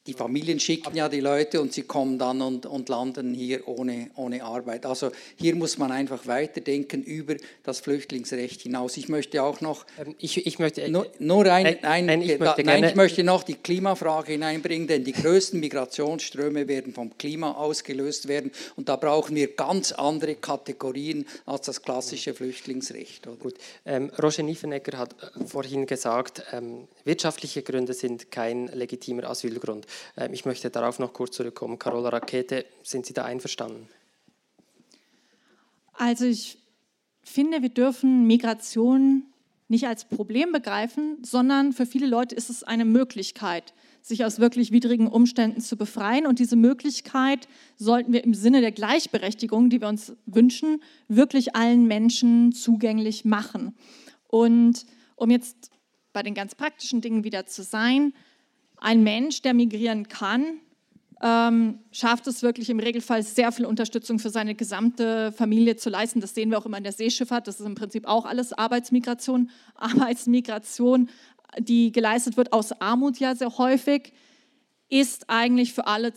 [0.04, 3.66] Äh, die Familien schicken ja die Leute und sie kommen dann und, und landen hier
[3.66, 4.86] ohne, ohne Arbeit.
[4.86, 8.96] Also hier muss man einfach weiterdenken über das Flüchtlingsrecht hinaus.
[8.96, 12.38] Ich möchte auch noch, ähm, ich, ich möchte, nur, nur ein, ein, ein, nein, ich
[12.38, 17.52] möchte, nein, ich möchte noch die Klimafrage hineinbringen, denn die größten Migrationsströme werden vom Klima
[17.52, 23.26] ausgelöst werden und da brauchen wir ganz andere Kategorien als das klassische Flüchtlingsrecht.
[23.26, 23.36] Oder?
[23.36, 23.54] Gut.
[23.84, 29.86] Ähm, Roger Niefenegger hat äh, vorhin gesagt, ähm, wirtschaftliche Gründe sind kein legitimer Asylgrund.
[30.16, 31.78] Ähm, ich möchte darauf noch kurz zurückkommen.
[31.78, 33.88] Carola Rakete, sind Sie da einverstanden?
[35.92, 36.58] Also ich
[37.22, 39.24] finde, wir dürfen Migration
[39.68, 43.72] nicht als Problem begreifen, sondern für viele Leute ist es eine Möglichkeit,
[44.02, 46.26] sich aus wirklich widrigen Umständen zu befreien.
[46.26, 51.86] Und diese Möglichkeit sollten wir im Sinne der Gleichberechtigung, die wir uns wünschen, wirklich allen
[51.86, 53.74] Menschen zugänglich machen.
[54.28, 54.84] Und
[55.16, 55.70] um jetzt
[56.12, 58.12] bei den ganz praktischen Dingen wieder zu sein,
[58.84, 60.60] ein Mensch, der migrieren kann,
[61.22, 66.20] ähm, schafft es wirklich im Regelfall sehr viel Unterstützung für seine gesamte Familie zu leisten.
[66.20, 67.48] Das sehen wir auch immer in der Seeschifffahrt.
[67.48, 69.50] Das ist im Prinzip auch alles Arbeitsmigration.
[69.74, 71.08] Arbeitsmigration,
[71.58, 74.12] die geleistet wird aus Armut ja sehr häufig,
[74.90, 76.12] ist eigentlich für alle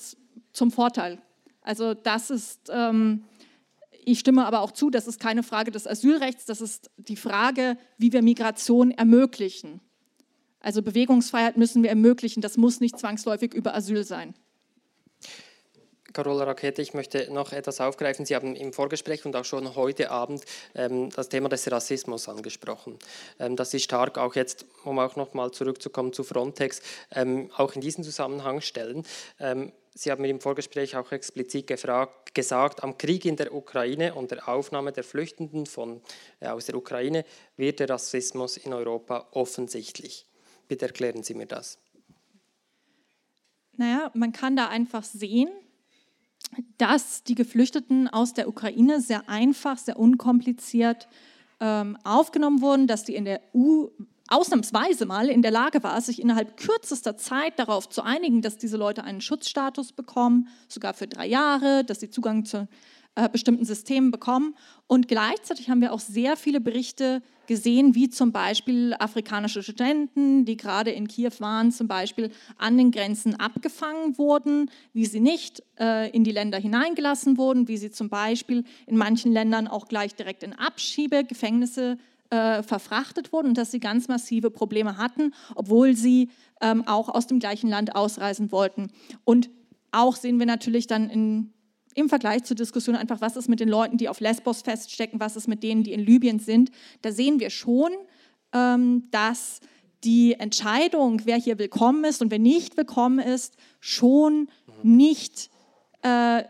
[0.52, 1.22] zum Vorteil.
[1.62, 3.24] Also das ist, ähm,
[4.04, 7.78] ich stimme aber auch zu, das ist keine Frage des Asylrechts, das ist die Frage,
[7.98, 9.80] wie wir Migration ermöglichen.
[10.60, 12.42] Also Bewegungsfreiheit müssen wir ermöglichen.
[12.42, 14.34] Das muss nicht zwangsläufig über Asyl sein.
[16.14, 18.26] Carola Rakete, ich möchte noch etwas aufgreifen.
[18.26, 20.44] Sie haben im Vorgespräch und auch schon heute Abend
[20.74, 22.98] ähm, das Thema des Rassismus angesprochen.
[23.40, 26.82] Ähm, das ist stark auch jetzt, um auch noch mal zurückzukommen zu Frontex,
[27.12, 29.04] ähm, auch in diesem Zusammenhang stellen.
[29.40, 34.14] Ähm, Sie haben mir im Vorgespräch auch explizit gefragt, gesagt, am Krieg in der Ukraine
[34.14, 36.02] und der Aufnahme der Flüchtenden von,
[36.40, 37.26] äh, aus der Ukraine
[37.58, 40.26] wird der Rassismus in Europa offensichtlich.
[40.68, 41.80] Bitte erklären Sie mir das.
[43.78, 45.50] Naja, man kann da einfach sehen,
[46.78, 51.08] dass die Geflüchteten aus der Ukraine sehr einfach, sehr unkompliziert
[51.60, 53.88] ähm, aufgenommen wurden, dass die in der EU
[54.30, 58.78] ausnahmsweise mal in der Lage war, sich innerhalb kürzester Zeit darauf zu einigen, dass diese
[58.78, 62.68] Leute einen Schutzstatus bekommen, sogar für drei Jahre, dass sie Zugang zu
[63.18, 64.54] äh, bestimmten Systemen bekommen.
[64.86, 70.56] Und gleichzeitig haben wir auch sehr viele Berichte gesehen, wie zum Beispiel afrikanische Studenten, die
[70.56, 72.30] gerade in Kiew waren, zum Beispiel
[72.60, 77.78] an den Grenzen abgefangen wurden, wie sie nicht äh, in die Länder hineingelassen wurden, wie
[77.78, 81.98] sie zum Beispiel in manchen Ländern auch gleich direkt in Abschiebegefängnisse
[82.30, 86.30] äh, verfrachtet wurden und dass sie ganz massive Probleme hatten, obwohl sie
[86.62, 88.92] ähm, auch aus dem gleichen Land ausreisen wollten.
[89.24, 89.50] Und
[89.92, 91.52] auch sehen wir natürlich dann in
[91.98, 95.36] im Vergleich zur Diskussion einfach, was ist mit den Leuten, die auf Lesbos feststecken, was
[95.36, 96.70] ist mit denen, die in Libyen sind,
[97.02, 97.92] da sehen wir schon,
[98.54, 99.62] ähm, dass
[100.04, 104.48] die Entscheidung, wer hier willkommen ist und wer nicht willkommen ist, schon
[104.84, 105.50] nicht
[106.04, 106.44] äh,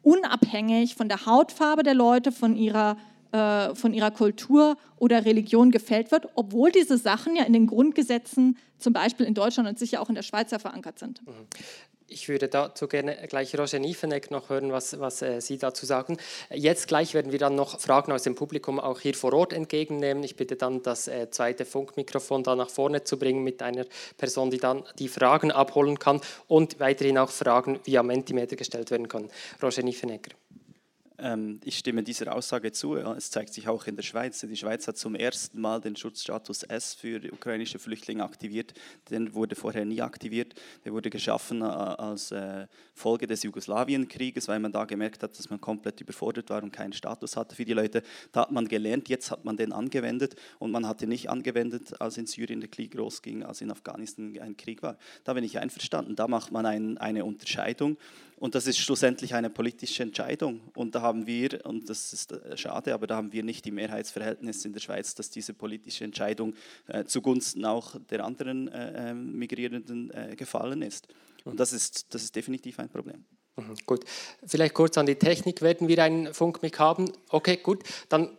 [0.00, 2.96] unabhängig von der Hautfarbe der Leute, von ihrer,
[3.32, 8.56] äh, von ihrer Kultur oder Religion gefällt wird, obwohl diese Sachen ja in den Grundgesetzen
[8.78, 11.20] zum Beispiel in Deutschland und sicher auch in der Schweiz ja verankert sind.
[12.14, 16.16] Ich würde dazu gerne gleich Roger Niefeneck noch hören, was, was äh, Sie dazu sagen.
[16.48, 20.22] Jetzt gleich werden wir dann noch Fragen aus dem Publikum auch hier vor Ort entgegennehmen.
[20.22, 23.84] Ich bitte dann, das äh, zweite Funkmikrofon da nach vorne zu bringen mit einer
[24.16, 29.08] Person, die dann die Fragen abholen kann und weiterhin auch Fragen via Mentimeter gestellt werden
[29.08, 29.28] können.
[29.60, 30.30] Roger Niefenegger.
[31.24, 32.96] Ähm, ich stimme dieser Aussage zu.
[32.96, 34.40] Es zeigt sich auch in der Schweiz.
[34.40, 38.74] Die Schweiz hat zum ersten Mal den Schutzstatus S für ukrainische Flüchtlinge aktiviert.
[39.08, 40.54] Den wurde vorher nie aktiviert.
[40.84, 45.48] Der wurde geschaffen äh, als äh, Folge des Jugoslawienkrieges, weil man da gemerkt hat, dass
[45.48, 48.02] man komplett überfordert war und keinen Status hatte für die Leute.
[48.30, 51.98] Da hat man gelernt, jetzt hat man den angewendet und man hat ihn nicht angewendet,
[52.02, 54.98] als in Syrien der Krieg losging, als in Afghanistan ein Krieg war.
[55.24, 56.16] Da bin ich einverstanden.
[56.16, 57.96] Da macht man ein, eine Unterscheidung
[58.36, 60.60] und das ist schlussendlich eine politische Entscheidung.
[60.74, 63.70] Und da haben wir, und das ist äh, schade, aber da haben wir nicht die
[63.70, 66.54] Mehrheitsverhältnisse in der Schweiz, dass diese politische Entscheidung
[66.88, 71.06] äh, zugunsten auch der anderen äh, ähm, Migrierenden äh, gefallen ist.
[71.44, 73.24] Und das ist, das ist definitiv ein Problem.
[73.56, 74.04] Mhm, gut,
[74.44, 75.62] vielleicht kurz an die Technik.
[75.62, 77.12] Werden wir einen Funkmic haben?
[77.28, 77.84] Okay, gut.
[78.08, 78.36] Dann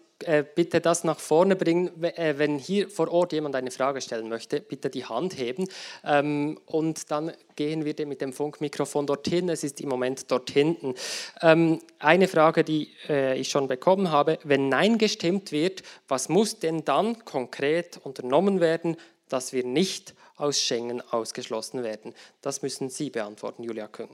[0.56, 2.04] bitte das nach vorne bringen.
[2.04, 5.68] Äh, wenn hier vor Ort jemand eine Frage stellen möchte, bitte die Hand heben.
[6.04, 9.50] Ähm, und dann gehen wir mit dem Funkmikrofon dorthin.
[9.50, 10.96] Es ist im Moment dort hinten.
[11.42, 14.40] Ähm, eine Frage, die äh, ich schon bekommen habe.
[14.44, 18.98] Wenn Nein gestimmt wird, was muss denn dann konkret unternommen werden,
[19.30, 22.14] dass wir nicht aus Schengen ausgeschlossen werden?
[22.42, 24.10] Das müssen Sie beantworten, Julia Küng.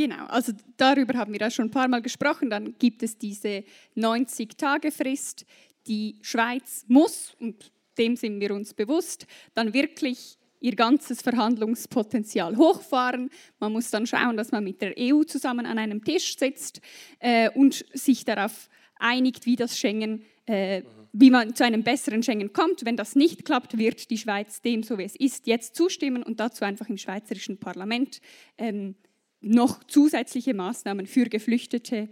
[0.00, 2.48] Genau, also darüber haben wir ja schon ein paar Mal gesprochen.
[2.48, 3.64] Dann gibt es diese
[3.98, 5.44] 90-Tage-Frist.
[5.86, 13.28] Die Schweiz muss, und dem sind wir uns bewusst, dann wirklich ihr ganzes Verhandlungspotenzial hochfahren.
[13.58, 16.80] Man muss dann schauen, dass man mit der EU zusammen an einem Tisch sitzt
[17.18, 20.82] äh, und sich darauf einigt, wie das Schengen, äh,
[21.12, 22.86] wie man zu einem besseren Schengen kommt.
[22.86, 26.40] Wenn das nicht klappt, wird die Schweiz dem, so wie es ist, jetzt zustimmen und
[26.40, 28.22] dazu einfach im schweizerischen Parlament
[28.56, 28.94] ähm,
[29.40, 32.08] noch zusätzliche Maßnahmen für Geflüchtete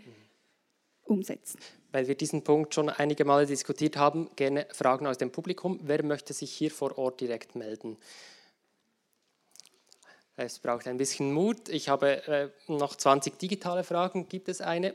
[1.03, 1.59] umsetzen.
[1.91, 5.81] Weil wir diesen Punkt schon einige Male diskutiert haben, gerne Fragen aus dem Publikum.
[5.83, 7.97] Wer möchte sich hier vor Ort direkt melden?
[10.37, 11.69] Es braucht ein bisschen Mut.
[11.69, 14.29] Ich habe äh, noch 20 digitale Fragen.
[14.29, 14.95] Gibt es eine?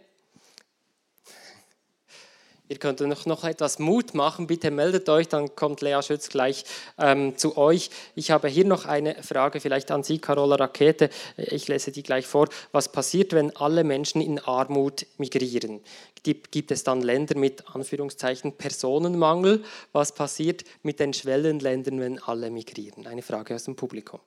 [2.69, 6.63] Ihr könnt noch, noch etwas Mut machen, bitte meldet euch, dann kommt Lea Schütz gleich
[6.97, 7.89] ähm, zu euch.
[8.15, 11.09] Ich habe hier noch eine Frage vielleicht an Sie, Carola Rakete.
[11.35, 12.47] Ich lese die gleich vor.
[12.71, 15.81] Was passiert, wenn alle Menschen in Armut migrieren?
[16.23, 19.65] Gibt es dann Länder mit Anführungszeichen Personenmangel?
[19.91, 23.05] Was passiert mit den Schwellenländern, wenn alle migrieren?
[23.07, 24.21] Eine Frage aus dem Publikum.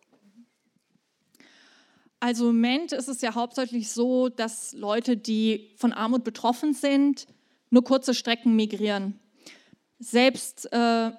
[2.20, 7.26] Also im Moment ist es ja hauptsächlich so, dass Leute, die von Armut betroffen sind,
[7.70, 9.18] nur kurze Strecken migrieren.
[9.98, 11.10] Selbst äh,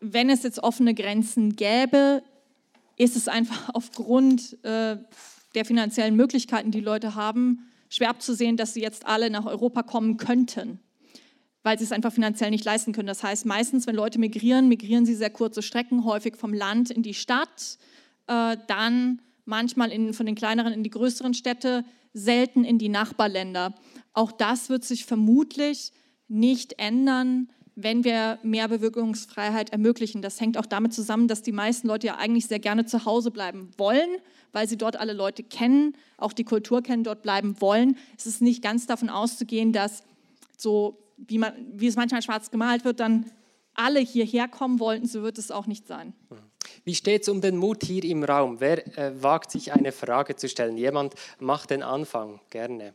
[0.00, 2.22] wenn es jetzt offene Grenzen gäbe,
[2.96, 4.96] ist es einfach aufgrund äh,
[5.54, 10.16] der finanziellen Möglichkeiten, die Leute haben, schwer abzusehen, dass sie jetzt alle nach Europa kommen
[10.16, 10.78] könnten,
[11.62, 13.08] weil sie es einfach finanziell nicht leisten können.
[13.08, 17.02] Das heißt, meistens, wenn Leute migrieren, migrieren sie sehr kurze Strecken, häufig vom Land in
[17.02, 17.78] die Stadt,
[18.28, 23.74] äh, dann manchmal in, von den kleineren in die größeren Städte, selten in die Nachbarländer.
[24.12, 25.92] Auch das wird sich vermutlich
[26.28, 30.22] nicht ändern, wenn wir mehr Bewirkungsfreiheit ermöglichen.
[30.22, 33.30] Das hängt auch damit zusammen, dass die meisten Leute ja eigentlich sehr gerne zu Hause
[33.30, 34.08] bleiben wollen,
[34.52, 37.96] weil sie dort alle Leute kennen, auch die Kultur kennen, dort bleiben wollen.
[38.18, 40.02] Es ist nicht ganz davon auszugehen, dass
[40.56, 43.30] so, wie, man, wie es manchmal schwarz gemalt wird, dann
[43.74, 45.06] alle hierher kommen wollten.
[45.06, 46.12] So wird es auch nicht sein.
[46.84, 48.60] Wie steht es um den Mut hier im Raum?
[48.60, 50.76] Wer äh, wagt sich eine Frage zu stellen?
[50.76, 52.94] Jemand macht den Anfang, gerne.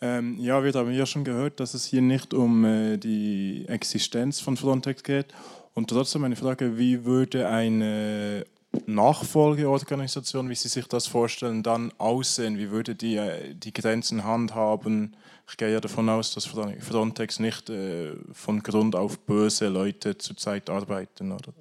[0.00, 4.40] Ähm, ja, wir haben ja schon gehört, dass es hier nicht um äh, die Existenz
[4.40, 5.34] von Frontex geht.
[5.74, 8.44] Und trotzdem eine Frage, wie würde eine
[8.86, 12.58] Nachfolgeorganisation, wie Sie sich das vorstellen, dann aussehen?
[12.58, 15.16] Wie würde die äh, die Grenzen handhaben?
[15.48, 20.68] Ich gehe ja davon aus, dass Frontex nicht äh, von Grund auf böse Leute zurzeit
[20.70, 21.52] arbeiten, oder?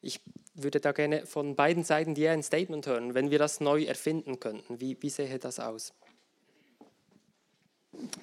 [0.00, 0.20] Ich
[0.54, 4.40] würde da gerne von beiden Seiten dir ein Statement hören, wenn wir das neu erfinden
[4.40, 4.80] könnten.
[4.80, 5.92] Wie, wie sähe das aus?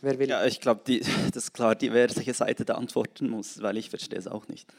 [0.02, 0.30] Wer will?
[0.30, 0.82] Ja, ich glaube,
[1.34, 4.72] das ist klar, die, welche Seite da antworten muss, weil ich verstehe es auch nicht.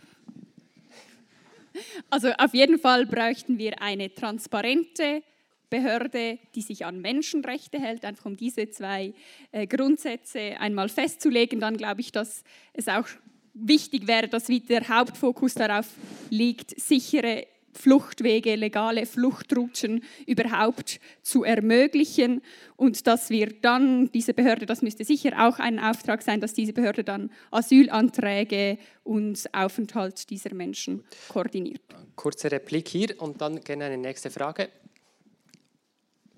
[2.11, 5.23] Also auf jeden Fall bräuchten wir eine transparente
[5.71, 9.13] Behörde, die sich an Menschenrechte hält, einfach um diese zwei
[9.53, 11.61] äh, Grundsätze einmal festzulegen.
[11.61, 12.43] Dann glaube ich, dass
[12.73, 13.07] es auch
[13.53, 15.87] wichtig wäre, dass wieder der Hauptfokus darauf
[16.31, 17.47] liegt, sichere
[17.79, 22.43] Fluchtwege, legale Fluchtrouten überhaupt zu ermöglichen
[22.77, 26.73] und dass wir dann diese Behörde, das müsste sicher auch ein Auftrag sein, dass diese
[26.73, 31.81] Behörde dann Asylanträge und Aufenthalt dieser Menschen koordiniert.
[32.17, 34.69] Kurze Replik hier und dann gerne eine nächste Frage.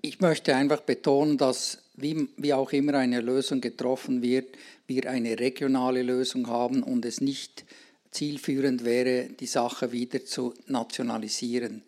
[0.01, 4.57] Ich möchte einfach betonen, dass wie, wie auch immer eine Lösung getroffen wird,
[4.87, 7.65] wir eine regionale Lösung haben und es nicht
[8.11, 11.83] zielführend wäre, die Sache wieder zu nationalisieren.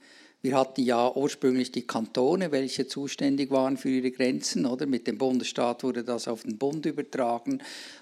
[0.46, 4.86] Wir hatten ja ursprünglich die Kantone, welche zuständig waren für ihre Grenzen, oder?
[4.86, 7.60] Mit dem Bundesstaat wurde das auf den Bund übertragen.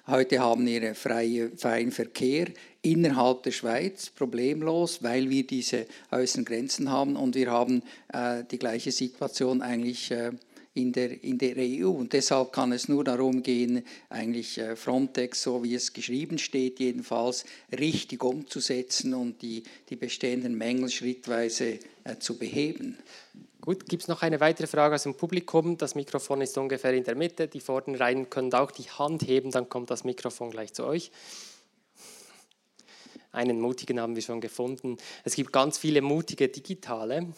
[0.08, 2.48] Heute haben wir freie, freien Verkehr
[2.82, 8.58] innerhalb der Schweiz, problemlos, weil wir diese äußeren Grenzen haben und wir haben äh, die
[8.58, 10.32] gleiche Situation eigentlich äh,
[10.74, 11.90] in der, in der EU.
[11.90, 16.80] Und deshalb kann es nur darum gehen, eigentlich äh, Frontex, so wie es geschrieben steht,
[16.80, 17.46] jedenfalls
[17.78, 22.98] richtig umzusetzen und die, die bestehenden Mängel schrittweise äh, zu beheben.
[23.60, 25.78] Gut, gibt es noch eine weitere Frage aus dem Publikum?
[25.78, 27.48] Das Mikrofon ist ungefähr in der Mitte.
[27.48, 31.12] Die vorderen Reihen können auch die Hand heben, dann kommt das Mikrofon gleich zu euch.
[33.34, 34.98] Einen mutigen haben wir schon gefunden.
[35.24, 37.28] Es gibt ganz viele mutige Digitale.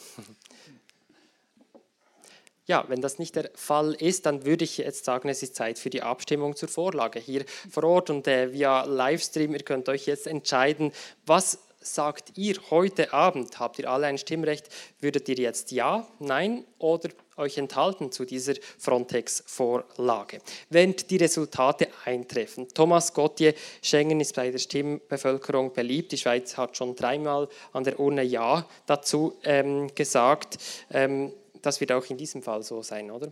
[2.65, 5.77] Ja, wenn das nicht der Fall ist, dann würde ich jetzt sagen, es ist Zeit
[5.77, 9.53] für die Abstimmung zur Vorlage hier vor Ort und äh, via Livestream.
[9.53, 10.94] Ihr könnt euch jetzt entscheiden,
[11.26, 13.60] was sagt ihr heute Abend?
[13.60, 14.69] Habt ihr alle ein Stimmrecht?
[15.02, 20.40] Würdet ihr jetzt Ja, Nein oder euch enthalten zu dieser Frontex-Vorlage?
[20.69, 22.69] Während die Resultate eintreffen.
[22.73, 26.14] Thomas Gauthier, Schengen ist bei der Stimmbevölkerung beliebt.
[26.14, 30.57] Die Schweiz hat schon dreimal an der Urne Ja dazu ähm, gesagt.
[30.90, 31.34] Ähm,
[31.64, 33.31] das wird auch in diesem Fall so sein, oder?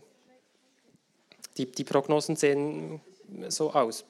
[1.58, 3.02] Die, die Prognosen sehen
[3.50, 4.06] so aus.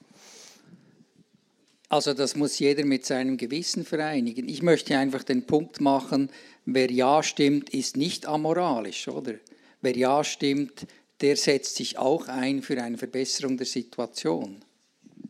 [1.90, 4.48] Also das muss jeder mit seinem Gewissen vereinigen.
[4.48, 6.30] Ich möchte einfach den Punkt machen,
[6.66, 9.34] wer Ja stimmt, ist nicht amoralisch, oder?
[9.82, 10.86] Wer Ja stimmt,
[11.20, 14.62] der setzt sich auch ein für eine Verbesserung der Situation.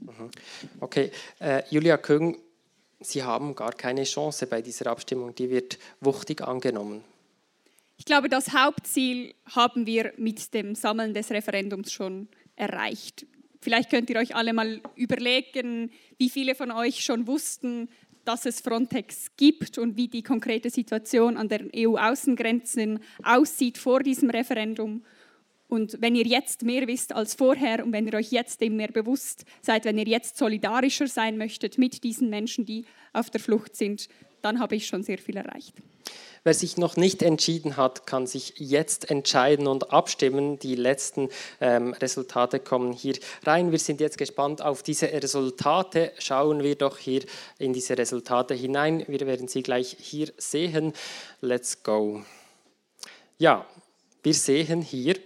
[0.02, 0.30] Mhm.
[0.82, 2.38] Okay, äh, Julia Küng,
[3.00, 7.04] Sie haben gar keine Chance bei dieser Abstimmung, die wird wuchtig angenommen.
[8.02, 13.28] Ich glaube, das Hauptziel haben wir mit dem Sammeln des Referendums schon erreicht.
[13.60, 17.90] Vielleicht könnt ihr euch alle mal überlegen, wie viele von euch schon wussten,
[18.26, 24.32] dass es Frontex gibt und wie die konkrete Situation an den EU-Außengrenzen aussieht vor diesem
[24.32, 25.06] Referendum.
[25.68, 28.92] Und wenn ihr jetzt mehr wisst als vorher und wenn ihr euch jetzt dem mehr
[28.92, 32.84] bewusst seid, wenn ihr jetzt solidarischer sein möchtet mit diesen Menschen, die
[33.14, 34.08] auf der Flucht sind,
[34.42, 35.74] dann habe ich schon sehr viel erreicht.
[36.44, 40.58] Wer sich noch nicht entschieden hat, kann sich jetzt entscheiden und abstimmen.
[40.58, 43.14] Die letzten ähm, Resultate kommen hier
[43.46, 43.72] rein.
[43.72, 46.14] Wir sind jetzt gespannt auf diese Resultate.
[46.18, 47.24] Schauen wir doch hier
[47.60, 49.06] in diese Resultate hinein.
[49.08, 50.94] Wir werden sie gleich hier sehen.
[51.42, 52.24] Let's go.
[53.38, 53.68] Ja,
[54.24, 55.18] wir sehen hier,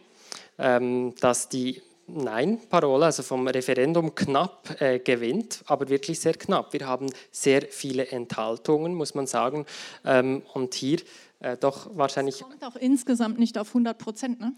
[0.58, 6.74] ähm, dass die Nein-Parole, also vom Referendum knapp äh, gewinnt, aber wirklich sehr knapp.
[6.74, 9.66] Wir haben sehr viele Enthaltungen, muss man sagen.
[10.04, 11.00] Ähm, und hier
[11.40, 12.40] äh, doch wahrscheinlich.
[12.40, 14.54] Das kommt auch insgesamt nicht auf 100 Prozent, ne?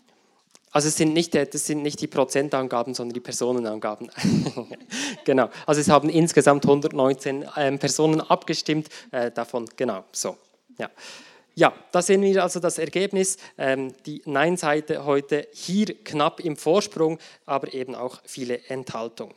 [0.72, 4.10] Also es sind nicht, äh, das sind nicht die Prozentangaben, sondern die Personenangaben.
[5.26, 5.50] genau.
[5.66, 10.38] Also es haben insgesamt 119 ähm, Personen abgestimmt, äh, davon genau so.
[10.78, 10.90] Ja.
[11.58, 13.38] Ja, da sehen wir also das Ergebnis.
[13.58, 17.18] Ähm, die Nein-Seite heute hier knapp im Vorsprung,
[17.48, 19.34] aber eben auch viele Enthaltungen.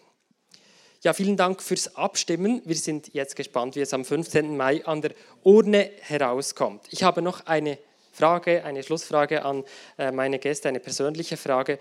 [1.00, 2.60] Ja, vielen Dank fürs Abstimmen.
[2.66, 4.54] Wir sind jetzt gespannt, wie es am 15.
[4.54, 5.12] Mai an der
[5.44, 6.88] Urne herauskommt.
[6.90, 7.78] Ich habe noch eine
[8.12, 9.64] Frage, eine Schlussfrage an
[9.96, 11.78] äh, meine Gäste, eine persönliche Frage.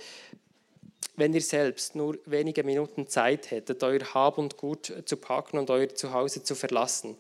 [1.18, 5.70] Wenn ihr selbst nur wenige Minuten Zeit hättet, euer Hab und Gut zu packen und
[5.70, 7.18] euer Zuhause zu verlassen,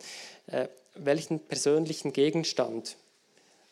[0.48, 2.96] äh, welchen persönlichen Gegenstand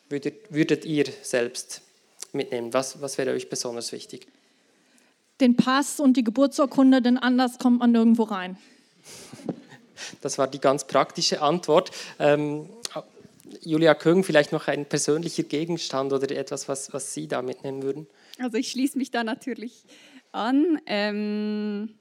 [0.10, 1.82] würdet, würdet ihr selbst
[2.34, 2.74] mitnehmen?
[2.74, 4.28] Was, was wäre euch besonders wichtig?
[5.40, 8.58] Den Pass und die Geburtsurkunde, denn anders kommt man nirgendwo rein.
[10.22, 11.90] Das war die ganz praktische Antwort.
[12.20, 12.70] Ähm,
[13.62, 18.08] Julia Köng, vielleicht noch ein persönlicher Gegenstand oder etwas, was, was Sie da mitnehmen würden?
[18.40, 19.86] Also ich schließe mich da natürlich
[20.32, 20.80] an.
[20.86, 21.96] Ähm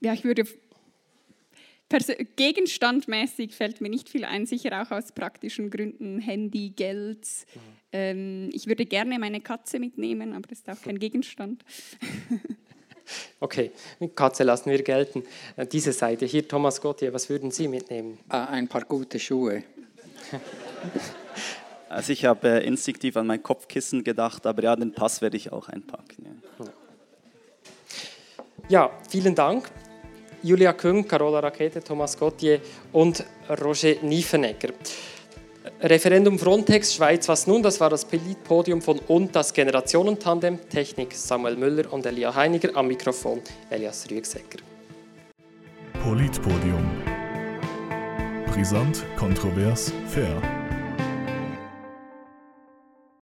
[0.00, 0.46] ja, ich würde
[1.88, 7.26] Pers Gegenstandmäßig fällt mir nicht viel ein, sicher auch aus praktischen Gründen, Handy, Geld.
[7.54, 7.60] Mhm.
[7.92, 11.64] Ähm, ich würde gerne meine Katze mitnehmen, aber das ist auch kein Gegenstand.
[13.40, 13.70] Okay,
[14.14, 15.24] Katze lassen wir gelten.
[15.56, 18.18] Äh, diese Seite hier, Thomas Gottier, was würden Sie mitnehmen?
[18.28, 19.64] Ah, ein paar gute Schuhe.
[21.88, 25.52] Also ich habe äh, instinktiv an mein Kopfkissen gedacht, aber ja, den Pass werde ich
[25.52, 26.42] auch einpacken.
[26.58, 26.66] Ja,
[28.68, 29.70] ja vielen Dank.
[30.42, 32.60] Julia Küng, Carola Rakete, Thomas Gauthier
[32.92, 33.24] und
[33.60, 34.70] Roger Niefenegger.
[35.80, 37.62] Referendum Frontex Schweiz, was nun?
[37.62, 38.06] Das war das
[38.44, 43.40] Podium von und das Generationentandem, Technik Samuel Müller und Elia Heiniger, am Mikrofon
[43.70, 44.58] Elias Rüegsecker.
[46.02, 47.02] Politpodium.
[48.46, 50.57] Brisant, kontrovers, fair.